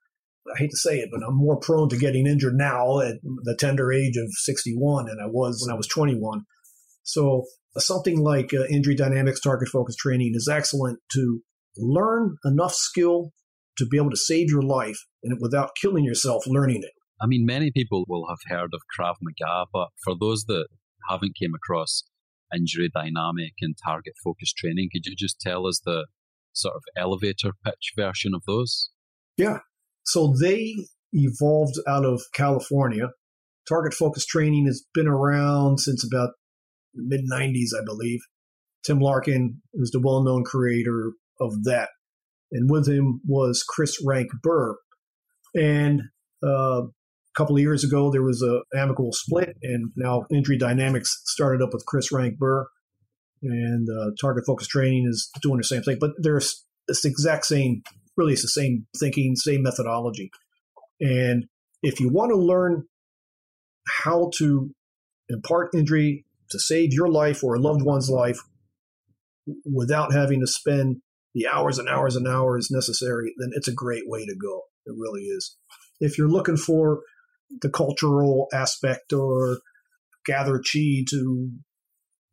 I 0.53 0.59
hate 0.59 0.71
to 0.71 0.77
say 0.77 0.99
it, 0.99 1.11
but 1.13 1.23
I'm 1.27 1.37
more 1.37 1.59
prone 1.59 1.89
to 1.91 1.97
getting 1.97 2.27
injured 2.27 2.55
now 2.55 3.01
at 3.01 3.17
the 3.23 3.57
tender 3.59 3.93
age 3.93 4.17
of 4.17 4.29
61 4.33 5.07
than 5.07 5.19
I 5.23 5.27
was 5.27 5.65
when 5.65 5.75
I 5.75 5.77
was 5.77 5.87
21. 5.87 6.43
So 7.03 7.45
something 7.77 8.21
like 8.21 8.53
uh, 8.53 8.65
injury 8.67 8.95
dynamics 8.95 9.41
target 9.41 9.69
focus 9.69 9.97
training 9.97 10.33
is 10.35 10.49
excellent 10.49 10.99
to 11.13 11.41
learn 11.77 12.37
enough 12.45 12.73
skill 12.73 13.33
to 13.79 13.87
be 13.87 13.97
able 13.97 14.11
to 14.11 14.17
save 14.17 14.51
your 14.51 14.63
life 14.63 14.99
and 15.23 15.39
without 15.41 15.71
killing 15.81 16.05
yourself 16.05 16.47
learning 16.47 16.83
it. 16.83 16.93
I 17.23 17.27
mean, 17.27 17.45
many 17.45 17.71
people 17.71 18.05
will 18.09 18.27
have 18.29 18.39
heard 18.47 18.71
of 18.73 18.81
Krav 18.99 19.15
Maga, 19.21 19.67
but 19.73 19.89
for 20.05 20.15
those 20.19 20.45
that 20.49 20.67
haven't 21.09 21.37
came 21.41 21.55
across 21.55 22.03
injury 22.55 22.91
dynamic 22.93 23.55
and 23.61 23.77
target 23.85 24.15
focus 24.23 24.53
training, 24.53 24.89
could 24.93 25.07
you 25.07 25.15
just 25.17 25.41
tell 25.41 25.67
us 25.67 25.81
the 25.85 26.07
sort 26.53 26.75
of 26.75 26.83
elevator 26.97 27.53
pitch 27.65 27.93
version 27.97 28.33
of 28.35 28.43
those? 28.47 28.91
Yeah. 29.37 29.59
So 30.05 30.35
they 30.41 30.75
evolved 31.13 31.77
out 31.89 32.05
of 32.05 32.23
California. 32.35 33.11
Target 33.69 33.95
focus 33.95 34.27
training 34.27 34.67
has 34.67 34.85
been 34.95 35.07
around 35.07 35.79
since 35.79 36.05
about 36.05 36.31
mid 36.95 37.23
90s, 37.31 37.69
I 37.79 37.85
believe. 37.85 38.21
Tim 38.85 38.99
Larkin 38.99 39.61
is 39.75 39.91
the 39.91 40.01
well 40.01 40.23
known 40.23 40.45
creator 40.45 41.13
of 41.41 41.65
that. 41.65 41.91
And 42.53 42.69
with 42.69 42.89
him 42.89 43.21
was 43.27 43.65
Chris 43.69 43.97
Rank 44.05 44.29
Burr. 44.43 44.77
And 45.55 46.03
uh, 46.43 46.83
a 47.35 47.39
couple 47.39 47.57
of 47.57 47.63
years 47.63 47.85
ago, 47.85 48.11
there 48.11 48.23
was 48.23 48.43
a 48.43 48.63
amicable 48.77 49.13
split, 49.13 49.57
and 49.63 49.93
now 49.97 50.27
Injury 50.31 50.59
Dynamics 50.59 51.23
started 51.27 51.63
up 51.63 51.73
with 51.73 51.87
Chris 51.87 52.11
Ranck-Buhr, 52.13 52.69
and 53.43 53.89
uh, 53.89 54.11
Target 54.21 54.45
Focus 54.47 54.67
Training 54.67 55.07
is 55.09 55.31
doing 55.43 55.59
the 55.59 55.65
same 55.65 55.83
thing. 55.83 55.99
But 56.01 56.13
there's 56.19 56.65
it's 56.89 57.05
exact 57.05 57.47
same, 57.47 57.83
really, 58.17 58.33
it's 58.33 58.43
the 58.43 58.49
same 58.49 58.87
thinking, 58.99 59.37
same 59.37 59.63
methodology. 59.63 60.31
And 61.01 61.47
if 61.83 62.01
you 62.01 62.11
want 62.11 62.31
to 62.31 62.37
learn 62.37 62.85
how 64.03 64.31
to 64.39 64.71
impart 65.29 65.75
injury 65.75 66.27
to 66.51 66.59
save 66.59 66.93
your 66.93 67.09
life 67.09 67.43
or 67.45 67.55
a 67.55 67.61
loved 67.61 67.83
one's 67.83 68.11
life 68.11 68.41
without 69.65 70.13
having 70.13 70.41
to 70.41 70.47
spend 70.47 70.97
the 71.33 71.47
hours 71.47 71.79
and 71.79 71.89
hours 71.89 72.17
and 72.17 72.27
hours 72.27 72.69
necessary, 72.71 73.33
then 73.39 73.51
it's 73.55 73.69
a 73.69 73.73
great 73.73 74.03
way 74.07 74.27
to 74.27 74.35
go. 74.35 74.63
It 74.85 74.95
really 74.99 75.23
is. 75.23 75.57
If 76.01 76.19
you're 76.19 76.29
looking 76.29 76.57
for 76.57 77.01
the 77.63 77.71
cultural 77.71 78.49
aspect 78.53 79.13
or 79.13 79.59
gather 80.27 80.59
chi 80.59 81.05
to 81.09 81.51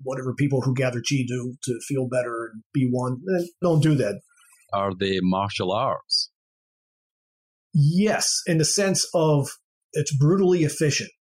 whatever 0.03 0.33
people 0.33 0.61
who 0.61 0.75
gather 0.75 0.99
chi 0.99 1.23
do 1.27 1.55
to 1.63 1.79
feel 1.87 2.07
better 2.07 2.51
and 2.53 2.63
be 2.73 2.87
one, 2.91 3.17
eh, 3.35 3.45
don't 3.61 3.81
do 3.81 3.95
that. 3.95 4.21
Are 4.73 4.93
they 4.93 5.19
martial 5.21 5.71
arts? 5.71 6.29
Yes, 7.73 8.41
in 8.45 8.57
the 8.57 8.65
sense 8.65 9.07
of 9.13 9.49
it's 9.93 10.15
brutally 10.15 10.63
efficient. 10.63 11.11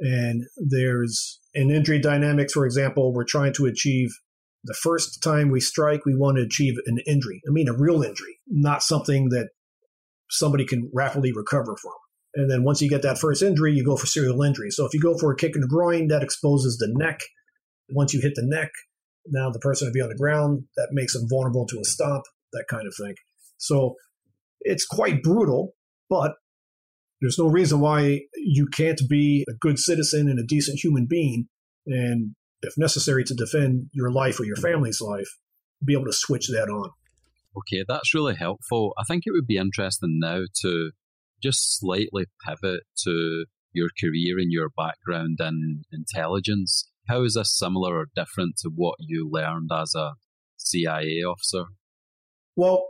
And 0.00 0.44
there's 0.56 1.40
in 1.54 1.70
injury 1.70 1.98
dynamics, 2.00 2.52
for 2.52 2.64
example, 2.64 3.12
we're 3.12 3.24
trying 3.24 3.52
to 3.54 3.66
achieve 3.66 4.10
the 4.64 4.74
first 4.74 5.22
time 5.22 5.50
we 5.50 5.60
strike, 5.60 6.04
we 6.04 6.14
want 6.14 6.36
to 6.36 6.44
achieve 6.44 6.74
an 6.86 6.98
injury. 7.06 7.40
I 7.48 7.50
mean, 7.50 7.68
a 7.68 7.72
real 7.72 8.02
injury, 8.02 8.38
not 8.46 8.82
something 8.82 9.30
that 9.30 9.48
somebody 10.30 10.64
can 10.64 10.90
rapidly 10.92 11.32
recover 11.32 11.76
from. 11.80 11.92
And 12.34 12.50
then 12.50 12.64
once 12.64 12.80
you 12.80 12.88
get 12.88 13.02
that 13.02 13.18
first 13.18 13.42
injury, 13.42 13.72
you 13.72 13.84
go 13.84 13.96
for 13.96 14.06
serial 14.06 14.42
injury. 14.42 14.70
So 14.70 14.84
if 14.84 14.94
you 14.94 15.00
go 15.00 15.16
for 15.16 15.32
a 15.32 15.36
kick 15.36 15.54
in 15.54 15.60
the 15.60 15.68
groin, 15.68 16.08
that 16.08 16.22
exposes 16.22 16.78
the 16.78 16.88
neck. 16.90 17.20
Once 17.90 18.12
you 18.12 18.20
hit 18.20 18.34
the 18.34 18.44
neck, 18.44 18.70
now 19.26 19.50
the 19.50 19.58
person 19.58 19.88
will 19.88 19.92
be 19.92 20.02
on 20.02 20.10
the 20.10 20.14
ground. 20.14 20.64
That 20.76 20.88
makes 20.92 21.14
them 21.14 21.26
vulnerable 21.28 21.66
to 21.66 21.80
a 21.80 21.84
stomp, 21.84 22.24
that 22.52 22.66
kind 22.68 22.86
of 22.86 22.94
thing. 22.94 23.14
So 23.56 23.94
it's 24.60 24.84
quite 24.84 25.22
brutal, 25.22 25.72
but 26.08 26.34
there's 27.20 27.38
no 27.38 27.48
reason 27.48 27.80
why 27.80 28.20
you 28.36 28.66
can't 28.66 29.00
be 29.08 29.44
a 29.48 29.54
good 29.58 29.78
citizen 29.78 30.28
and 30.28 30.38
a 30.38 30.46
decent 30.46 30.78
human 30.78 31.06
being 31.06 31.48
and 31.86 32.34
if 32.62 32.74
necessary 32.76 33.24
to 33.24 33.34
defend 33.34 33.88
your 33.92 34.10
life 34.10 34.40
or 34.40 34.44
your 34.44 34.56
family's 34.56 35.00
life, 35.00 35.28
be 35.84 35.94
able 35.94 36.06
to 36.06 36.12
switch 36.12 36.48
that 36.48 36.68
on. 36.68 36.90
Okay, 37.56 37.84
that's 37.86 38.14
really 38.14 38.34
helpful. 38.34 38.92
I 38.98 39.04
think 39.04 39.24
it 39.26 39.32
would 39.32 39.46
be 39.46 39.56
interesting 39.56 40.18
now 40.20 40.42
to 40.62 40.90
just 41.42 41.78
slightly 41.78 42.26
pivot 42.46 42.80
to 43.04 43.44
your 43.72 43.88
career 44.00 44.38
and 44.38 44.50
your 44.50 44.70
background 44.76 45.38
in 45.40 45.82
intelligence. 45.92 46.90
How 47.08 47.24
is 47.24 47.34
this 47.34 47.56
similar 47.56 47.98
or 47.98 48.06
different 48.14 48.56
to 48.62 48.70
what 48.74 48.96
you 49.00 49.28
learned 49.30 49.70
as 49.72 49.94
a 49.94 50.12
CIA 50.56 51.22
officer? 51.22 51.64
Well, 52.56 52.88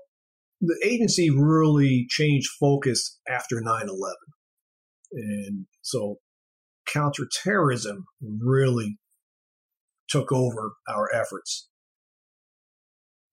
the 0.60 0.78
agency 0.84 1.30
really 1.30 2.06
changed 2.08 2.48
focus 2.58 3.18
after 3.28 3.60
9 3.60 3.82
11. 3.82 4.16
And 5.12 5.66
so 5.82 6.16
counterterrorism 6.86 8.04
really 8.20 8.98
took 10.08 10.32
over 10.32 10.72
our 10.88 11.08
efforts. 11.14 11.68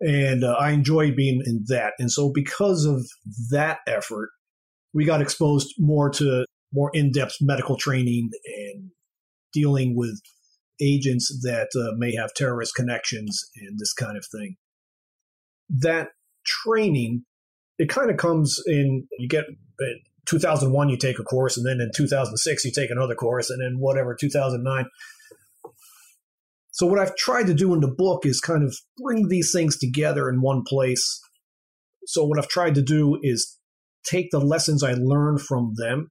And 0.02 0.44
uh, 0.44 0.56
I 0.60 0.72
enjoyed 0.72 1.16
being 1.16 1.42
in 1.46 1.64
that. 1.68 1.94
And 2.00 2.12
so, 2.12 2.30
because 2.34 2.86
of 2.86 3.06
that 3.52 3.80
effort, 3.88 4.30
we 4.96 5.06
got 5.06 5.22
exposed 5.22 5.76
more 5.78 6.10
to 6.10 6.46
more 6.74 6.90
in 6.94 7.12
depth 7.12 7.36
medical 7.42 7.78
training 7.78 8.30
and 8.46 8.90
dealing 9.54 9.96
with 9.96 10.20
agents 10.82 11.28
that 11.44 11.68
uh, 11.78 11.96
may 11.98 12.16
have 12.16 12.34
terrorist 12.34 12.74
connections 12.76 13.40
and 13.58 13.78
this 13.78 13.94
kind 13.94 14.18
of 14.18 14.26
thing. 14.26 14.56
That 15.70 16.10
training, 16.46 17.26
it 17.78 17.90
kind 17.90 18.10
of 18.10 18.18
comes 18.18 18.58
in, 18.66 19.08
you 19.20 19.28
get 19.28 19.46
in 19.80 20.00
2001, 20.26 20.90
you 20.90 20.98
take 20.98 21.20
a 21.20 21.24
course, 21.24 21.58
and 21.58 21.66
then 21.66 21.80
in 21.80 21.92
2006, 21.94 22.66
you 22.66 22.72
take 22.72 22.90
another 22.90 23.16
course, 23.16 23.50
and 23.50 23.62
then 23.62 23.80
whatever, 23.80 24.16
2009. 24.16 24.86
So, 26.72 26.86
what 26.86 27.00
I've 27.00 27.16
tried 27.16 27.48
to 27.48 27.54
do 27.54 27.74
in 27.74 27.80
the 27.80 27.88
book 27.88 28.26
is 28.26 28.42
kind 28.42 28.64
of 28.64 28.76
bring 28.98 29.28
these 29.30 29.52
things 29.52 29.78
together 29.78 30.30
in 30.30 30.42
one 30.42 30.64
place. 30.68 31.22
So, 32.06 32.26
what 32.26 32.38
I've 32.38 32.50
tried 32.50 32.76
to 32.76 32.82
do 32.82 33.18
is 33.22 33.55
take 34.10 34.32
the 34.32 34.40
lessons 34.40 34.84
I 34.84 34.94
learned 34.94 35.42
from 35.42 35.74
them 35.76 36.10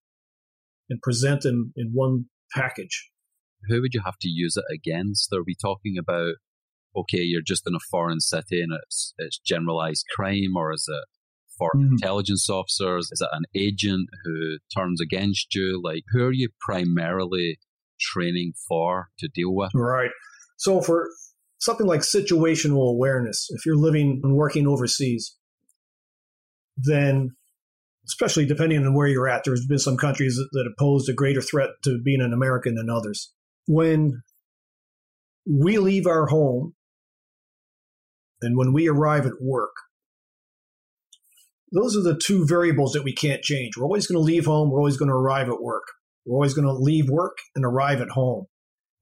and 0.89 1.01
present 1.03 1.43
them 1.43 1.73
in 1.77 1.91
one 1.93 2.27
package. 2.53 3.11
Who 3.69 3.81
would 3.81 3.95
you 3.95 4.03
have 4.05 4.19
to 4.21 4.29
use 4.29 4.57
it 4.57 4.65
against? 4.73 5.33
Are 5.33 5.43
we 5.47 5.55
talking 5.55 5.97
about, 5.99 6.35
okay, 6.97 7.23
you're 7.23 7.41
just 7.41 7.67
in 7.67 7.75
a 7.75 7.81
foreign 7.91 8.21
city 8.21 8.61
and 8.61 8.73
it's, 8.85 9.15
it's 9.19 9.39
generalized 9.39 10.05
crime, 10.15 10.57
or 10.57 10.73
is 10.73 10.87
it 10.89 11.05
for 11.59 11.71
mm. 11.75 11.93
intelligence 11.93 12.51
officers? 12.51 13.09
Is 13.11 13.21
it 13.21 13.29
an 13.33 13.45
agent 13.55 14.11
who 14.25 14.59
turns 14.77 15.01
against 15.01 15.55
you? 15.55 15.81
Like, 15.83 16.03
who 16.13 16.25
are 16.25 16.33
you 16.33 16.51
primarily 16.61 17.59
training 18.01 18.53
for 18.69 19.09
to 19.19 19.29
deal 19.29 19.55
with? 19.55 19.71
Right. 19.75 20.11
So 20.57 20.81
for 20.81 21.09
something 21.59 21.87
like 21.87 22.01
situational 22.01 22.91
awareness, 22.91 23.47
if 23.51 23.65
you're 23.65 23.77
living 23.77 24.21
and 24.23 24.35
working 24.37 24.67
overseas, 24.67 25.37
then 26.77 27.31
especially 28.07 28.47
depending 28.47 28.85
on 28.85 28.95
where 28.95 29.07
you're 29.07 29.29
at, 29.29 29.45
there's 29.45 29.67
been 29.67 29.79
some 29.79 29.97
countries 29.97 30.37
that 30.37 30.65
have 30.65 30.77
posed 30.79 31.09
a 31.09 31.13
greater 31.13 31.41
threat 31.41 31.71
to 31.85 31.99
being 32.03 32.21
an 32.21 32.33
American 32.33 32.75
than 32.75 32.91
others. 32.91 33.33
When 33.67 34.23
we 35.47 35.79
leave 35.79 36.07
our 36.07 36.27
home 36.27 36.75
and 38.41 38.57
when 38.57 38.73
we 38.73 38.89
arrive 38.89 39.27
at 39.27 39.41
work, 39.41 39.75
those 41.73 41.97
are 41.97 42.03
the 42.03 42.19
two 42.19 42.47
variables 42.47 42.93
that 42.93 43.05
we 43.05 43.13
can't 43.13 43.43
change. 43.43 43.77
We're 43.77 43.85
always 43.85 44.07
going 44.07 44.19
to 44.19 44.25
leave 44.25 44.45
home. 44.45 44.71
We're 44.71 44.79
always 44.79 44.97
going 44.97 45.09
to 45.09 45.15
arrive 45.15 45.49
at 45.49 45.61
work. 45.61 45.85
We're 46.25 46.37
always 46.37 46.55
going 46.55 46.69
to 46.69 46.73
leave 46.73 47.09
work 47.09 47.39
and 47.55 47.65
arrive 47.65 48.01
at 48.01 48.11
home. 48.11 48.47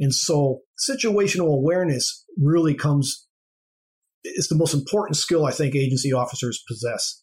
And 0.00 0.14
so 0.14 0.60
situational 0.90 1.54
awareness 1.54 2.24
really 2.38 2.74
comes, 2.74 3.26
it's 4.24 4.48
the 4.48 4.56
most 4.56 4.74
important 4.74 5.16
skill 5.16 5.44
I 5.44 5.50
think 5.50 5.74
agency 5.74 6.12
officers 6.12 6.62
possess 6.66 7.22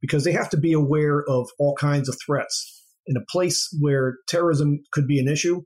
because 0.00 0.24
they 0.24 0.32
have 0.32 0.50
to 0.50 0.56
be 0.56 0.72
aware 0.72 1.22
of 1.28 1.48
all 1.58 1.74
kinds 1.74 2.08
of 2.08 2.16
threats. 2.24 2.84
In 3.06 3.16
a 3.16 3.24
place 3.30 3.68
where 3.80 4.18
terrorism 4.28 4.80
could 4.92 5.06
be 5.06 5.20
an 5.20 5.28
issue, 5.28 5.62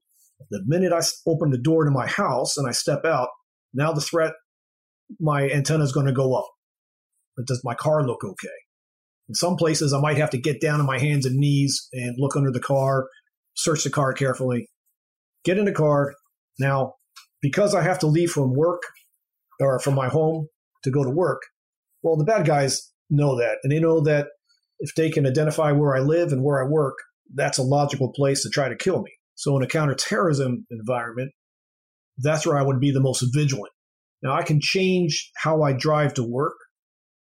the 0.50 0.62
minute 0.66 0.92
I 0.92 1.00
open 1.26 1.50
the 1.50 1.58
door 1.58 1.84
to 1.84 1.90
my 1.90 2.06
house 2.06 2.56
and 2.56 2.68
I 2.68 2.72
step 2.72 3.04
out, 3.04 3.28
now 3.72 3.92
the 3.92 4.00
threat, 4.00 4.32
my 5.18 5.48
antenna 5.48 5.84
is 5.84 5.92
going 5.92 6.06
to 6.06 6.12
go 6.12 6.34
up. 6.34 6.48
But 7.36 7.46
does 7.46 7.62
my 7.64 7.74
car 7.74 8.06
look 8.06 8.24
okay? 8.24 8.48
In 9.28 9.34
some 9.34 9.56
places, 9.56 9.92
I 9.92 10.00
might 10.00 10.16
have 10.16 10.30
to 10.30 10.38
get 10.38 10.60
down 10.60 10.80
on 10.80 10.86
my 10.86 10.98
hands 10.98 11.24
and 11.24 11.36
knees 11.36 11.88
and 11.92 12.16
look 12.18 12.36
under 12.36 12.50
the 12.50 12.60
car, 12.60 13.08
search 13.54 13.84
the 13.84 13.90
car 13.90 14.12
carefully, 14.12 14.68
get 15.44 15.58
in 15.58 15.64
the 15.64 15.72
car, 15.72 16.14
now, 16.58 16.94
because 17.40 17.74
I 17.74 17.82
have 17.82 17.98
to 18.00 18.06
leave 18.06 18.30
from 18.30 18.54
work 18.54 18.82
or 19.60 19.78
from 19.78 19.94
my 19.94 20.08
home 20.08 20.48
to 20.84 20.90
go 20.90 21.02
to 21.02 21.10
work, 21.10 21.40
well, 22.02 22.16
the 22.16 22.24
bad 22.24 22.46
guys 22.46 22.89
know 23.10 23.36
that. 23.38 23.58
And 23.62 23.72
they 23.72 23.80
know 23.80 24.00
that 24.02 24.28
if 24.78 24.94
they 24.94 25.10
can 25.10 25.26
identify 25.26 25.72
where 25.72 25.94
I 25.94 26.00
live 26.00 26.32
and 26.32 26.42
where 26.42 26.64
I 26.64 26.68
work, 26.68 26.96
that's 27.34 27.58
a 27.58 27.62
logical 27.62 28.12
place 28.12 28.42
to 28.42 28.50
try 28.50 28.68
to 28.68 28.76
kill 28.76 29.02
me. 29.02 29.12
So, 29.34 29.56
in 29.56 29.62
a 29.62 29.66
counterterrorism 29.66 30.66
environment, 30.70 31.32
that's 32.18 32.46
where 32.46 32.56
I 32.56 32.62
would 32.62 32.80
be 32.80 32.90
the 32.90 33.00
most 33.00 33.24
vigilant. 33.32 33.72
Now, 34.22 34.34
I 34.34 34.42
can 34.42 34.60
change 34.60 35.30
how 35.36 35.62
I 35.62 35.72
drive 35.72 36.14
to 36.14 36.22
work, 36.22 36.56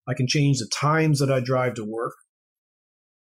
I 0.07 0.13
can 0.13 0.27
change 0.27 0.59
the 0.59 0.69
times 0.73 1.19
that 1.19 1.31
I 1.31 1.39
drive 1.39 1.75
to 1.75 1.85
work, 1.85 2.15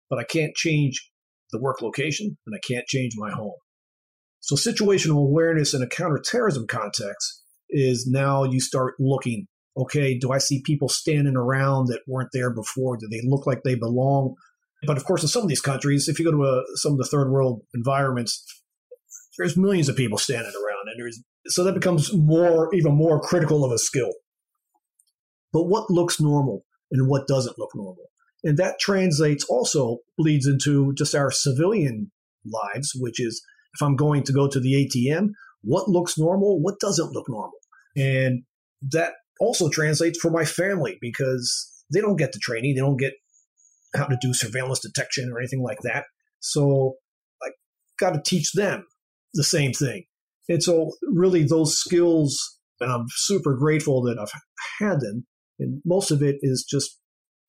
but 0.10 0.20
I 0.20 0.24
can't 0.24 0.56
change 0.56 1.10
the 1.52 1.60
work 1.60 1.82
location 1.82 2.38
and 2.46 2.56
I 2.56 2.60
can't 2.66 2.86
change 2.86 3.14
my 3.16 3.32
home. 3.32 3.56
So 4.40 4.56
situational 4.56 5.18
awareness 5.18 5.74
in 5.74 5.82
a 5.82 5.88
counterterrorism 5.88 6.68
context 6.68 7.44
is 7.70 8.06
now 8.08 8.44
you 8.44 8.60
start 8.60 8.96
looking, 9.00 9.48
okay, 9.78 10.18
do 10.18 10.32
I 10.32 10.38
see 10.38 10.62
people 10.64 10.90
standing 10.90 11.36
around 11.36 11.88
that 11.88 12.02
weren't 12.08 12.30
there 12.34 12.50
before? 12.50 12.98
Do 12.98 13.08
they 13.10 13.22
look 13.24 13.46
like 13.46 13.64
they 13.64 13.76
belong? 13.76 14.36
But 14.86 14.98
of 14.98 15.06
course, 15.06 15.22
in 15.22 15.30
some 15.30 15.44
of 15.44 15.50
these 15.50 15.62
countries, 15.62 16.08
if 16.08 16.20
you 16.20 16.26
go 16.26 16.32
to 16.32 16.44
a, 16.44 16.64
some 16.76 16.94
of 16.94 16.98
the 16.98 17.06
third 17.06 17.32
world 17.32 17.62
environments, 17.74 18.44
there's 19.38 19.58
millions 19.58 19.90
of 19.90 19.96
people 19.96 20.18
standing 20.18 20.54
around, 20.54 20.88
and 20.88 21.00
there's 21.00 21.22
so 21.48 21.64
that 21.64 21.74
becomes 21.74 22.14
more, 22.14 22.74
even 22.74 22.96
more 22.96 23.20
critical 23.20 23.64
of 23.64 23.72
a 23.72 23.78
skill. 23.78 24.12
But 25.52 25.64
what 25.64 25.90
looks 25.90 26.20
normal 26.20 26.66
and 26.92 27.08
what 27.08 27.28
doesn't 27.28 27.60
look 27.60 27.72
normal, 27.76 28.06
and 28.44 28.58
that 28.58 28.80
translates 28.80 29.46
also 29.46 30.00
leads 30.18 30.48
into 30.48 30.94
just 30.94 31.16
our 31.16 31.32
civilian 31.32 32.12
lives, 32.46 32.92
which 32.96 33.20
is 33.20 33.44
if 33.74 33.82
I'm 33.82 33.96
going 33.96 34.24
to 34.24 34.34
go 34.34 34.48
to 34.48 34.60
the 34.60 34.74
ATM, 34.74 35.30
what 35.62 35.90
looks 35.90 36.18
normal, 36.18 36.62
what 36.62 36.80
doesn't 36.80 37.12
look 37.12 37.26
normal, 37.28 37.60
and 37.98 38.44
that 38.92 39.14
also 39.40 39.70
translates 39.70 40.20
for 40.20 40.32
my 40.32 40.46
family 40.46 40.98
because 41.02 41.84
they 41.94 42.02
don't 42.02 42.18
get 42.18 42.32
the 42.32 42.40
training, 42.40 42.76
they 42.76 42.82
don't 42.82 42.98
get 42.98 43.14
how 43.96 44.06
to 44.06 44.18
do 44.22 44.34
surveillance 44.34 44.80
detection 44.80 45.32
or 45.32 45.40
anything 45.40 45.62
like 45.62 45.80
that. 45.84 46.06
So 46.40 46.96
I 47.44 47.50
got 48.00 48.12
to 48.12 48.22
teach 48.24 48.54
them 48.54 48.86
the 49.34 49.44
same 49.44 49.74
thing. 49.74 50.06
And 50.48 50.62
so, 50.62 50.92
really, 51.02 51.44
those 51.44 51.78
skills, 51.78 52.60
and 52.80 52.92
I'm 52.92 53.06
super 53.10 53.56
grateful 53.56 54.04
that 54.04 54.20
I've 54.20 54.32
had 54.80 55.00
them. 55.00 55.26
And 55.58 55.82
most 55.86 56.12
of 56.12 56.22
it 56.22 56.36
is 56.42 56.66
just 56.70 57.00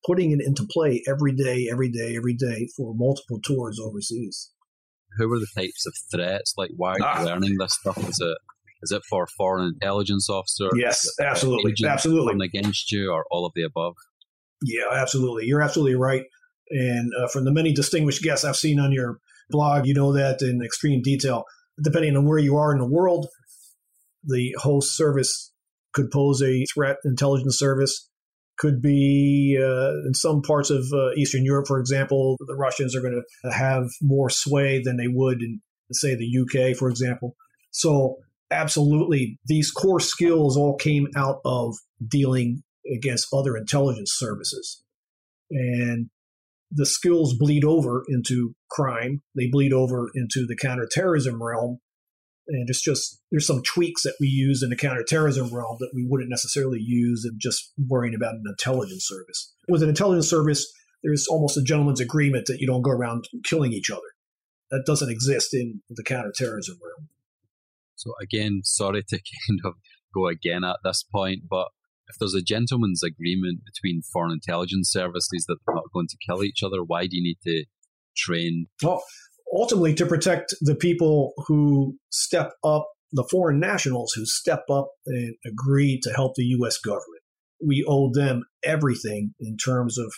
putting 0.07 0.30
it 0.30 0.39
into 0.41 0.66
play 0.70 1.03
every 1.07 1.34
day, 1.34 1.68
every 1.70 1.91
day, 1.91 2.16
every 2.16 2.34
day 2.34 2.68
for 2.76 2.95
multiple 2.97 3.41
tours 3.45 3.78
overseas. 3.82 4.51
Who 5.18 5.30
are 5.32 5.39
the 5.39 5.47
types 5.55 5.87
of 5.87 5.95
threats? 6.11 6.55
Like, 6.57 6.70
why 6.76 6.93
are 6.93 6.99
you 6.99 7.05
ah. 7.05 7.22
learning 7.24 7.57
this 7.59 7.74
stuff? 7.74 7.99
Is 8.09 8.20
it 8.20 8.39
is 8.87 8.93
it 8.93 9.03
for 9.09 9.24
a 9.24 9.26
foreign 9.37 9.74
intelligence 9.74 10.30
officer? 10.30 10.68
Yes, 10.76 11.09
absolutely, 11.20 11.74
absolutely. 11.84 12.47
Against 12.47 12.93
you, 12.93 13.11
or 13.12 13.24
all 13.30 13.45
of 13.45 13.53
the 13.57 13.62
above? 13.62 13.95
Yeah, 14.62 14.84
absolutely. 14.93 15.47
You're 15.47 15.62
absolutely 15.62 15.97
right. 15.97 16.22
And 16.70 17.11
uh, 17.20 17.28
from 17.28 17.45
the 17.45 17.53
many 17.53 17.72
distinguished 17.72 18.22
guests 18.22 18.45
I've 18.45 18.57
seen 18.57 18.78
on 18.78 18.93
your 18.93 19.18
blog, 19.51 19.87
you 19.87 19.95
know 19.95 20.12
that 20.12 20.41
in 20.41 20.62
extreme 20.62 21.03
detail. 21.03 21.45
Depending 21.82 22.16
on 22.16 22.24
where 22.26 22.39
you 22.39 22.57
are 22.57 22.72
in 22.72 22.78
the 22.78 22.89
world, 22.89 23.26
the 24.24 24.55
host 24.59 24.97
service 24.97 25.53
could 25.93 26.11
pose 26.11 26.43
a 26.43 26.64
threat. 26.72 26.97
Intelligence 27.05 27.59
service 27.59 28.09
could 28.59 28.80
be 28.80 29.59
uh, 29.61 29.91
in 30.07 30.14
some 30.14 30.41
parts 30.43 30.70
of 30.70 30.87
uh, 30.93 31.11
Eastern 31.16 31.45
Europe, 31.45 31.66
for 31.66 31.78
example, 31.78 32.37
the 32.47 32.57
Russians 32.57 32.97
are 32.97 33.03
going 33.03 33.20
to 33.43 33.53
have 33.53 33.89
more 34.01 34.30
sway 34.30 34.80
than 34.82 34.97
they 34.97 35.09
would 35.09 35.43
in, 35.43 35.61
say, 35.93 36.14
the 36.14 36.39
UK, 36.41 36.76
for 36.76 36.89
example. 36.89 37.37
So, 37.70 38.16
absolutely, 38.51 39.38
these 39.47 39.70
core 39.70 40.01
skills 40.01 40.57
all 40.57 40.76
came 40.76 41.09
out 41.16 41.40
of 41.44 41.74
dealing 42.07 42.62
against 42.94 43.28
other 43.32 43.57
intelligence 43.57 44.12
services. 44.14 44.82
And 45.51 46.09
the 46.70 46.86
skills 46.86 47.36
bleed 47.38 47.64
over 47.64 48.05
into 48.09 48.55
crime. 48.70 49.22
They 49.36 49.49
bleed 49.51 49.72
over 49.72 50.11
into 50.14 50.47
the 50.47 50.57
counterterrorism 50.57 51.42
realm. 51.42 51.78
And 52.49 52.68
it's 52.68 52.82
just, 52.82 53.20
there's 53.30 53.47
some 53.47 53.62
tweaks 53.62 54.03
that 54.05 54.16
we 54.20 54.28
use 54.28 54.62
in 54.62 54.70
the 54.70 54.76
counterterrorism 54.76 55.53
realm 55.53 55.76
that 55.80 55.90
we 55.94 56.07
wouldn't 56.09 56.30
necessarily 56.30 56.78
use 56.80 57.24
in 57.28 57.38
just 57.40 57.72
worrying 57.88 58.14
about 58.14 58.34
an 58.34 58.44
intelligence 58.47 59.05
service. 59.07 59.53
With 59.68 59.82
an 59.82 59.88
intelligence 59.88 60.30
service, 60.30 60.64
there's 61.03 61.26
almost 61.28 61.57
a 61.57 61.62
gentleman's 61.62 62.01
agreement 62.01 62.47
that 62.47 62.61
you 62.61 62.66
don't 62.66 62.82
go 62.82 62.90
around 62.90 63.24
killing 63.44 63.72
each 63.72 63.90
other. 63.90 64.01
That 64.70 64.84
doesn't 64.86 65.11
exist 65.11 65.55
in 65.55 65.82
the 65.90 66.05
counterterrorism 66.05 66.78
realm. 66.82 67.09
So 67.97 68.12
again, 68.22 68.61
sorry 68.64 69.03
to 69.03 69.16
kind 69.49 69.61
of 69.64 69.74
go 70.14 70.28
again 70.28 70.64
at 70.64 70.78
this 70.84 71.03
point, 71.03 71.42
but 71.49 71.68
if 72.09 72.16
there's 72.18 72.34
a 72.34 72.42
gentleman's 72.42 73.03
agreement 73.03 73.61
between 73.64 74.03
foreign 74.12 74.32
intelligence 74.32 74.90
services 74.90 75.44
that 75.49 75.57
they're 75.66 75.74
not 75.74 75.92
going 75.92 76.07
to 76.09 76.16
kill 76.24 76.44
each 76.44 76.62
other, 76.62 76.82
why 76.84 77.07
do 77.07 77.16
you 77.16 77.22
need 77.22 77.38
to 77.44 77.64
train? 78.16 78.66
Well, 78.82 79.03
ultimately, 79.55 79.94
to 79.94 80.07
protect 80.07 80.55
the 80.61 80.74
people 80.74 81.32
who 81.49 81.97
step 82.11 82.53
up, 82.62 82.86
the 83.12 83.26
foreign 83.30 83.59
nationals 83.59 84.12
who 84.14 84.24
step 84.24 84.64
up 84.70 84.88
and 85.07 85.34
agree 85.44 85.99
to 86.03 86.12
help 86.12 86.34
the 86.36 86.44
U.S. 86.44 86.78
government. 86.78 87.22
We 87.64 87.84
owe 87.88 88.11
them 88.12 88.44
everything 88.62 89.34
in 89.40 89.57
terms 89.57 89.99
of 89.99 90.12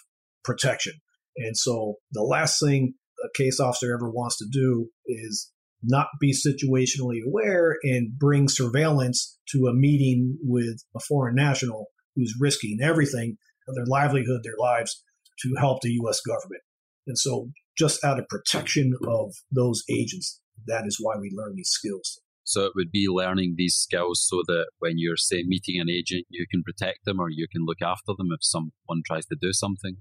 protection. 0.45 0.95
And 1.37 1.57
so 1.57 1.95
the 2.13 2.23
last 2.23 2.61
thing 2.61 2.95
a 3.25 3.29
case 3.37 3.61
officer 3.61 3.95
ever 3.95 4.11
wants 4.11 4.39
to 4.39 4.47
do 4.51 4.89
is 5.07 5.51
not 5.83 6.09
be 6.21 6.33
situationally 6.33 7.19
aware 7.27 7.77
and 7.83 8.19
bring 8.19 8.49
surveillance 8.49 9.39
to 9.51 9.67
a 9.67 9.75
meeting 9.75 10.39
with 10.43 10.83
a 10.97 11.01
foreign 11.01 11.35
national 11.35 11.87
who's 12.17 12.35
risking 12.41 12.79
everything, 12.83 13.37
their 13.75 13.87
livelihood, 13.87 14.41
their 14.43 14.57
lives, 14.59 15.05
to 15.41 15.55
help 15.59 15.83
the 15.83 15.91
U.S. 15.91 16.21
government. 16.21 16.63
And 17.07 17.17
so, 17.17 17.51
just 17.77 18.03
out 18.05 18.19
of 18.19 18.27
protection 18.29 18.93
of 19.07 19.33
those 19.53 19.83
agents, 19.89 20.41
that 20.67 20.83
is 20.85 20.99
why 21.01 21.15
we 21.21 21.31
learn 21.33 21.55
these 21.55 21.71
skills. 21.71 22.21
So 22.43 22.65
it 22.65 22.73
would 22.75 22.91
be 22.91 23.07
learning 23.09 23.55
these 23.57 23.77
skills 23.77 24.27
so 24.27 24.43
that 24.47 24.69
when 24.79 24.95
you're, 24.97 25.19
say, 25.19 25.45
meeting 25.47 25.79
an 25.81 25.91
agent, 25.91 26.25
you 26.31 26.47
can 26.51 26.63
protect 26.63 27.05
them 27.05 27.21
or 27.21 27.29
you 27.29 27.47
can 27.53 27.67
look 27.67 27.83
after 27.83 28.15
them 28.17 28.29
if 28.33 28.39
someone 28.41 29.03
tries 29.07 29.27
to 29.27 29.37
do 29.41 29.53
something. 29.53 29.99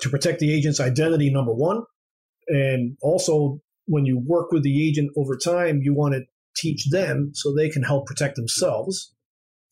To 0.00 0.10
protect 0.10 0.40
the 0.40 0.52
agent's 0.52 0.80
identity, 0.80 1.30
number 1.30 1.54
one, 1.54 1.84
and 2.48 2.96
also 3.00 3.60
when 3.86 4.04
you 4.04 4.22
work 4.24 4.52
with 4.52 4.62
the 4.62 4.86
agent 4.86 5.10
over 5.16 5.36
time, 5.36 5.80
you 5.82 5.94
want 5.94 6.14
to 6.14 6.24
teach 6.56 6.88
them 6.90 7.30
so 7.34 7.52
they 7.52 7.68
can 7.68 7.82
help 7.82 8.06
protect 8.06 8.36
themselves. 8.36 9.12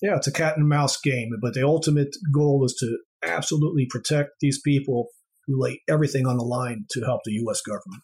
Yeah, 0.03 0.17
it's 0.17 0.27
a 0.27 0.33
cat 0.33 0.57
and 0.57 0.69
mouse 0.69 1.01
game, 1.01 1.31
but 1.41 1.55
the 1.55 1.65
ultimate 1.65 2.17
goal 2.33 2.65
is 2.65 2.75
to 2.81 2.99
absolutely 3.23 3.87
protect 3.89 4.31
these 4.41 4.61
people 4.61 5.09
who 5.47 5.61
lay 5.61 5.81
everything 5.89 6.27
on 6.27 6.37
the 6.37 6.45
line 6.45 6.87
to 6.91 7.01
help 7.03 7.21
the 7.25 7.33
U.S. 7.33 7.61
government. 7.63 8.03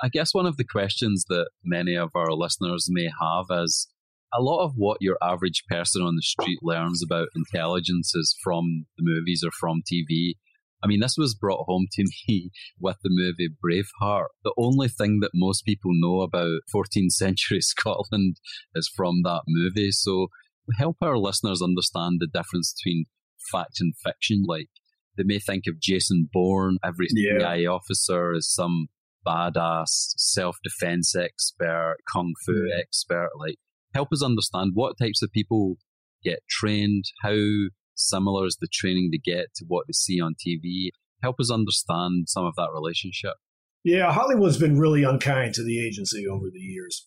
I 0.00 0.08
guess 0.08 0.32
one 0.32 0.46
of 0.46 0.56
the 0.56 0.64
questions 0.64 1.24
that 1.28 1.48
many 1.64 1.96
of 1.96 2.10
our 2.14 2.32
listeners 2.32 2.86
may 2.88 3.10
have 3.20 3.46
is 3.62 3.88
a 4.32 4.40
lot 4.40 4.64
of 4.64 4.72
what 4.76 4.98
your 5.00 5.16
average 5.22 5.64
person 5.68 6.02
on 6.02 6.14
the 6.14 6.22
street 6.22 6.58
learns 6.62 7.02
about 7.02 7.28
intelligence 7.34 8.14
is 8.14 8.36
from 8.42 8.86
the 8.96 9.04
movies 9.04 9.42
or 9.44 9.50
from 9.50 9.80
TV. 9.80 10.34
I 10.82 10.86
mean, 10.86 11.00
this 11.00 11.16
was 11.18 11.34
brought 11.34 11.64
home 11.66 11.86
to 11.92 12.04
me 12.28 12.50
with 12.80 12.96
the 13.02 13.10
movie 13.10 13.48
Braveheart. 13.64 14.28
The 14.44 14.54
only 14.56 14.88
thing 14.88 15.20
that 15.20 15.30
most 15.34 15.64
people 15.64 15.90
know 15.94 16.20
about 16.20 16.60
14th 16.74 17.12
century 17.12 17.60
Scotland 17.60 18.36
is 18.74 18.90
from 18.94 19.22
that 19.24 19.42
movie. 19.46 19.90
So 19.90 20.28
help 20.78 20.96
our 21.02 21.18
listeners 21.18 21.62
understand 21.62 22.18
the 22.20 22.28
difference 22.32 22.74
between 22.74 23.06
fact 23.50 23.80
and 23.80 23.94
fiction. 24.04 24.44
Like 24.46 24.68
they 25.16 25.24
may 25.24 25.38
think 25.38 25.64
of 25.66 25.80
Jason 25.80 26.28
Bourne, 26.32 26.78
every 26.84 27.08
yeah. 27.10 27.38
CIA 27.38 27.66
officer, 27.66 28.32
as 28.34 28.52
some 28.52 28.88
badass 29.26 30.14
self 30.16 30.56
defense 30.62 31.14
expert, 31.14 31.96
kung 32.12 32.34
fu 32.46 32.52
mm. 32.52 32.78
expert. 32.78 33.30
Like 33.38 33.56
help 33.94 34.08
us 34.12 34.22
understand 34.22 34.72
what 34.74 34.98
types 35.00 35.22
of 35.22 35.32
people 35.32 35.76
get 36.22 36.40
trained, 36.48 37.04
how 37.22 37.36
similar 37.98 38.46
is 38.46 38.56
the 38.60 38.68
training 38.72 39.10
they 39.10 39.18
get 39.18 39.54
to 39.56 39.64
what 39.66 39.86
they 39.86 39.92
see 39.92 40.20
on 40.20 40.34
TV? 40.34 40.90
Help 41.22 41.36
us 41.40 41.50
understand 41.50 42.28
some 42.28 42.44
of 42.44 42.54
that 42.56 42.70
relationship. 42.72 43.34
Yeah, 43.84 44.12
Hollywood's 44.12 44.58
been 44.58 44.78
really 44.78 45.02
unkind 45.04 45.54
to 45.54 45.64
the 45.64 45.84
agency 45.84 46.26
over 46.26 46.46
the 46.52 46.60
years. 46.60 47.06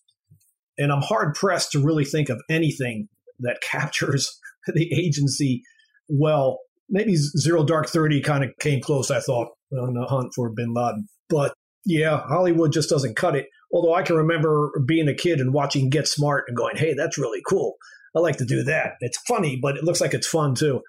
And 0.78 0.90
I'm 0.90 1.02
hard 1.02 1.34
pressed 1.34 1.72
to 1.72 1.80
really 1.84 2.04
think 2.04 2.28
of 2.28 2.40
anything 2.50 3.08
that 3.40 3.60
captures 3.62 4.38
the 4.66 4.92
agency 4.92 5.62
well. 6.08 6.58
Maybe 6.88 7.16
Zero 7.16 7.64
Dark 7.64 7.88
30 7.88 8.20
kind 8.20 8.44
of 8.44 8.50
came 8.60 8.80
close, 8.80 9.10
I 9.10 9.20
thought, 9.20 9.48
on 9.72 9.94
the 9.94 10.04
hunt 10.06 10.32
for 10.34 10.50
bin 10.50 10.74
Laden. 10.74 11.08
But 11.28 11.54
yeah, 11.84 12.20
Hollywood 12.20 12.72
just 12.72 12.90
doesn't 12.90 13.16
cut 13.16 13.34
it. 13.34 13.46
Although 13.72 13.94
I 13.94 14.02
can 14.02 14.16
remember 14.16 14.70
being 14.86 15.08
a 15.08 15.14
kid 15.14 15.40
and 15.40 15.54
watching 15.54 15.88
Get 15.88 16.06
Smart 16.06 16.44
and 16.46 16.56
going, 16.56 16.76
hey, 16.76 16.94
that's 16.94 17.16
really 17.16 17.40
cool. 17.48 17.76
I 18.14 18.20
like 18.20 18.36
to 18.38 18.44
do 18.44 18.62
that. 18.64 18.92
It's 19.00 19.18
funny, 19.26 19.58
but 19.60 19.76
it 19.76 19.84
looks 19.84 20.00
like 20.00 20.14
it's 20.14 20.28
fun 20.28 20.54
too. 20.54 20.82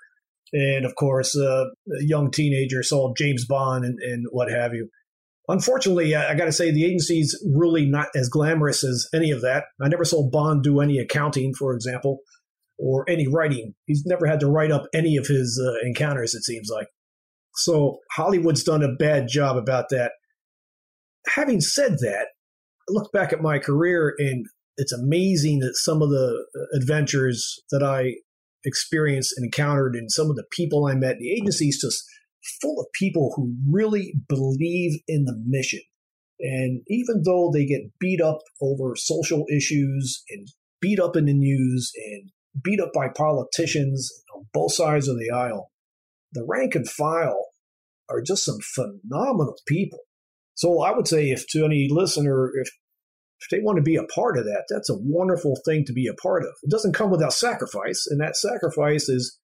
And 0.52 0.86
of 0.86 0.96
course, 0.96 1.36
uh, 1.36 1.66
a 1.66 2.04
young 2.04 2.30
teenager 2.32 2.84
saw 2.84 3.14
James 3.18 3.46
Bond 3.46 3.86
and, 3.86 3.98
and 4.02 4.26
what 4.32 4.52
have 4.52 4.74
you. 4.74 4.90
Unfortunately, 5.48 6.16
I, 6.16 6.32
I 6.32 6.36
got 6.36 6.46
to 6.46 6.52
say, 6.52 6.72
the 6.72 6.86
agency's 6.86 7.36
really 7.56 7.86
not 7.86 8.08
as 8.16 8.30
glamorous 8.30 8.84
as 8.84 9.08
any 9.14 9.32
of 9.32 9.42
that. 9.42 9.66
I 9.82 9.88
never 9.88 10.06
saw 10.06 10.30
Bond 10.30 10.64
do 10.64 10.80
any 10.80 11.00
accounting, 11.00 11.54
for 11.54 11.74
example, 11.74 12.20
or 12.78 13.10
any 13.10 13.28
writing. 13.28 13.74
He's 13.86 14.06
never 14.06 14.28
had 14.28 14.40
to 14.42 14.48
write 14.48 14.72
up 14.72 14.84
any 14.94 15.18
of 15.18 15.28
his 15.28 15.62
uh, 15.62 15.86
encounters, 15.86 16.34
it 16.34 16.44
seems 16.44 16.70
like. 16.72 16.88
So 17.56 18.00
Hollywood's 18.12 18.64
done 18.64 18.84
a 18.84 18.96
bad 18.96 19.28
job 19.28 19.58
about 19.58 19.90
that. 19.90 20.12
Having 21.28 21.62
said 21.62 21.94
that, 22.00 22.28
I 22.90 22.90
look 22.90 23.12
back 23.12 23.32
at 23.34 23.42
my 23.42 23.60
career 23.60 24.14
and 24.18 24.46
it's 24.78 24.92
amazing 24.92 25.60
that 25.60 25.76
some 25.76 26.02
of 26.02 26.10
the 26.10 26.46
uh, 26.56 26.78
adventures 26.78 27.62
that 27.72 27.84
I 27.84 28.16
experienced 28.66 29.34
and 29.38 29.46
encountered 29.46 29.96
and 29.96 30.12
some 30.12 30.30
of 30.30 30.36
the 30.36 30.46
people 30.52 30.86
I 30.86 30.96
met, 30.96 31.18
the 31.20 31.32
agency's 31.32 31.82
just 31.82 32.04
full 32.62 32.80
of 32.80 32.88
people 32.94 33.34
who 33.36 33.56
really 33.70 34.14
believe 34.28 35.00
in 35.08 35.26
the 35.26 35.36
mission. 35.46 35.82
And 36.40 36.82
even 36.88 37.24
though 37.26 37.52
they 37.54 37.66
get 37.66 37.82
beat 38.00 38.22
up 38.22 38.40
over 38.62 38.96
social 38.96 39.46
issues 39.56 40.24
and 40.30 40.48
beat 40.82 41.00
up 41.00 41.16
in 41.16 41.26
the 41.26 41.34
news 41.34 41.92
and 41.96 42.32
beat 42.62 42.82
up 42.82 42.92
by 42.94 43.08
politicians 43.08 44.12
on 44.36 44.46
both 44.54 44.74
sides 44.74 45.08
of 45.08 45.18
the 45.18 45.34
aisle, 45.34 45.72
the 46.34 46.46
rank 46.48 46.76
and 46.76 46.90
file 46.90 47.48
are 48.10 48.22
just 48.22 48.44
some 48.44 48.60
phenomenal 48.76 49.56
people. 49.68 50.00
So 50.56 50.82
I 50.82 50.92
would 50.96 51.08
say 51.08 51.30
if 51.30 51.48
to 51.50 51.66
any 51.66 51.88
listener, 51.90 52.52
if 52.56 52.70
they 53.50 53.60
want 53.60 53.78
to 53.78 53.84
be 53.84 53.96
a 53.96 54.04
part 54.04 54.38
of 54.38 54.46
that, 54.46 54.66
that's 54.70 54.90
a 54.90 54.98
wonderful 54.98 55.60
thing 55.66 55.86
to 55.86 55.94
be 55.94 56.08
a 56.08 56.14
part 56.14 56.44
of. 56.44 56.50
It 56.64 56.70
doesn't 56.70 56.94
come 56.94 57.12
without 57.12 57.34
sacrifice, 57.34 58.06
and 58.08 58.20
that 58.22 58.36
sacrifice 58.36 59.10
is 59.10 59.40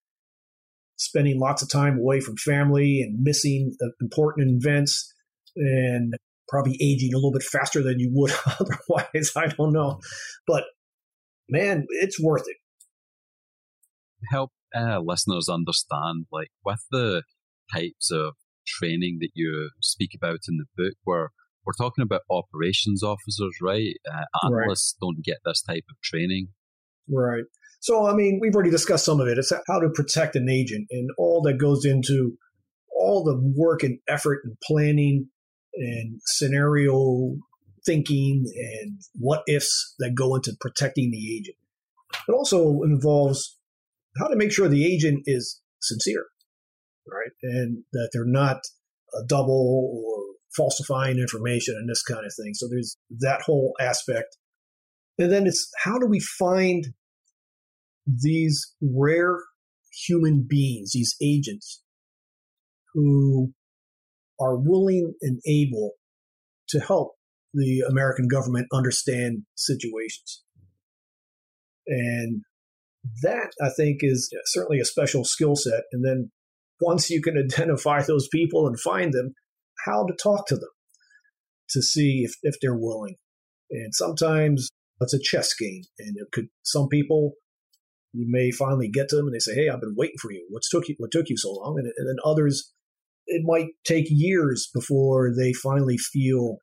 spending 0.96 1.40
lots 1.40 1.62
of 1.62 1.70
time 1.70 1.98
away 1.98 2.20
from 2.20 2.36
family 2.36 3.00
and 3.00 3.22
missing 3.22 3.74
important 4.00 4.50
events 4.50 5.12
and 5.56 6.14
probably 6.48 6.76
aging 6.80 7.14
a 7.14 7.16
little 7.16 7.32
bit 7.32 7.42
faster 7.42 7.82
than 7.82 7.98
you 7.98 8.10
would 8.12 8.32
otherwise. 8.46 9.32
I 9.36 9.46
don't 9.46 9.72
know. 9.72 10.00
But 10.46 10.64
man, 11.48 11.86
it's 11.88 12.20
worth 12.20 12.44
it. 12.46 12.56
Help 14.30 14.50
uh, 14.74 15.00
listeners 15.00 15.48
understand, 15.48 16.26
like 16.30 16.50
with 16.64 16.84
the 16.90 17.22
types 17.74 18.10
of 18.10 18.34
training 18.66 19.18
that 19.20 19.30
you 19.34 19.70
speak 19.80 20.10
about 20.14 20.40
in 20.48 20.58
the 20.58 20.66
book, 20.76 20.94
where 21.04 21.30
we're 21.64 21.72
talking 21.72 22.02
about 22.02 22.22
operations 22.30 23.02
officers, 23.02 23.54
right? 23.60 23.94
Uh, 24.10 24.46
analysts 24.46 24.96
right. 25.00 25.06
don't 25.06 25.24
get 25.24 25.38
this 25.44 25.62
type 25.62 25.84
of 25.90 26.00
training. 26.02 26.48
Right. 27.08 27.44
So, 27.80 28.06
I 28.06 28.14
mean, 28.14 28.38
we've 28.40 28.54
already 28.54 28.70
discussed 28.70 29.04
some 29.04 29.20
of 29.20 29.28
it. 29.28 29.38
It's 29.38 29.52
how 29.66 29.80
to 29.80 29.88
protect 29.94 30.36
an 30.36 30.48
agent 30.48 30.88
and 30.90 31.10
all 31.18 31.42
that 31.42 31.58
goes 31.58 31.84
into 31.84 32.36
all 32.94 33.24
the 33.24 33.40
work 33.56 33.82
and 33.82 33.98
effort 34.08 34.40
and 34.44 34.54
planning 34.62 35.28
and 35.74 36.20
scenario 36.26 37.36
thinking 37.86 38.44
and 38.54 39.00
what 39.18 39.42
ifs 39.48 39.94
that 39.98 40.14
go 40.14 40.34
into 40.34 40.52
protecting 40.60 41.10
the 41.10 41.34
agent. 41.34 41.56
It 42.28 42.32
also 42.32 42.80
involves 42.82 43.58
how 44.18 44.28
to 44.28 44.36
make 44.36 44.52
sure 44.52 44.68
the 44.68 44.86
agent 44.86 45.22
is 45.26 45.60
sincere, 45.80 46.26
right? 47.06 47.30
And 47.42 47.84
that 47.92 48.10
they're 48.12 48.24
not 48.26 48.58
a 49.14 49.24
double 49.26 50.04
or 50.06 50.19
falsifying 50.56 51.18
information 51.18 51.74
and 51.78 51.88
this 51.88 52.02
kind 52.02 52.24
of 52.24 52.32
thing. 52.36 52.52
So 52.54 52.66
there's 52.68 52.96
that 53.20 53.42
whole 53.42 53.74
aspect. 53.80 54.36
And 55.18 55.30
then 55.30 55.46
it's 55.46 55.70
how 55.84 55.98
do 55.98 56.06
we 56.06 56.20
find 56.20 56.88
these 58.06 58.74
rare 58.82 59.36
human 60.06 60.46
beings, 60.48 60.92
these 60.92 61.14
agents 61.22 61.82
who 62.94 63.52
are 64.40 64.56
willing 64.56 65.14
and 65.20 65.40
able 65.46 65.92
to 66.70 66.80
help 66.80 67.12
the 67.52 67.84
American 67.88 68.28
government 68.28 68.66
understand 68.72 69.42
situations. 69.56 70.42
And 71.86 72.42
that 73.22 73.52
I 73.62 73.70
think 73.76 73.98
is 74.02 74.32
certainly 74.46 74.80
a 74.80 74.84
special 74.84 75.24
skill 75.24 75.56
set. 75.56 75.82
And 75.92 76.04
then 76.04 76.30
once 76.80 77.10
you 77.10 77.20
can 77.20 77.36
identify 77.36 78.02
those 78.02 78.28
people 78.28 78.66
and 78.66 78.78
find 78.78 79.12
them, 79.12 79.34
how 79.84 80.06
to 80.06 80.14
talk 80.22 80.46
to 80.48 80.56
them 80.56 80.70
to 81.70 81.82
see 81.82 82.22
if, 82.24 82.32
if 82.42 82.56
they're 82.60 82.76
willing. 82.76 83.16
And 83.70 83.94
sometimes 83.94 84.68
it's 85.00 85.14
a 85.14 85.20
chess 85.22 85.54
game. 85.54 85.82
And 85.98 86.16
it 86.16 86.28
could 86.32 86.48
some 86.62 86.88
people 86.88 87.32
you 88.12 88.26
may 88.28 88.50
finally 88.50 88.88
get 88.88 89.08
to 89.08 89.16
them 89.16 89.26
and 89.26 89.34
they 89.34 89.38
say, 89.38 89.54
Hey, 89.54 89.68
I've 89.68 89.80
been 89.80 89.94
waiting 89.96 90.18
for 90.20 90.32
you. 90.32 90.46
What's 90.50 90.68
took 90.68 90.88
you 90.88 90.96
what 90.98 91.12
took 91.12 91.28
you 91.28 91.36
so 91.36 91.52
long? 91.52 91.78
And, 91.78 91.90
and 91.96 92.08
then 92.08 92.16
others 92.24 92.72
it 93.26 93.42
might 93.44 93.68
take 93.84 94.06
years 94.08 94.68
before 94.74 95.32
they 95.36 95.52
finally 95.52 95.96
feel 95.96 96.56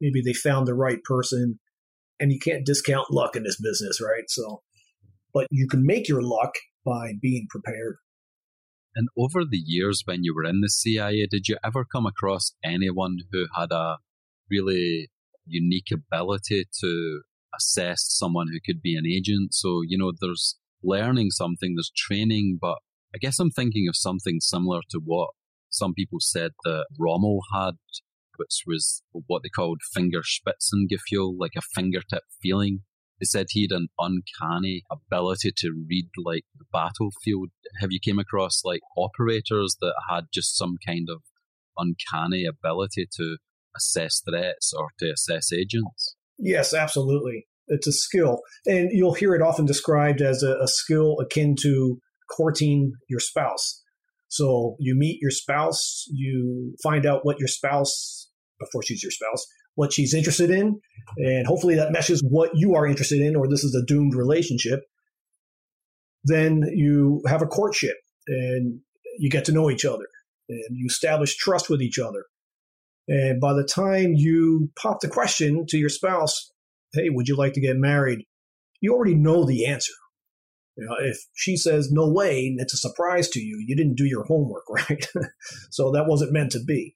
maybe 0.00 0.20
they 0.22 0.34
found 0.34 0.66
the 0.66 0.74
right 0.74 1.02
person. 1.04 1.58
And 2.18 2.32
you 2.32 2.38
can't 2.38 2.66
discount 2.66 3.10
luck 3.10 3.34
in 3.34 3.44
this 3.44 3.58
business, 3.60 4.00
right? 4.02 4.24
So 4.28 4.62
but 5.32 5.46
you 5.50 5.66
can 5.68 5.86
make 5.86 6.08
your 6.08 6.22
luck 6.22 6.52
by 6.84 7.12
being 7.20 7.46
prepared. 7.48 7.96
And 8.94 9.08
over 9.16 9.44
the 9.44 9.62
years 9.64 10.02
when 10.04 10.24
you 10.24 10.34
were 10.34 10.44
in 10.44 10.60
the 10.60 10.68
CIA, 10.68 11.26
did 11.30 11.48
you 11.48 11.56
ever 11.64 11.84
come 11.84 12.06
across 12.06 12.54
anyone 12.64 13.18
who 13.30 13.46
had 13.56 13.70
a 13.72 13.98
really 14.50 15.08
unique 15.46 15.88
ability 15.92 16.64
to 16.80 17.22
assess 17.56 18.04
someone 18.08 18.48
who 18.52 18.58
could 18.64 18.82
be 18.82 18.96
an 18.96 19.06
agent? 19.06 19.54
So, 19.54 19.82
you 19.86 19.96
know, 19.96 20.12
there's 20.20 20.56
learning 20.82 21.30
something, 21.30 21.74
there's 21.76 21.92
training, 21.96 22.58
but 22.60 22.78
I 23.14 23.18
guess 23.18 23.38
I'm 23.38 23.50
thinking 23.50 23.86
of 23.88 23.96
something 23.96 24.40
similar 24.40 24.80
to 24.90 25.00
what 25.04 25.30
some 25.68 25.94
people 25.94 26.18
said 26.20 26.52
that 26.64 26.86
Rommel 26.98 27.40
had, 27.54 27.74
which 28.36 28.62
was 28.66 29.02
what 29.12 29.42
they 29.42 29.48
called 29.48 29.80
finger 29.94 30.22
Fingerspitzengefühl, 30.22 31.34
like 31.38 31.52
a 31.56 31.62
fingertip 31.74 32.24
feeling. 32.42 32.80
Said 33.22 33.46
he 33.50 33.62
had 33.70 33.72
an 33.72 33.88
uncanny 33.98 34.82
ability 34.90 35.52
to 35.58 35.72
read 35.88 36.08
like 36.16 36.44
the 36.58 36.64
battlefield. 36.72 37.50
Have 37.80 37.92
you 37.92 38.00
came 38.02 38.18
across 38.18 38.62
like 38.64 38.80
operators 38.96 39.76
that 39.80 39.94
had 40.08 40.24
just 40.32 40.56
some 40.56 40.76
kind 40.86 41.08
of 41.10 41.22
uncanny 41.76 42.44
ability 42.46 43.06
to 43.16 43.36
assess 43.76 44.22
threats 44.28 44.72
or 44.76 44.88
to 44.98 45.10
assess 45.12 45.52
agents? 45.52 46.16
Yes, 46.38 46.74
absolutely. 46.74 47.46
It's 47.68 47.86
a 47.86 47.92
skill. 47.92 48.40
And 48.66 48.90
you'll 48.92 49.14
hear 49.14 49.34
it 49.34 49.42
often 49.42 49.66
described 49.66 50.22
as 50.22 50.42
a, 50.42 50.56
a 50.60 50.66
skill 50.66 51.16
akin 51.20 51.54
to 51.62 51.98
courting 52.36 52.92
your 53.08 53.20
spouse. 53.20 53.82
So 54.28 54.76
you 54.78 54.94
meet 54.96 55.18
your 55.20 55.30
spouse, 55.30 56.04
you 56.08 56.74
find 56.82 57.04
out 57.04 57.20
what 57.24 57.38
your 57.38 57.48
spouse, 57.48 58.28
before 58.58 58.82
she's 58.82 59.02
your 59.02 59.12
spouse, 59.12 59.44
what 59.80 59.94
she's 59.94 60.12
interested 60.12 60.50
in. 60.50 60.78
And 61.16 61.46
hopefully 61.46 61.74
that 61.76 61.90
meshes 61.90 62.22
what 62.22 62.50
you 62.54 62.74
are 62.74 62.86
interested 62.86 63.22
in, 63.22 63.34
or 63.34 63.48
this 63.48 63.64
is 63.64 63.74
a 63.74 63.84
doomed 63.84 64.14
relationship. 64.14 64.80
Then 66.22 66.64
you 66.74 67.22
have 67.26 67.40
a 67.40 67.46
courtship 67.46 67.96
and 68.28 68.80
you 69.18 69.30
get 69.30 69.46
to 69.46 69.52
know 69.52 69.70
each 69.70 69.86
other 69.86 70.04
and 70.50 70.76
you 70.76 70.84
establish 70.86 71.34
trust 71.34 71.70
with 71.70 71.80
each 71.80 71.98
other. 71.98 72.26
And 73.08 73.40
by 73.40 73.54
the 73.54 73.64
time 73.64 74.12
you 74.14 74.68
pop 74.80 75.00
the 75.00 75.08
question 75.08 75.64
to 75.70 75.78
your 75.78 75.88
spouse, 75.88 76.52
hey, 76.92 77.08
would 77.08 77.26
you 77.26 77.36
like 77.36 77.54
to 77.54 77.60
get 77.60 77.76
married? 77.76 78.26
You 78.82 78.92
already 78.94 79.14
know 79.14 79.44
the 79.44 79.64
answer. 79.64 79.94
You 80.76 80.84
know, 80.84 80.96
if 81.00 81.18
she 81.34 81.56
says 81.56 81.90
no 81.90 82.06
way, 82.06 82.54
it's 82.58 82.74
a 82.74 82.76
surprise 82.76 83.30
to 83.30 83.40
you. 83.40 83.64
You 83.66 83.74
didn't 83.76 83.96
do 83.96 84.04
your 84.04 84.24
homework, 84.24 84.64
right? 84.70 85.06
so 85.70 85.90
that 85.92 86.06
wasn't 86.06 86.34
meant 86.34 86.52
to 86.52 86.60
be. 86.62 86.94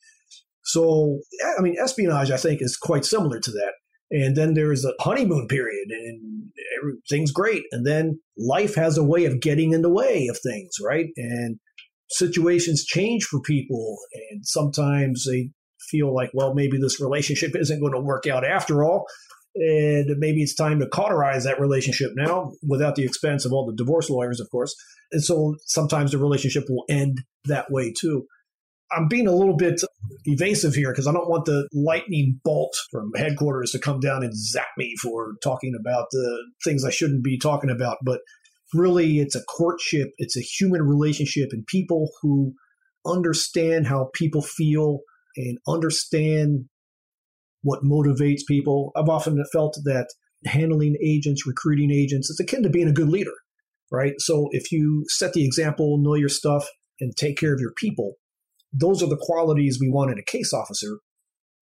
So, 0.64 1.20
I 1.58 1.60
mean, 1.60 1.76
espionage, 1.82 2.30
I 2.30 2.36
think, 2.36 2.60
is 2.62 2.76
quite 2.76 3.04
similar 3.04 3.38
to 3.40 3.50
that. 3.50 3.72
And 4.10 4.36
then 4.36 4.54
there's 4.54 4.84
a 4.84 4.92
honeymoon 5.00 5.46
period 5.48 5.88
and 5.90 6.50
everything's 6.80 7.32
great. 7.32 7.64
And 7.72 7.86
then 7.86 8.20
life 8.38 8.74
has 8.74 8.96
a 8.96 9.04
way 9.04 9.24
of 9.24 9.40
getting 9.40 9.72
in 9.72 9.82
the 9.82 9.92
way 9.92 10.28
of 10.28 10.38
things, 10.38 10.76
right? 10.82 11.06
And 11.16 11.58
situations 12.10 12.84
change 12.84 13.24
for 13.24 13.40
people. 13.40 13.96
And 14.30 14.46
sometimes 14.46 15.26
they 15.26 15.50
feel 15.90 16.14
like, 16.14 16.30
well, 16.32 16.54
maybe 16.54 16.78
this 16.78 17.00
relationship 17.00 17.52
isn't 17.54 17.80
going 17.80 17.92
to 17.92 18.00
work 18.00 18.26
out 18.26 18.44
after 18.44 18.84
all. 18.84 19.06
And 19.56 20.16
maybe 20.18 20.42
it's 20.42 20.54
time 20.54 20.80
to 20.80 20.88
cauterize 20.88 21.44
that 21.44 21.60
relationship 21.60 22.10
now 22.14 22.52
without 22.66 22.96
the 22.96 23.04
expense 23.04 23.44
of 23.44 23.52
all 23.52 23.66
the 23.66 23.76
divorce 23.76 24.10
lawyers, 24.10 24.40
of 24.40 24.50
course. 24.50 24.74
And 25.12 25.22
so 25.22 25.56
sometimes 25.66 26.10
the 26.10 26.18
relationship 26.18 26.64
will 26.68 26.84
end 26.88 27.22
that 27.44 27.70
way 27.70 27.92
too. 27.92 28.26
I'm 28.95 29.09
being 29.09 29.26
a 29.26 29.34
little 29.34 29.57
bit 29.57 29.80
evasive 30.24 30.74
here 30.74 30.92
because 30.92 31.07
I 31.07 31.12
don't 31.12 31.28
want 31.28 31.45
the 31.45 31.68
lightning 31.72 32.40
bolt 32.45 32.74
from 32.90 33.11
headquarters 33.16 33.72
to 33.72 33.78
come 33.78 34.01
down 34.01 34.22
and 34.22 34.36
zap 34.36 34.68
me 34.76 34.95
for 35.03 35.34
talking 35.42 35.74
about 35.78 36.07
the 36.11 36.45
things 36.64 36.84
I 36.84 36.90
shouldn't 36.90 37.24
be 37.24 37.38
talking 37.38 37.70
about. 37.70 37.99
But 38.03 38.20
really, 38.72 39.18
it's 39.18 39.34
a 39.34 39.45
courtship, 39.45 40.09
it's 40.18 40.36
a 40.36 40.40
human 40.40 40.82
relationship, 40.82 41.49
and 41.53 41.66
people 41.66 42.11
who 42.22 42.55
understand 43.07 43.86
how 43.86 44.11
people 44.14 44.42
feel 44.42 45.01
and 45.36 45.59
understand 45.66 46.66
what 47.62 47.84
motivates 47.84 48.42
people. 48.47 48.92
I've 48.97 49.09
often 49.09 49.42
felt 49.53 49.78
that 49.84 50.09
handling 50.47 50.97
agents, 51.03 51.47
recruiting 51.47 51.90
agents, 51.90 52.30
is 52.30 52.40
akin 52.40 52.62
to 52.62 52.70
being 52.70 52.88
a 52.88 52.92
good 52.92 53.09
leader, 53.09 53.32
right? 53.90 54.14
So 54.18 54.49
if 54.53 54.70
you 54.70 55.05
set 55.09 55.32
the 55.32 55.45
example, 55.45 55.99
know 55.99 56.14
your 56.14 56.28
stuff, 56.28 56.68
and 57.01 57.16
take 57.16 57.36
care 57.36 57.53
of 57.53 57.61
your 57.61 57.72
people, 57.76 58.14
those 58.75 59.03
are 59.03 59.09
the 59.09 59.20
qualities 59.20 59.79
we 59.81 59.89
want 59.89 60.11
in 60.11 60.18
a 60.18 60.25
case 60.25 60.53
officer 60.53 60.99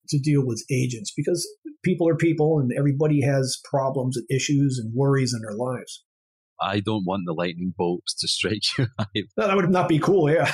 to 0.09 0.19
deal 0.19 0.45
with 0.45 0.65
agents 0.71 1.13
because 1.17 1.47
people 1.85 2.09
are 2.09 2.17
people 2.17 2.59
and 2.59 2.73
everybody 2.77 3.21
has 3.23 3.61
problems 3.71 4.17
and 4.17 4.27
issues 4.31 4.81
and 4.83 4.93
worries 4.95 5.35
in 5.35 5.43
their 5.43 5.57
lives. 5.57 6.05
I 6.61 6.81
don't 6.81 7.05
want 7.05 7.25
the 7.27 7.33
lightning 7.33 7.75
bolts 7.77 8.15
to 8.21 8.29
strike 8.29 8.63
you. 8.79 8.87
no, 9.37 9.47
that 9.47 9.57
would 9.57 9.71
not 9.71 9.89
be 9.89 9.99
cool, 9.99 10.31
yeah. 10.31 10.51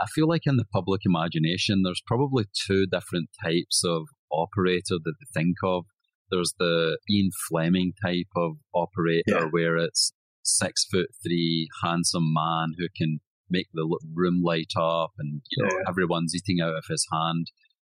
I 0.00 0.06
feel 0.06 0.28
like 0.28 0.42
in 0.44 0.56
the 0.56 0.66
public 0.72 1.02
imagination, 1.06 1.82
there's 1.82 2.02
probably 2.04 2.44
two 2.66 2.86
different 2.86 3.30
types 3.42 3.82
of 3.84 4.02
operator 4.30 4.98
that 5.02 5.14
they 5.18 5.40
think 5.40 5.56
of. 5.64 5.84
There's 6.30 6.54
the 6.58 6.98
Ian 7.08 7.30
Fleming 7.48 7.92
type 8.04 8.26
of 8.36 8.56
operator 8.74 9.22
yeah. 9.26 9.44
where 9.50 9.76
it's 9.76 10.12
six 10.42 10.84
foot 10.84 11.06
three, 11.22 11.68
handsome 11.82 12.34
man 12.34 12.72
who 12.76 12.88
can 12.96 13.20
make 13.54 13.68
the 13.72 13.86
room 14.14 14.42
light 14.42 14.72
up 14.76 15.12
and 15.18 15.40
you 15.50 15.62
know 15.62 15.70
yeah. 15.72 15.88
everyone's 15.88 16.34
eating 16.34 16.60
out 16.60 16.76
of 16.76 16.84
his 16.88 17.06
hand. 17.12 17.46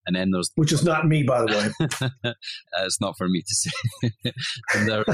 And 0.07 0.15
then 0.15 0.29
there's 0.31 0.51
which 0.55 0.71
is 0.71 0.83
not 0.83 1.07
me, 1.07 1.23
by 1.23 1.41
the 1.41 1.47
way. 1.47 2.33
Uh, 2.77 2.83
it's 2.85 3.01
not 3.01 3.17
for 3.17 3.27
me 3.27 3.41
to 3.41 3.55
say. 3.55 3.71
and, 4.75 4.87
there, 4.87 5.05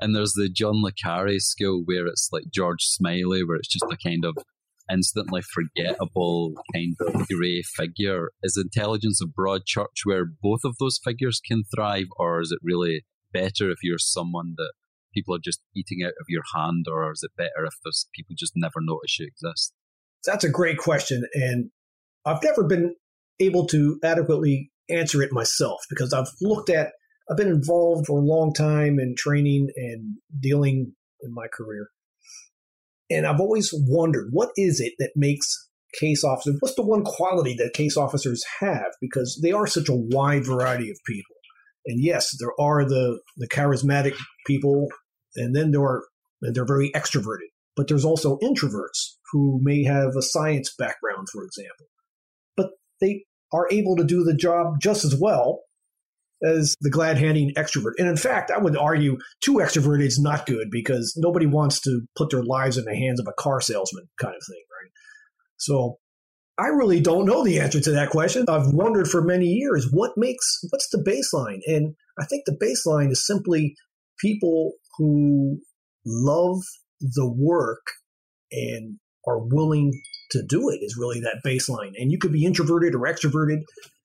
and 0.00 0.14
there's 0.14 0.34
the 0.34 0.48
John 0.48 0.82
le 0.82 0.92
Carre 0.92 1.38
school 1.38 1.82
where 1.84 2.06
it's 2.06 2.28
like 2.30 2.44
George 2.52 2.82
Smiley, 2.82 3.42
where 3.42 3.56
it's 3.56 3.72
just 3.72 3.86
a 3.90 3.96
kind 3.96 4.24
of 4.24 4.36
instantly 4.92 5.40
forgettable 5.42 6.52
kind 6.74 6.94
of 7.00 7.26
grey 7.28 7.62
figure. 7.62 8.30
Is 8.42 8.56
intelligence 8.56 9.20
of 9.20 9.30
Broadchurch 9.30 10.04
where 10.04 10.26
both 10.26 10.60
of 10.64 10.76
those 10.78 11.00
figures 11.02 11.40
can 11.44 11.64
thrive, 11.74 12.08
or 12.16 12.40
is 12.40 12.52
it 12.52 12.58
really 12.62 13.04
better 13.32 13.70
if 13.70 13.78
you're 13.82 13.98
someone 13.98 14.54
that 14.58 14.72
people 15.12 15.34
are 15.34 15.40
just 15.42 15.60
eating 15.74 16.02
out 16.04 16.14
of 16.20 16.26
your 16.28 16.42
hand, 16.54 16.86
or 16.88 17.10
is 17.12 17.22
it 17.22 17.36
better 17.36 17.64
if 17.66 17.74
those 17.84 18.06
people 18.14 18.34
just 18.38 18.52
never 18.56 18.80
notice 18.80 19.18
you 19.18 19.26
exist? 19.26 19.72
That's 20.26 20.44
a 20.44 20.50
great 20.50 20.78
question, 20.78 21.24
and 21.34 21.70
I've 22.24 22.42
never 22.42 22.64
been 22.64 22.94
able 23.40 23.66
to 23.66 23.98
adequately 24.04 24.70
answer 24.88 25.22
it 25.22 25.32
myself 25.32 25.80
because 25.88 26.12
I've 26.12 26.28
looked 26.40 26.70
at, 26.70 26.92
I've 27.30 27.36
been 27.36 27.48
involved 27.48 28.06
for 28.06 28.18
a 28.18 28.24
long 28.24 28.52
time 28.52 28.98
in 28.98 29.14
training 29.16 29.68
and 29.76 30.16
dealing 30.40 30.94
in 31.22 31.34
my 31.34 31.46
career. 31.52 31.88
And 33.10 33.26
I've 33.26 33.40
always 33.40 33.70
wondered 33.72 34.28
what 34.30 34.50
is 34.56 34.80
it 34.80 34.94
that 34.98 35.12
makes 35.16 35.68
case 35.98 36.24
officers, 36.24 36.56
what's 36.60 36.74
the 36.74 36.86
one 36.86 37.04
quality 37.04 37.54
that 37.58 37.74
case 37.74 37.96
officers 37.96 38.42
have? 38.60 38.92
Because 39.00 39.38
they 39.42 39.52
are 39.52 39.66
such 39.66 39.88
a 39.88 39.94
wide 39.94 40.46
variety 40.46 40.90
of 40.90 40.96
people. 41.06 41.36
And 41.86 42.02
yes, 42.02 42.34
there 42.38 42.52
are 42.58 42.84
the, 42.84 43.20
the 43.36 43.48
charismatic 43.48 44.14
people, 44.46 44.88
and 45.36 45.54
then 45.54 45.70
there 45.70 45.82
are, 45.82 46.04
they're 46.40 46.66
very 46.66 46.90
extroverted. 46.92 47.48
But 47.74 47.88
there's 47.88 48.04
also 48.04 48.38
introverts 48.38 49.16
who 49.32 49.58
may 49.62 49.84
have 49.84 50.14
a 50.16 50.22
science 50.22 50.74
background, 50.78 51.28
for 51.32 51.44
example. 51.44 51.86
But 52.56 52.70
they 53.00 53.24
are 53.52 53.66
able 53.70 53.96
to 53.96 54.04
do 54.04 54.24
the 54.24 54.34
job 54.34 54.80
just 54.80 55.04
as 55.04 55.16
well 55.18 55.60
as 56.44 56.74
the 56.80 56.90
glad 56.90 57.18
handing 57.18 57.52
extrovert. 57.56 57.92
And 57.98 58.08
in 58.08 58.16
fact, 58.16 58.50
I 58.50 58.58
would 58.58 58.76
argue 58.76 59.18
too 59.42 59.54
extroverted 59.54 60.06
is 60.06 60.18
not 60.18 60.46
good 60.46 60.68
because 60.70 61.14
nobody 61.16 61.46
wants 61.46 61.80
to 61.82 62.02
put 62.16 62.30
their 62.30 62.42
lives 62.42 62.76
in 62.76 62.84
the 62.84 62.96
hands 62.96 63.20
of 63.20 63.26
a 63.28 63.40
car 63.40 63.60
salesman 63.60 64.08
kind 64.20 64.34
of 64.34 64.42
thing, 64.46 64.62
right? 64.82 64.90
So 65.56 65.98
I 66.58 66.66
really 66.66 67.00
don't 67.00 67.26
know 67.26 67.44
the 67.44 67.60
answer 67.60 67.80
to 67.80 67.92
that 67.92 68.10
question. 68.10 68.44
I've 68.48 68.72
wondered 68.72 69.08
for 69.08 69.22
many 69.22 69.46
years 69.46 69.88
what 69.90 70.12
makes 70.16 70.58
what's 70.70 70.88
the 70.90 70.98
baseline? 70.98 71.60
And 71.66 71.94
I 72.18 72.26
think 72.26 72.44
the 72.44 72.58
baseline 72.60 73.10
is 73.10 73.26
simply 73.26 73.76
people 74.18 74.72
who 74.98 75.60
love 76.04 76.58
the 77.00 77.30
work 77.30 77.82
and 78.50 78.98
are 79.26 79.38
willing 79.38 79.92
to 80.30 80.42
do 80.42 80.68
it 80.70 80.80
is 80.82 80.96
really 80.98 81.20
that 81.20 81.40
baseline. 81.46 81.92
And 81.96 82.10
you 82.10 82.18
could 82.18 82.32
be 82.32 82.44
introverted 82.44 82.94
or 82.94 83.00
extroverted. 83.00 83.60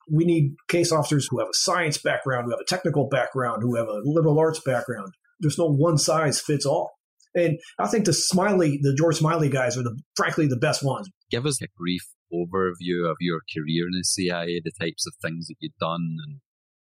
We 0.09 0.25
need 0.25 0.55
case 0.67 0.91
officers 0.91 1.27
who 1.29 1.39
have 1.39 1.49
a 1.49 1.53
science 1.53 1.97
background, 1.97 2.45
who 2.45 2.51
have 2.51 2.59
a 2.61 2.69
technical 2.69 3.07
background, 3.09 3.61
who 3.61 3.75
have 3.75 3.87
a 3.87 4.01
liberal 4.03 4.39
arts 4.39 4.61
background. 4.65 5.13
There's 5.39 5.57
no 5.57 5.67
one 5.67 5.97
size 5.97 6.39
fits 6.39 6.65
all. 6.65 6.91
And 7.35 7.59
I 7.77 7.87
think 7.87 8.05
the 8.05 8.13
Smiley, 8.13 8.79
the 8.81 8.95
George 8.95 9.17
Smiley 9.17 9.49
guys 9.49 9.77
are 9.77 9.83
the, 9.83 9.99
frankly, 10.15 10.47
the 10.47 10.57
best 10.57 10.83
ones. 10.83 11.09
Give 11.29 11.45
us 11.45 11.61
a 11.61 11.67
brief 11.77 12.07
overview 12.33 13.09
of 13.09 13.17
your 13.19 13.41
career 13.53 13.85
in 13.87 13.97
the 13.97 14.03
CIA, 14.03 14.61
the 14.63 14.71
types 14.79 15.05
of 15.05 15.13
things 15.21 15.47
that 15.47 15.55
you've 15.59 15.77
done 15.79 16.17
and 16.25 16.39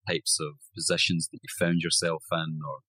types 0.08 0.38
of 0.40 0.54
positions 0.76 1.30
that 1.32 1.40
you 1.42 1.50
found 1.60 1.82
yourself 1.82 2.24
in 2.32 2.60
or 2.66 2.80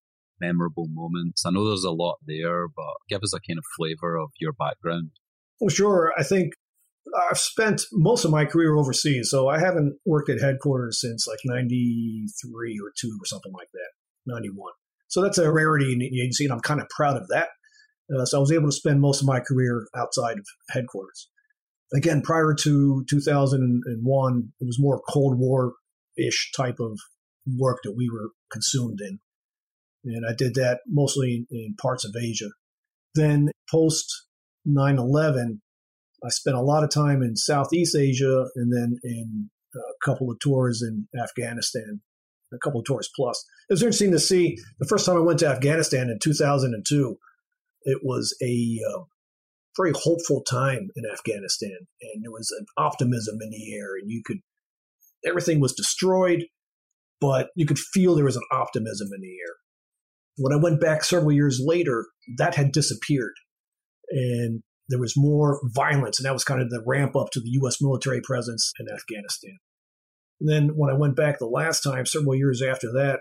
memorable 0.41 0.87
moments. 0.89 1.45
I 1.47 1.51
know 1.51 1.66
there's 1.66 1.84
a 1.84 1.91
lot 1.91 2.16
there, 2.26 2.68
but 2.68 2.95
give 3.09 3.22
us 3.22 3.34
a 3.34 3.41
kind 3.41 3.59
of 3.59 3.64
flavor 3.76 4.16
of 4.16 4.30
your 4.41 4.53
background. 4.53 5.11
Well, 5.61 5.70
sure. 5.70 6.12
I 6.18 6.22
think 6.22 6.53
I've 7.30 7.39
spent 7.39 7.82
most 7.93 8.24
of 8.24 8.30
my 8.30 8.45
career 8.45 8.76
overseas, 8.76 9.30
so 9.30 9.49
I 9.49 9.59
haven't 9.59 9.99
worked 10.05 10.28
at 10.28 10.41
headquarters 10.41 11.01
since 11.01 11.26
like 11.26 11.39
93 11.45 12.80
or 12.82 12.93
2 12.99 13.18
or 13.20 13.26
something 13.26 13.53
like 13.53 13.68
that, 13.72 13.91
91. 14.26 14.72
So 15.09 15.22
that's 15.22 15.39
a 15.39 15.53
rarity 15.53 15.93
in 15.93 16.01
the 16.01 16.20
agency, 16.20 16.45
and 16.45 16.53
I'm 16.53 16.61
kind 16.61 16.80
of 16.80 16.89
proud 16.89 17.16
of 17.16 17.28
that. 17.28 17.49
Uh, 18.14 18.24
so 18.24 18.39
I 18.39 18.41
was 18.41 18.53
able 18.53 18.68
to 18.68 18.72
spend 18.72 19.01
most 19.01 19.20
of 19.20 19.26
my 19.26 19.41
career 19.41 19.87
outside 19.97 20.39
of 20.39 20.47
headquarters. 20.70 21.28
Again, 21.95 22.22
prior 22.22 22.55
to 22.55 23.05
2001, 23.09 24.53
it 24.61 24.64
was 24.64 24.80
more 24.80 25.01
Cold 25.09 25.39
War 25.39 25.74
ish 26.18 26.51
type 26.57 26.80
of 26.80 26.99
work 27.57 27.78
that 27.84 27.95
we 27.97 28.11
were 28.11 28.30
consumed 28.51 29.01
in. 29.01 29.20
And 30.07 30.25
I 30.29 30.35
did 30.35 30.55
that 30.55 30.81
mostly 30.87 31.47
in, 31.51 31.59
in 31.59 31.75
parts 31.81 32.05
of 32.05 32.15
Asia. 32.17 32.49
Then 33.15 33.51
post 33.71 34.27
9 34.65 34.99
11, 34.99 35.61
I 36.25 36.29
spent 36.29 36.57
a 36.57 36.63
lot 36.63 36.85
of 36.85 36.91
time 36.91 37.23
in 37.23 37.37
Southeast 37.37 37.97
Asia 37.97 38.47
and 38.55 38.73
then 38.73 38.99
in 39.03 39.51
a 39.75 40.05
couple 40.05 40.31
of 40.31 40.39
tours 40.41 40.83
in 40.83 41.09
Afghanistan, 41.21 42.01
a 42.53 42.59
couple 42.59 42.81
of 42.81 42.87
tours 42.87 43.11
plus. 43.15 43.45
It 43.69 43.75
was 43.75 43.83
interesting 43.83 44.13
to 44.13 44.19
see 44.19 44.57
the 44.79 44.87
first 44.87 45.07
time 45.07 45.17
I 45.17 45.21
went 45.21 45.41
to 45.41 45.49
Afghanistan 45.49 46.09
in 46.09 46.19
2002, 46.21 47.17
it 47.83 47.99
was 48.03 48.37
a 48.43 48.79
uh, 48.91 49.03
very 49.77 49.93
hopeful 49.95 50.43
time 50.43 50.89
in 50.97 51.05
Afghanistan 51.13 51.77
and 52.01 52.25
there 52.25 52.31
was 52.31 52.51
an 52.59 52.67
optimism 52.77 53.39
in 53.41 53.51
the 53.51 53.75
air 53.75 53.95
and 54.01 54.11
you 54.11 54.23
could, 54.25 54.39
everything 55.25 55.61
was 55.61 55.75
destroyed, 55.75 56.47
but 57.21 57.51
you 57.55 57.67
could 57.67 57.79
feel 57.79 58.15
there 58.15 58.25
was 58.25 58.37
an 58.37 58.43
optimism 58.53 59.09
in 59.15 59.21
the 59.21 59.29
air. 59.29 59.57
When 60.37 60.53
I 60.53 60.62
went 60.62 60.80
back 60.80 61.05
several 61.05 61.32
years 61.32 61.61
later, 61.64 62.07
that 62.39 62.55
had 62.55 62.72
disappeared 62.72 63.34
and 64.11 64.62
there 64.89 65.01
was 65.01 65.14
more 65.16 65.61
violence, 65.64 66.18
and 66.18 66.26
that 66.26 66.32
was 66.32 66.45
kind 66.45 66.62
of 66.62 66.70
the 66.70 66.82
ramp 66.87 67.16
up 67.16 67.30
to 67.32 67.41
the 67.41 67.51
U.S. 67.62 67.78
military 67.80 68.20
presence 68.22 68.72
in 68.78 68.87
Afghanistan. 68.93 69.57
And 70.41 70.49
then 70.49 70.76
when 70.76 70.95
I 70.95 70.99
went 70.99 71.16
back 71.16 71.39
the 71.39 71.47
last 71.47 71.82
time, 71.82 72.07
several 72.07 72.37
years 72.37 72.62
after 72.62 72.93
that, 72.93 73.20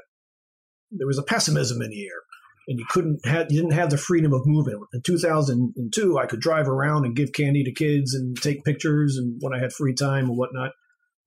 there 0.91 1.07
was 1.07 1.17
a 1.17 1.23
pessimism 1.23 1.81
in 1.81 1.89
the 1.89 2.05
air, 2.05 2.21
and 2.67 2.77
you 2.77 2.85
couldn't 2.89 3.25
have, 3.25 3.51
you 3.51 3.61
didn't 3.61 3.73
have 3.73 3.89
the 3.89 3.97
freedom 3.97 4.31
of 4.31 4.45
movement. 4.45 4.79
In 4.93 5.01
2002, 5.01 6.19
I 6.19 6.27
could 6.27 6.39
drive 6.39 6.67
around 6.67 7.05
and 7.05 7.15
give 7.15 7.33
candy 7.33 7.63
to 7.63 7.73
kids 7.73 8.13
and 8.13 8.37
take 8.39 8.63
pictures, 8.63 9.17
and 9.17 9.37
when 9.39 9.53
I 9.53 9.59
had 9.59 9.73
free 9.73 9.95
time 9.95 10.25
and 10.25 10.37
whatnot. 10.37 10.71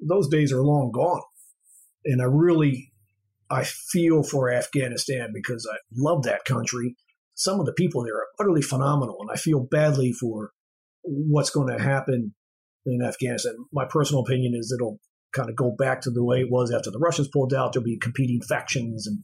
Those 0.01 0.29
days 0.29 0.53
are 0.53 0.63
long 0.63 0.93
gone, 0.93 1.23
and 2.05 2.23
I 2.23 2.27
really 2.27 2.93
I 3.51 3.65
feel 3.65 4.23
for 4.23 4.53
Afghanistan 4.53 5.31
because 5.33 5.67
I 5.71 5.77
love 5.95 6.25
that 6.25 6.45
country 6.45 6.97
some 7.39 7.61
of 7.61 7.67
the 7.67 7.73
people 7.73 8.03
there 8.03 8.17
are 8.17 8.27
utterly 8.41 8.63
phenomenal, 8.63 9.19
and 9.21 9.31
I 9.33 9.37
feel 9.37 9.61
badly 9.61 10.13
for 10.13 10.51
what's 11.03 11.51
going 11.51 11.75
to 11.75 11.83
happen 11.83 12.35
in 12.85 13.01
Afghanistan. 13.01 13.55
My 13.73 13.85
personal 13.89 14.23
opinion 14.23 14.55
is 14.57 14.73
it'll 14.73 14.99
kind 15.33 15.49
of 15.49 15.55
go 15.55 15.71
back 15.79 16.01
to 16.03 16.11
the 16.11 16.25
way 16.25 16.41
it 16.41 16.51
was 16.51 16.73
after 16.73 16.91
the 16.91 16.99
Russians 16.99 17.29
pulled 17.33 17.55
out. 17.55 17.73
There'll 17.73 17.85
be 17.85 17.97
competing 17.97 18.41
factions, 18.43 19.07
and 19.07 19.21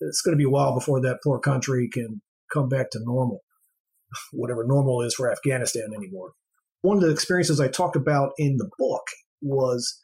it's 0.00 0.20
going 0.20 0.34
to 0.34 0.38
be 0.38 0.44
a 0.44 0.50
while 0.50 0.74
before 0.74 1.00
that 1.00 1.20
poor 1.24 1.40
country 1.40 1.88
can 1.90 2.20
come 2.52 2.68
back 2.68 2.90
to 2.90 3.00
normal, 3.02 3.40
whatever 4.32 4.64
normal 4.66 5.00
is 5.00 5.14
for 5.14 5.32
Afghanistan 5.32 5.88
anymore. 5.96 6.32
One 6.82 6.98
of 6.98 7.02
the 7.02 7.10
experiences 7.10 7.60
I 7.60 7.68
talked 7.68 7.96
about 7.96 8.32
in 8.36 8.58
the 8.58 8.68
book 8.78 9.04
was 9.40 9.98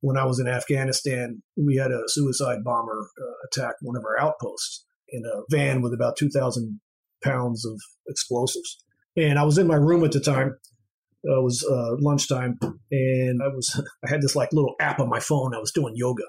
when 0.00 0.16
I 0.16 0.24
was 0.24 0.40
in 0.40 0.48
Afghanistan, 0.48 1.42
we 1.56 1.76
had 1.76 1.90
a 1.90 2.08
suicide 2.08 2.64
bomber 2.64 3.08
uh, 3.20 3.46
attack 3.46 3.74
one 3.82 3.96
of 3.96 4.04
our 4.04 4.18
outposts 4.18 4.84
in 5.08 5.22
a 5.24 5.42
van 5.50 5.82
with 5.82 5.92
about 5.92 6.16
2,000 6.16 6.80
pounds 7.22 7.64
of 7.66 7.80
explosives. 8.08 8.82
And 9.16 9.38
I 9.38 9.44
was 9.44 9.58
in 9.58 9.66
my 9.66 9.76
room 9.76 10.04
at 10.04 10.12
the 10.12 10.20
time. 10.20 10.56
Uh, 11.28 11.40
it 11.40 11.42
was 11.42 11.62
uh, 11.70 11.96
lunchtime, 11.98 12.58
and 12.90 13.42
I 13.42 13.48
was 13.48 13.78
I 14.06 14.08
had 14.08 14.22
this 14.22 14.34
like 14.34 14.52
little 14.52 14.74
app 14.80 15.00
on 15.00 15.10
my 15.10 15.20
phone. 15.20 15.54
I 15.54 15.58
was 15.58 15.72
doing 15.72 15.92
yoga, 15.94 16.22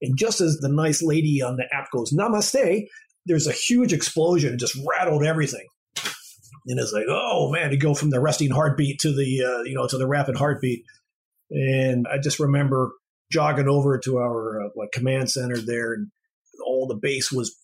and 0.00 0.18
just 0.18 0.40
as 0.40 0.56
the 0.56 0.68
nice 0.68 1.00
lady 1.00 1.42
on 1.42 1.56
the 1.56 1.64
app 1.72 1.92
goes 1.92 2.12
"Namaste," 2.12 2.86
there's 3.24 3.46
a 3.46 3.52
huge 3.52 3.92
explosion, 3.92 4.50
and 4.50 4.58
just 4.58 4.76
rattled 4.84 5.24
everything. 5.24 5.66
And 6.66 6.80
it's 6.80 6.92
like, 6.92 7.06
oh 7.08 7.52
man, 7.52 7.70
to 7.70 7.76
go 7.76 7.94
from 7.94 8.10
the 8.10 8.18
resting 8.18 8.50
heartbeat 8.50 8.98
to 9.00 9.12
the 9.12 9.44
uh, 9.44 9.62
you 9.62 9.76
know 9.76 9.86
to 9.86 9.98
the 9.98 10.08
rapid 10.08 10.36
heartbeat. 10.36 10.82
And 11.50 12.06
I 12.08 12.18
just 12.18 12.40
remember 12.40 12.92
jogging 13.32 13.68
over 13.68 13.98
to 13.98 14.18
our 14.18 14.62
uh, 14.62 14.68
like 14.76 14.92
command 14.92 15.30
center 15.30 15.56
there, 15.56 15.92
and 15.94 16.08
all 16.64 16.86
the 16.86 16.98
base 17.00 17.32
was 17.32 17.56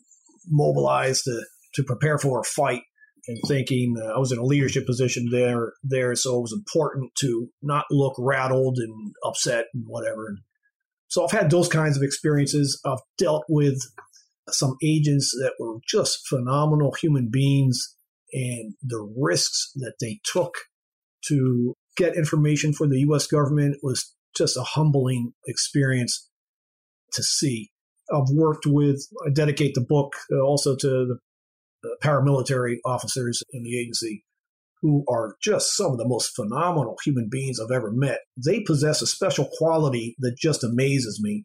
mobilized 0.49 1.25
to, 1.25 1.45
to 1.75 1.83
prepare 1.85 2.19
for 2.19 2.41
a 2.41 2.45
fight 2.45 2.83
and 3.29 3.39
thinking 3.47 3.95
uh, 4.03 4.15
I 4.15 4.19
was 4.19 4.33
in 4.33 4.39
a 4.39 4.45
leadership 4.45 4.87
position 4.87 5.29
there 5.31 5.75
there 5.83 6.15
so 6.15 6.39
it 6.39 6.43
was 6.43 6.53
important 6.53 7.13
to 7.21 7.49
not 7.63 7.85
look 7.91 8.15
rattled 8.19 8.79
and 8.79 9.13
upset 9.25 9.67
and 9.75 9.85
whatever. 9.87 10.37
So 11.09 11.25
I've 11.25 11.31
had 11.31 11.51
those 11.51 11.69
kinds 11.69 11.97
of 11.97 12.03
experiences. 12.03 12.81
I've 12.85 13.03
dealt 13.17 13.45
with 13.49 13.81
some 14.51 14.77
agents 14.83 15.31
that 15.41 15.53
were 15.59 15.77
just 15.87 16.27
phenomenal 16.27 16.93
human 17.01 17.29
beings 17.31 17.95
and 18.33 18.75
the 18.83 19.07
risks 19.17 19.73
that 19.77 19.95
they 20.01 20.21
took 20.25 20.55
to 21.27 21.75
get 21.97 22.17
information 22.17 22.73
for 22.73 22.87
the 22.87 23.01
US 23.11 23.27
government 23.27 23.79
was 23.83 24.15
just 24.39 24.57
a 24.57 24.63
humbling 24.63 25.33
experience 25.47 26.29
to 27.13 27.23
see 27.23 27.71
I've 28.13 28.31
worked 28.33 28.67
with, 28.67 29.07
I 29.27 29.31
dedicate 29.31 29.75
the 29.75 29.85
book 29.87 30.15
uh, 30.33 30.41
also 30.41 30.77
to 30.77 30.89
the, 30.89 31.19
the 31.83 31.97
paramilitary 32.03 32.77
officers 32.85 33.43
in 33.53 33.63
the 33.63 33.79
agency 33.79 34.25
who 34.81 35.05
are 35.09 35.37
just 35.43 35.77
some 35.77 35.93
of 35.93 35.99
the 35.99 36.09
most 36.09 36.35
phenomenal 36.37 36.97
human 37.05 37.29
beings 37.29 37.59
I've 37.59 37.75
ever 37.75 37.91
met. 37.91 38.21
They 38.43 38.61
possess 38.61 39.03
a 39.03 39.07
special 39.07 39.49
quality 39.59 40.15
that 40.21 40.37
just 40.39 40.63
amazes 40.63 41.21
me 41.23 41.45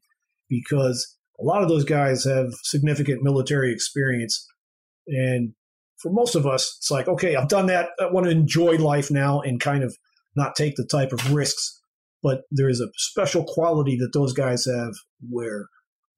because 0.49 1.17
a 1.39 1.43
lot 1.43 1.63
of 1.63 1.69
those 1.69 1.83
guys 1.83 2.23
have 2.25 2.53
significant 2.63 3.23
military 3.23 3.73
experience. 3.73 4.47
And 5.07 5.53
for 5.97 6.11
most 6.11 6.35
of 6.35 6.45
us, 6.45 6.75
it's 6.77 6.91
like, 6.91 7.07
okay, 7.07 7.35
I've 7.35 7.49
done 7.49 7.65
that. 7.67 7.89
I 7.99 8.11
want 8.11 8.25
to 8.25 8.31
enjoy 8.31 8.75
life 8.75 9.09
now 9.09 9.41
and 9.41 9.59
kind 9.59 9.83
of 9.83 9.97
not 10.35 10.55
take 10.55 10.75
the 10.75 10.85
type 10.85 11.11
of 11.11 11.33
risks. 11.33 11.81
But 12.23 12.43
there 12.49 12.69
is 12.69 12.79
a 12.79 12.87
special 12.95 13.43
quality 13.43 13.97
that 13.97 14.13
those 14.13 14.33
guys 14.33 14.65
have 14.65 14.93
where 15.29 15.67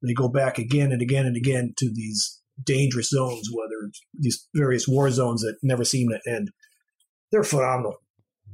they 0.01 0.13
go 0.13 0.29
back 0.29 0.57
again 0.57 0.91
and 0.91 1.01
again 1.01 1.25
and 1.25 1.35
again 1.35 1.73
to 1.79 1.91
these 1.91 2.41
dangerous 2.63 3.09
zones, 3.09 3.49
whether 3.51 3.91
these 4.13 4.47
various 4.53 4.87
war 4.87 5.09
zones 5.09 5.41
that 5.41 5.57
never 5.63 5.83
seem 5.83 6.09
to 6.09 6.31
end. 6.31 6.51
They're 7.31 7.43
phenomenal. 7.43 7.95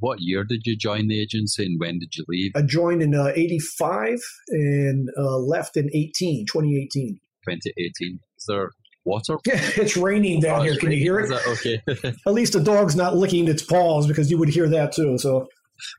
What 0.00 0.18
year 0.20 0.42
did 0.42 0.62
you 0.64 0.76
join 0.76 1.06
the 1.06 1.20
agency 1.20 1.64
and 1.64 1.78
when 1.78 2.00
did 2.00 2.16
you 2.16 2.24
leave? 2.26 2.52
I 2.56 2.62
joined 2.62 3.02
in 3.02 3.14
uh, 3.14 3.32
85 3.36 4.18
and 4.48 5.08
uh, 5.16 5.36
left 5.36 5.76
in 5.76 5.90
18, 5.94 6.46
2018. 6.46 7.20
2018. 7.44 8.18
Is 8.36 8.44
there 8.48 8.70
water? 9.04 9.36
Yeah, 9.46 9.54
it's 9.76 9.96
raining 9.96 10.40
down 10.40 10.60
oh, 10.60 10.62
here. 10.64 10.76
Can 10.76 10.88
raining. 10.88 11.04
you 11.04 11.14
hear 11.14 11.20
it? 11.20 11.46
okay. 11.46 11.82
At 12.26 12.32
least 12.32 12.54
the 12.54 12.60
dog's 12.60 12.96
not 12.96 13.16
licking 13.16 13.46
its 13.46 13.62
paws 13.62 14.08
because 14.08 14.30
you 14.30 14.38
would 14.38 14.48
hear 14.48 14.68
that 14.68 14.92
too. 14.92 15.18
So, 15.18 15.46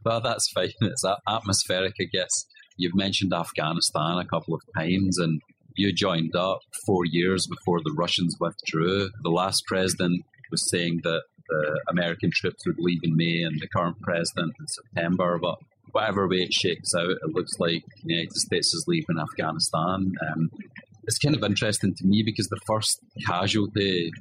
well, 0.05 0.21
that's 0.21 0.49
fine. 0.51 0.71
It's 0.81 1.03
atmospheric, 1.27 1.93
I 1.99 2.05
guess. 2.11 2.45
You've 2.77 2.95
mentioned 2.95 3.33
Afghanistan 3.33 4.17
a 4.17 4.25
couple 4.25 4.55
of 4.55 4.61
times, 4.75 5.17
and 5.17 5.41
you 5.75 5.93
joined 5.93 6.35
up 6.35 6.59
four 6.85 7.05
years 7.05 7.47
before 7.47 7.79
the 7.83 7.93
Russians 7.97 8.35
withdrew. 8.39 9.09
The 9.21 9.29
last 9.29 9.63
president 9.67 10.23
was 10.51 10.69
saying 10.69 11.01
that 11.03 11.23
the 11.49 11.79
American 11.89 12.31
troops 12.33 12.65
would 12.65 12.79
leave 12.79 13.01
in 13.03 13.15
May 13.15 13.43
and 13.43 13.59
the 13.59 13.67
current 13.67 13.99
president 14.01 14.53
in 14.59 14.67
September. 14.67 15.37
But 15.41 15.57
whatever 15.91 16.27
way 16.27 16.37
it 16.37 16.53
shakes 16.53 16.93
out, 16.95 17.09
it 17.09 17.33
looks 17.33 17.53
like 17.59 17.83
the 18.03 18.13
United 18.13 18.33
States 18.33 18.73
is 18.73 18.85
leaving 18.87 19.19
Afghanistan. 19.19 20.13
Um, 20.31 20.49
it's 21.03 21.19
kind 21.19 21.35
of 21.35 21.43
interesting 21.43 21.93
to 21.95 22.05
me 22.05 22.23
because 22.25 22.47
the 22.47 22.59
first 22.65 22.99
casualty, 23.25 24.11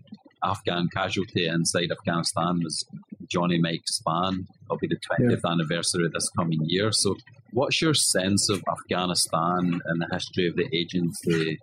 Afghan 0.44 0.88
casualty 0.94 1.46
inside 1.46 1.92
Afghanistan 1.92 2.60
was 2.62 2.84
Johnny 3.28 3.58
Mike 3.58 3.84
Spann. 3.90 4.46
It'll 4.64 4.78
be 4.78 4.88
the 4.88 4.96
20th 4.96 5.40
yeah. 5.44 5.50
anniversary 5.50 6.08
this 6.12 6.28
coming 6.36 6.60
year. 6.64 6.90
So, 6.92 7.16
what's 7.52 7.80
your 7.80 7.94
sense 7.94 8.48
of 8.48 8.62
Afghanistan 8.70 9.80
and 9.84 10.00
the 10.00 10.08
history 10.12 10.48
of 10.48 10.56
the 10.56 10.68
agency 10.74 11.58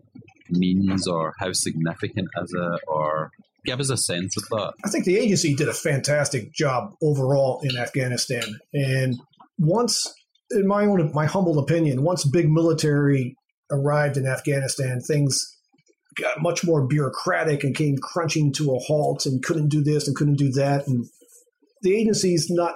means, 0.49 1.07
or 1.07 1.34
how 1.39 1.53
significant 1.53 2.30
is 2.41 2.53
it, 2.53 2.82
or 2.88 3.32
give 3.66 3.80
us 3.80 3.89
a 3.89 3.97
sense 3.97 4.38
of 4.38 4.47
that. 4.49 4.74
I 4.84 4.89
think 4.89 5.05
the 5.05 5.18
agency 5.18 5.53
did 5.55 5.68
a 5.68 5.74
fantastic 5.74 6.53
job 6.53 6.93
overall 7.01 7.62
in 7.64 7.78
Afghanistan. 7.78 8.60
And 8.74 9.20
once, 9.57 10.12
in 10.51 10.68
my 10.68 10.86
own, 10.86 11.12
my 11.14 11.26
humble 11.26 11.60
opinion, 11.60 12.03
once 12.03 12.26
big 12.26 12.49
military 12.49 13.36
arrived 13.72 14.18
in 14.18 14.26
Afghanistan, 14.26 15.01
things 15.01 15.55
got 16.16 16.41
much 16.41 16.66
more 16.66 16.86
bureaucratic 16.88 17.64
and 17.64 17.76
came 17.76 17.97
crunching 17.97 18.51
to 18.53 18.74
a 18.74 18.80
halt 18.80 19.26
and 19.26 19.43
couldn't 19.43 19.70
do 19.70 19.84
this 19.84 20.07
and 20.07 20.16
couldn't 20.16 20.36
do 20.36 20.51
that. 20.51 20.88
And 20.88 21.05
the 21.82 21.95
agency's 21.95 22.47
not 22.49 22.75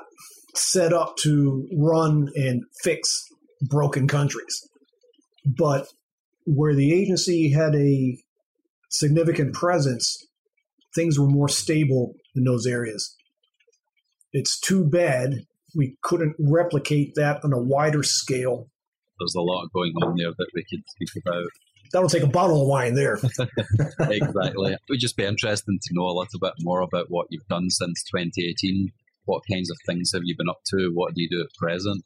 set 0.55 0.93
up 0.93 1.17
to 1.17 1.67
run 1.75 2.29
and 2.35 2.63
fix 2.83 3.23
broken 3.61 4.07
countries. 4.07 4.67
But 5.45 5.87
where 6.45 6.75
the 6.75 6.93
agency 6.93 7.51
had 7.51 7.75
a 7.75 8.17
significant 8.89 9.53
presence 9.53 10.17
things 10.93 11.19
were 11.19 11.27
more 11.27 11.49
stable 11.49 12.13
in 12.35 12.43
those 12.43 12.65
areas. 12.65 13.15
It's 14.31 14.59
too 14.59 14.85
bad 14.85 15.45
we 15.75 15.95
couldn't 16.03 16.35
replicate 16.39 17.13
that 17.15 17.43
on 17.43 17.51
a 17.51 17.59
wider 17.59 18.03
scale. 18.03 18.67
There's 19.19 19.35
a 19.35 19.41
lot 19.41 19.69
going 19.73 19.93
on 20.03 20.15
there 20.17 20.31
that 20.37 20.47
we 20.53 20.63
could 20.69 20.83
speak 20.87 21.23
about. 21.25 21.43
That'll 21.93 22.09
take 22.09 22.23
a 22.23 22.27
bottle 22.27 22.61
of 22.61 22.67
wine 22.67 22.95
there. 22.95 23.15
exactly. 23.99 24.73
It 24.73 24.79
would 24.89 24.99
just 24.99 25.15
be 25.15 25.25
interesting 25.25 25.79
to 25.81 25.93
know 25.93 26.07
a 26.07 26.17
little 26.17 26.39
bit 26.39 26.53
more 26.59 26.81
about 26.81 27.05
what 27.09 27.27
you've 27.29 27.47
done 27.47 27.69
since 27.69 28.03
2018. 28.03 28.91
What 29.25 29.43
kinds 29.49 29.69
of 29.69 29.77
things 29.85 30.11
have 30.13 30.23
you 30.25 30.35
been 30.35 30.49
up 30.49 30.61
to? 30.71 30.91
What 30.93 31.13
do 31.13 31.21
you 31.21 31.29
do 31.29 31.41
at 31.41 31.53
present? 31.57 32.03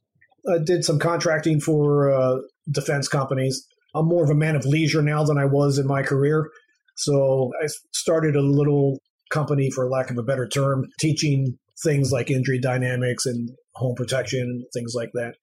I 0.54 0.60
did 0.60 0.86
some 0.86 1.00
contracting 1.00 1.60
for 1.60 2.12
uh, 2.12 2.38
defense 2.70 3.08
companies. 3.08 3.66
I'm 3.96 4.08
more 4.08 4.24
of 4.24 4.30
a 4.30 4.36
man 4.36 4.56
of 4.56 4.66
leisure 4.66 5.02
now 5.02 5.24
than 5.24 5.38
I 5.38 5.46
was 5.46 5.80
in 5.80 5.88
my 5.88 6.04
career. 6.04 6.50
So 6.98 7.52
I 7.64 7.68
started 7.94 8.36
a 8.36 8.42
little 8.42 9.00
company, 9.32 9.70
for 9.72 9.90
lack 9.90 10.10
of 10.10 10.18
a 10.18 10.24
better 10.24 10.48
term, 10.48 10.86
teaching 11.00 11.58
things 11.84 12.12
like 12.12 12.32
injury 12.32 12.60
dynamics 12.60 13.26
and 13.26 13.50
home 13.76 13.96
protection 13.96 14.66
things 14.74 14.94
like 14.96 15.10
that. 15.14 15.36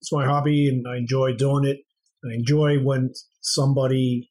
It's 0.00 0.12
my 0.12 0.24
hobby 0.24 0.68
and 0.68 0.86
I 0.86 0.96
enjoy 0.96 1.32
doing 1.34 1.64
it. 1.64 1.78
I 2.30 2.34
enjoy 2.34 2.78
when 2.78 3.12
somebody 3.40 4.30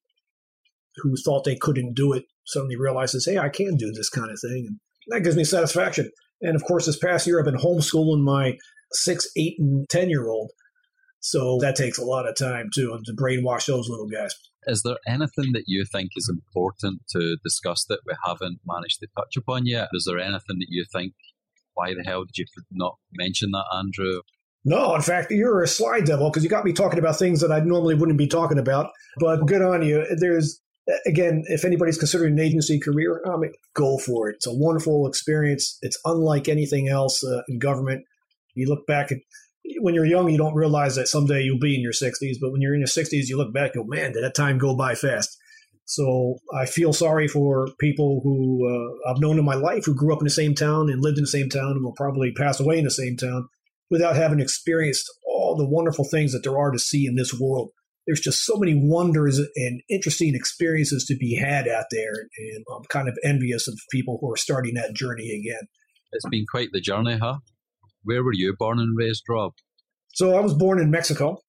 who 0.98 1.16
thought 1.16 1.44
they 1.44 1.56
couldn't 1.56 1.94
do 1.94 2.14
it 2.14 2.26
suddenly 2.46 2.76
realizes, 2.76 3.26
hey, 3.26 3.38
I 3.38 3.50
can 3.50 3.78
do 3.78 3.91
this 3.91 4.10
kind 4.10 4.32
of 4.32 4.39
thing. 4.39 4.66
And 4.68 4.80
that 5.08 5.24
gives 5.24 5.36
me 5.36 5.44
satisfaction. 5.44 6.12
And 6.41 6.56
of 6.56 6.64
course, 6.64 6.86
this 6.86 6.98
past 6.98 7.26
year, 7.26 7.39
I've 7.39 7.46
been 7.46 7.56
homeschooling 7.56 8.24
my 8.24 8.58
six, 8.91 9.28
eight, 9.38 9.56
and 9.60 9.88
10 9.89 10.10
year 10.10 10.28
old. 10.28 10.52
So 11.20 11.58
that 11.62 11.78
takes 11.78 11.98
a 11.98 12.04
lot 12.04 12.28
of 12.28 12.36
time 12.36 12.70
too 12.74 13.00
to 13.06 13.14
brainwash 13.14 13.66
those 13.66 13.88
little 13.88 14.10
guys. 14.10 14.36
Is 14.66 14.84
there 14.84 14.98
anything 15.08 15.54
that 15.54 15.64
you 15.68 15.86
think 15.89 16.10
is 16.16 16.30
important 16.30 17.02
to 17.12 17.38
discuss 17.44 17.86
that 17.86 18.00
we 18.06 18.14
haven't 18.26 18.60
managed 18.66 19.00
to 19.00 19.08
touch 19.16 19.38
upon 19.38 19.66
yet? 19.66 19.88
Is 19.94 20.06
there 20.06 20.20
anything 20.20 20.60
that 20.60 20.68
you 20.70 20.86
think, 20.91 21.14
why 21.74 21.94
the 21.94 22.04
hell 22.04 22.26
did 22.26 22.38
you 22.38 22.46
not 22.72 22.98
mention 23.14 23.52
that, 23.52 23.66
Andrew? 23.74 24.22
No, 24.66 24.95
in 24.95 25.01
fact, 25.01 25.32
you're 25.32 25.61
a 25.61 25.68
slide 25.68 26.05
devil 26.05 26.30
because 26.30 26.43
you 26.43 26.49
got 26.49 26.64
me 26.64 26.72
talking 26.72 26.99
about 26.99 27.20
things 27.20 27.41
that 27.41 27.51
I 27.51 27.59
normally 27.59 27.95
wouldn't 27.95 28.18
be 28.18 28.28
talking 28.28 28.57
about. 28.57 28.91
But 29.18 29.45
good 29.45 29.61
on 29.61 29.82
you. 29.82 30.05
There's, 30.18 30.61
again, 31.05 31.43
if 31.47 31.66
anybody's 31.66 31.97
considering 31.97 32.34
an 32.34 32.39
agency 32.39 32.80
career, 32.80 33.22
I 33.26 33.36
mean, 33.36 33.51
go 33.74 33.97
for 33.97 34.30
it. 34.30 34.36
It's 34.36 34.47
a 34.47 34.53
wonderful 34.53 35.05
experience. 35.07 35.78
It's 35.82 35.99
unlike 36.05 36.47
anything 36.47 36.88
else 36.88 37.24
uh, 37.24 37.41
in 37.49 37.59
government. 37.59 38.05
You 38.55 38.68
look 38.70 38.88
back 38.88 39.11
at 39.11 39.18
when 39.82 39.95
you're 39.95 40.05
young, 40.05 40.30
you 40.30 40.38
don't 40.38 40.55
realize 40.55 40.95
that 40.95 41.07
someday 41.07 41.41
you'll 41.41 41.59
be 41.59 41.76
in 41.76 41.82
your 41.82 41.93
60s. 41.93 42.36
But 42.39 42.51
when 42.51 42.61
you're 42.61 42.74
in 42.74 42.82
your 42.82 42.88
60s, 42.88 43.28
you 43.28 43.38
look 43.38 43.53
back, 43.53 43.76
and 43.76 43.84
go, 43.84 43.89
man, 43.89 44.14
did 44.14 44.24
that 44.24 44.36
time 44.36 44.57
go 44.57 44.76
by 44.76 44.95
fast? 44.95 45.38
So 45.86 46.38
I 46.57 46.66
feel 46.66 46.93
sorry 46.93 47.28
for 47.28 47.68
people 47.80 48.22
who 48.24 48.66
uh, 48.66 49.11
I've 49.11 49.20
known 49.20 49.38
in 49.38 49.43
my 49.43 49.55
life 49.55 49.84
who 49.86 49.93
grew 49.93 50.14
up 50.14 50.22
in 50.22 50.26
the 50.26 50.30
same 50.30 50.55
town 50.55 50.89
and 50.89 51.01
lived 51.01 51.18
in 51.18 51.24
the 51.24 51.28
same 51.28 51.49
town 51.49 51.72
and 51.72 51.84
will 51.84 51.91
probably 51.91 52.32
pass 52.32 52.61
away 52.61 52.78
in 52.78 52.86
the 52.86 52.91
same 52.91 53.18
town 53.18 53.49
without 53.89 54.15
having 54.15 54.39
experienced 54.39 55.11
all 55.27 55.55
the 55.55 55.67
wonderful 55.67 56.05
things 56.05 56.31
that 56.31 56.43
there 56.43 56.57
are 56.57 56.71
to 56.71 56.79
see 56.79 57.05
in 57.05 57.15
this 57.15 57.34
world. 57.39 57.69
There's 58.05 58.19
just 58.19 58.45
so 58.45 58.57
many 58.57 58.73
wonders 58.75 59.39
and 59.55 59.81
interesting 59.89 60.36
experiences 60.36 61.05
to 61.05 61.15
be 61.15 61.36
had 61.36 61.67
out 61.67 61.86
there. 61.91 62.13
And 62.38 62.65
I'm 62.75 62.84
kind 62.89 63.07
of 63.07 63.17
envious 63.23 63.67
of 63.67 63.79
people 63.91 64.17
who 64.19 64.31
are 64.31 64.38
starting 64.38 64.73
that 64.73 64.93
journey 64.93 65.29
again. 65.29 65.67
It's 66.11 66.27
been 66.29 66.45
quite 66.49 66.69
the 66.73 66.81
journey, 66.81 67.17
huh? 67.17 67.38
Where 68.03 68.23
were 68.23 68.34
you 68.34 68.55
born 68.57 68.79
and 68.79 68.97
raised, 68.97 69.23
Rob? 69.29 69.53
So 70.13 70.36
I 70.36 70.41
was 70.41 70.53
born 70.53 70.79
in 70.79 70.91
Mexico, 70.91 71.41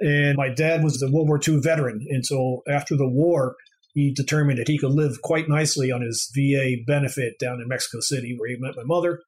and 0.00 0.36
my 0.36 0.48
dad 0.48 0.84
was 0.84 1.02
a 1.02 1.10
World 1.10 1.28
War 1.28 1.40
II 1.46 1.60
veteran. 1.60 2.06
And 2.08 2.24
so 2.24 2.62
after 2.68 2.96
the 2.96 3.08
war, 3.08 3.56
he 3.92 4.12
determined 4.12 4.58
that 4.58 4.68
he 4.68 4.78
could 4.78 4.92
live 4.92 5.22
quite 5.22 5.48
nicely 5.48 5.90
on 5.90 6.02
his 6.02 6.30
VA 6.34 6.76
benefit 6.86 7.34
down 7.40 7.60
in 7.60 7.68
Mexico 7.68 8.00
City, 8.00 8.36
where 8.38 8.48
he 8.48 8.56
met 8.58 8.76
my 8.76 8.84
mother. 8.84 9.20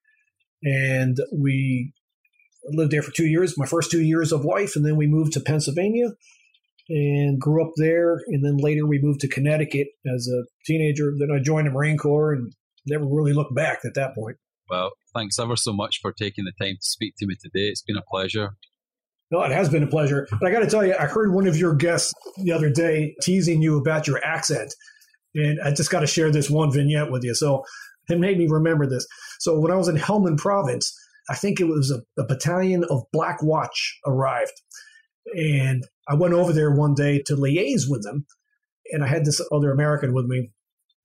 And 0.62 1.18
we 1.34 1.92
lived 2.64 2.92
there 2.92 3.02
for 3.02 3.12
two 3.12 3.26
years, 3.26 3.56
my 3.56 3.66
first 3.66 3.90
two 3.90 4.02
years 4.02 4.32
of 4.32 4.44
life. 4.44 4.76
And 4.76 4.84
then 4.84 4.96
we 4.96 5.06
moved 5.06 5.32
to 5.34 5.40
Pennsylvania 5.40 6.08
and 6.88 7.40
grew 7.40 7.64
up 7.64 7.72
there. 7.76 8.20
And 8.28 8.44
then 8.44 8.56
later 8.56 8.86
we 8.86 9.00
moved 9.00 9.20
to 9.20 9.28
Connecticut 9.28 9.88
as 10.14 10.28
a 10.28 10.44
teenager. 10.66 11.12
Then 11.18 11.30
I 11.34 11.42
joined 11.42 11.66
the 11.66 11.72
Marine 11.72 11.98
Corps 11.98 12.32
and 12.32 12.52
never 12.86 13.04
really 13.04 13.32
looked 13.32 13.54
back 13.54 13.80
at 13.84 13.94
that 13.94 14.14
point. 14.14 14.36
Well, 14.70 14.90
thanks 15.14 15.38
ever 15.38 15.56
so 15.56 15.72
much 15.72 16.00
for 16.00 16.12
taking 16.12 16.44
the 16.44 16.52
time 16.62 16.74
to 16.74 16.86
speak 16.86 17.14
to 17.18 17.26
me 17.26 17.36
today. 17.40 17.68
It's 17.68 17.82
been 17.82 17.96
a 17.96 18.02
pleasure. 18.02 18.50
No, 19.30 19.42
it 19.42 19.52
has 19.52 19.68
been 19.68 19.82
a 19.82 19.88
pleasure. 19.88 20.26
But 20.30 20.48
I 20.48 20.50
got 20.50 20.60
to 20.60 20.66
tell 20.66 20.84
you, 20.84 20.94
I 20.98 21.06
heard 21.06 21.34
one 21.34 21.46
of 21.46 21.56
your 21.56 21.74
guests 21.74 22.14
the 22.38 22.52
other 22.52 22.70
day 22.70 23.14
teasing 23.22 23.60
you 23.60 23.78
about 23.78 24.06
your 24.06 24.24
accent. 24.24 24.74
And 25.34 25.58
I 25.62 25.70
just 25.72 25.90
got 25.90 26.00
to 26.00 26.06
share 26.06 26.30
this 26.30 26.48
one 26.48 26.72
vignette 26.72 27.10
with 27.10 27.24
you. 27.24 27.34
So 27.34 27.64
it 28.08 28.18
made 28.18 28.38
me 28.38 28.46
remember 28.48 28.86
this. 28.86 29.06
So 29.38 29.58
when 29.58 29.70
I 29.70 29.76
was 29.76 29.88
in 29.88 29.96
Helmand 29.96 30.38
province, 30.38 30.94
I 31.30 31.34
think 31.34 31.60
it 31.60 31.66
was 31.66 31.90
a, 31.90 32.02
a 32.20 32.26
battalion 32.26 32.84
of 32.84 33.04
Black 33.12 33.42
Watch 33.42 33.98
arrived. 34.06 34.52
And 35.34 35.84
I 36.08 36.14
went 36.14 36.34
over 36.34 36.52
there 36.52 36.74
one 36.74 36.94
day 36.94 37.22
to 37.26 37.36
liaise 37.36 37.88
with 37.88 38.02
them. 38.02 38.26
And 38.92 39.04
I 39.04 39.08
had 39.08 39.24
this 39.24 39.40
other 39.52 39.70
American 39.70 40.14
with 40.14 40.26
me. 40.26 40.50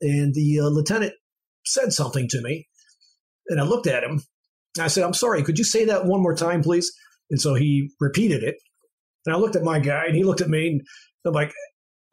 And 0.02 0.34
the 0.34 0.60
uh, 0.62 0.68
lieutenant 0.68 1.14
said 1.66 1.92
something 1.92 2.28
to 2.30 2.42
me. 2.42 2.68
And 3.48 3.60
I 3.60 3.64
looked 3.64 3.88
at 3.88 4.04
him. 4.04 4.22
I 4.80 4.88
said, 4.88 5.04
I'm 5.04 5.14
sorry, 5.14 5.44
could 5.44 5.58
you 5.58 5.64
say 5.64 5.86
that 5.86 6.06
one 6.06 6.22
more 6.22 6.36
time, 6.36 6.64
please? 6.64 6.92
And 7.30 7.40
so 7.40 7.54
he 7.54 7.92
repeated 8.00 8.44
it. 8.44 8.56
And 9.26 9.36
I 9.36 9.38
looked 9.38 9.56
at 9.56 9.64
my 9.64 9.80
guy 9.80 10.06
and 10.06 10.16
he 10.16 10.24
looked 10.24 10.42
at 10.42 10.50
me 10.50 10.68
and 10.68 10.82
I'm 11.26 11.34
like, 11.34 11.54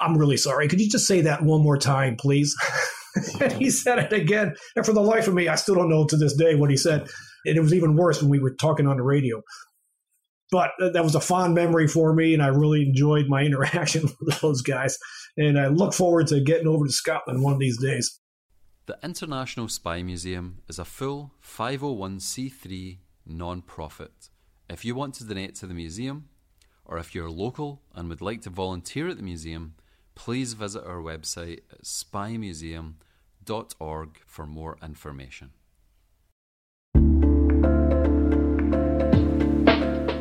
I'm 0.01 0.17
really 0.17 0.37
sorry. 0.37 0.69
Could 0.69 0.81
you 0.81 0.89
just 0.89 1.07
say 1.07 1.23
that 1.23 1.43
one 1.43 1.63
more 1.63 1.79
time, 1.79 2.17
please? 2.17 2.55
and 3.41 3.53
he 3.53 3.71
said 3.71 3.99
it 3.99 4.13
again. 4.13 4.55
And 4.77 4.85
for 4.85 4.93
the 4.93 5.01
life 5.01 5.29
of 5.29 5.35
me, 5.35 5.49
I 5.49 5.57
still 5.57 5.75
don't 5.75 5.91
know 5.91 6.07
to 6.07 6.17
this 6.17 6.35
day 6.35 6.55
what 6.55 6.71
he 6.71 6.77
said. 6.77 7.09
And 7.47 7.57
it 7.57 7.61
was 7.61 7.75
even 7.75 7.97
worse 7.97 8.21
when 8.21 8.31
we 8.31 8.39
were 8.39 8.55
talking 8.55 8.87
on 8.87 8.97
the 8.97 9.03
radio. 9.03 9.43
But 10.51 10.73
that 10.81 11.05
was 11.05 11.15
a 11.15 11.21
fond 11.21 11.55
memory 11.55 11.87
for 11.87 12.13
me, 12.13 12.35
and 12.35 12.43
I 12.43 12.49
really 12.49 12.83
enjoyed 12.83 13.29
my 13.29 13.43
interaction 13.45 14.09
with 14.21 14.41
those 14.41 14.63
guys. 14.63 14.99
And 15.37 15.57
I 15.59 15.69
look 15.69 15.95
forward 15.95 16.27
to 16.29 16.41
getting 16.41 16.67
over 16.67 16.87
to 16.87 16.93
Scotland 16.93 17.43
one 17.43 17.53
of 17.53 17.61
these 17.61 17.81
days. 17.81 18.19
The 18.87 18.99
International 19.05 19.69
Spy 19.69 20.03
Museum 20.03 20.63
is 20.69 20.81
a 20.81 20.85
full 20.85 21.35
501c3 21.45 22.99
non 23.27 23.63
profit. 23.63 24.31
If 24.69 24.85
you 24.85 24.97
want 24.97 25.15
to 25.15 25.25
donate 25.25 25.55
to 25.57 25.67
the 25.67 25.75
museum, 25.75 26.29
or 26.85 26.99
if 26.99 27.15
you're 27.15 27.31
local 27.31 27.83
and 27.95 28.09
would 28.09 28.21
like 28.21 28.43
to 28.43 28.51
volunteer 28.51 29.09
at 29.09 29.17
the 29.17 29.23
museum, 29.23 29.75
please 30.17 30.55
visit 30.55 30.83
our 30.85 31.01
website 31.01 31.61
at 31.71 31.85
spymuseum.org 31.85 34.19
for 34.27 34.47
more 34.47 34.77
information. 34.83 35.53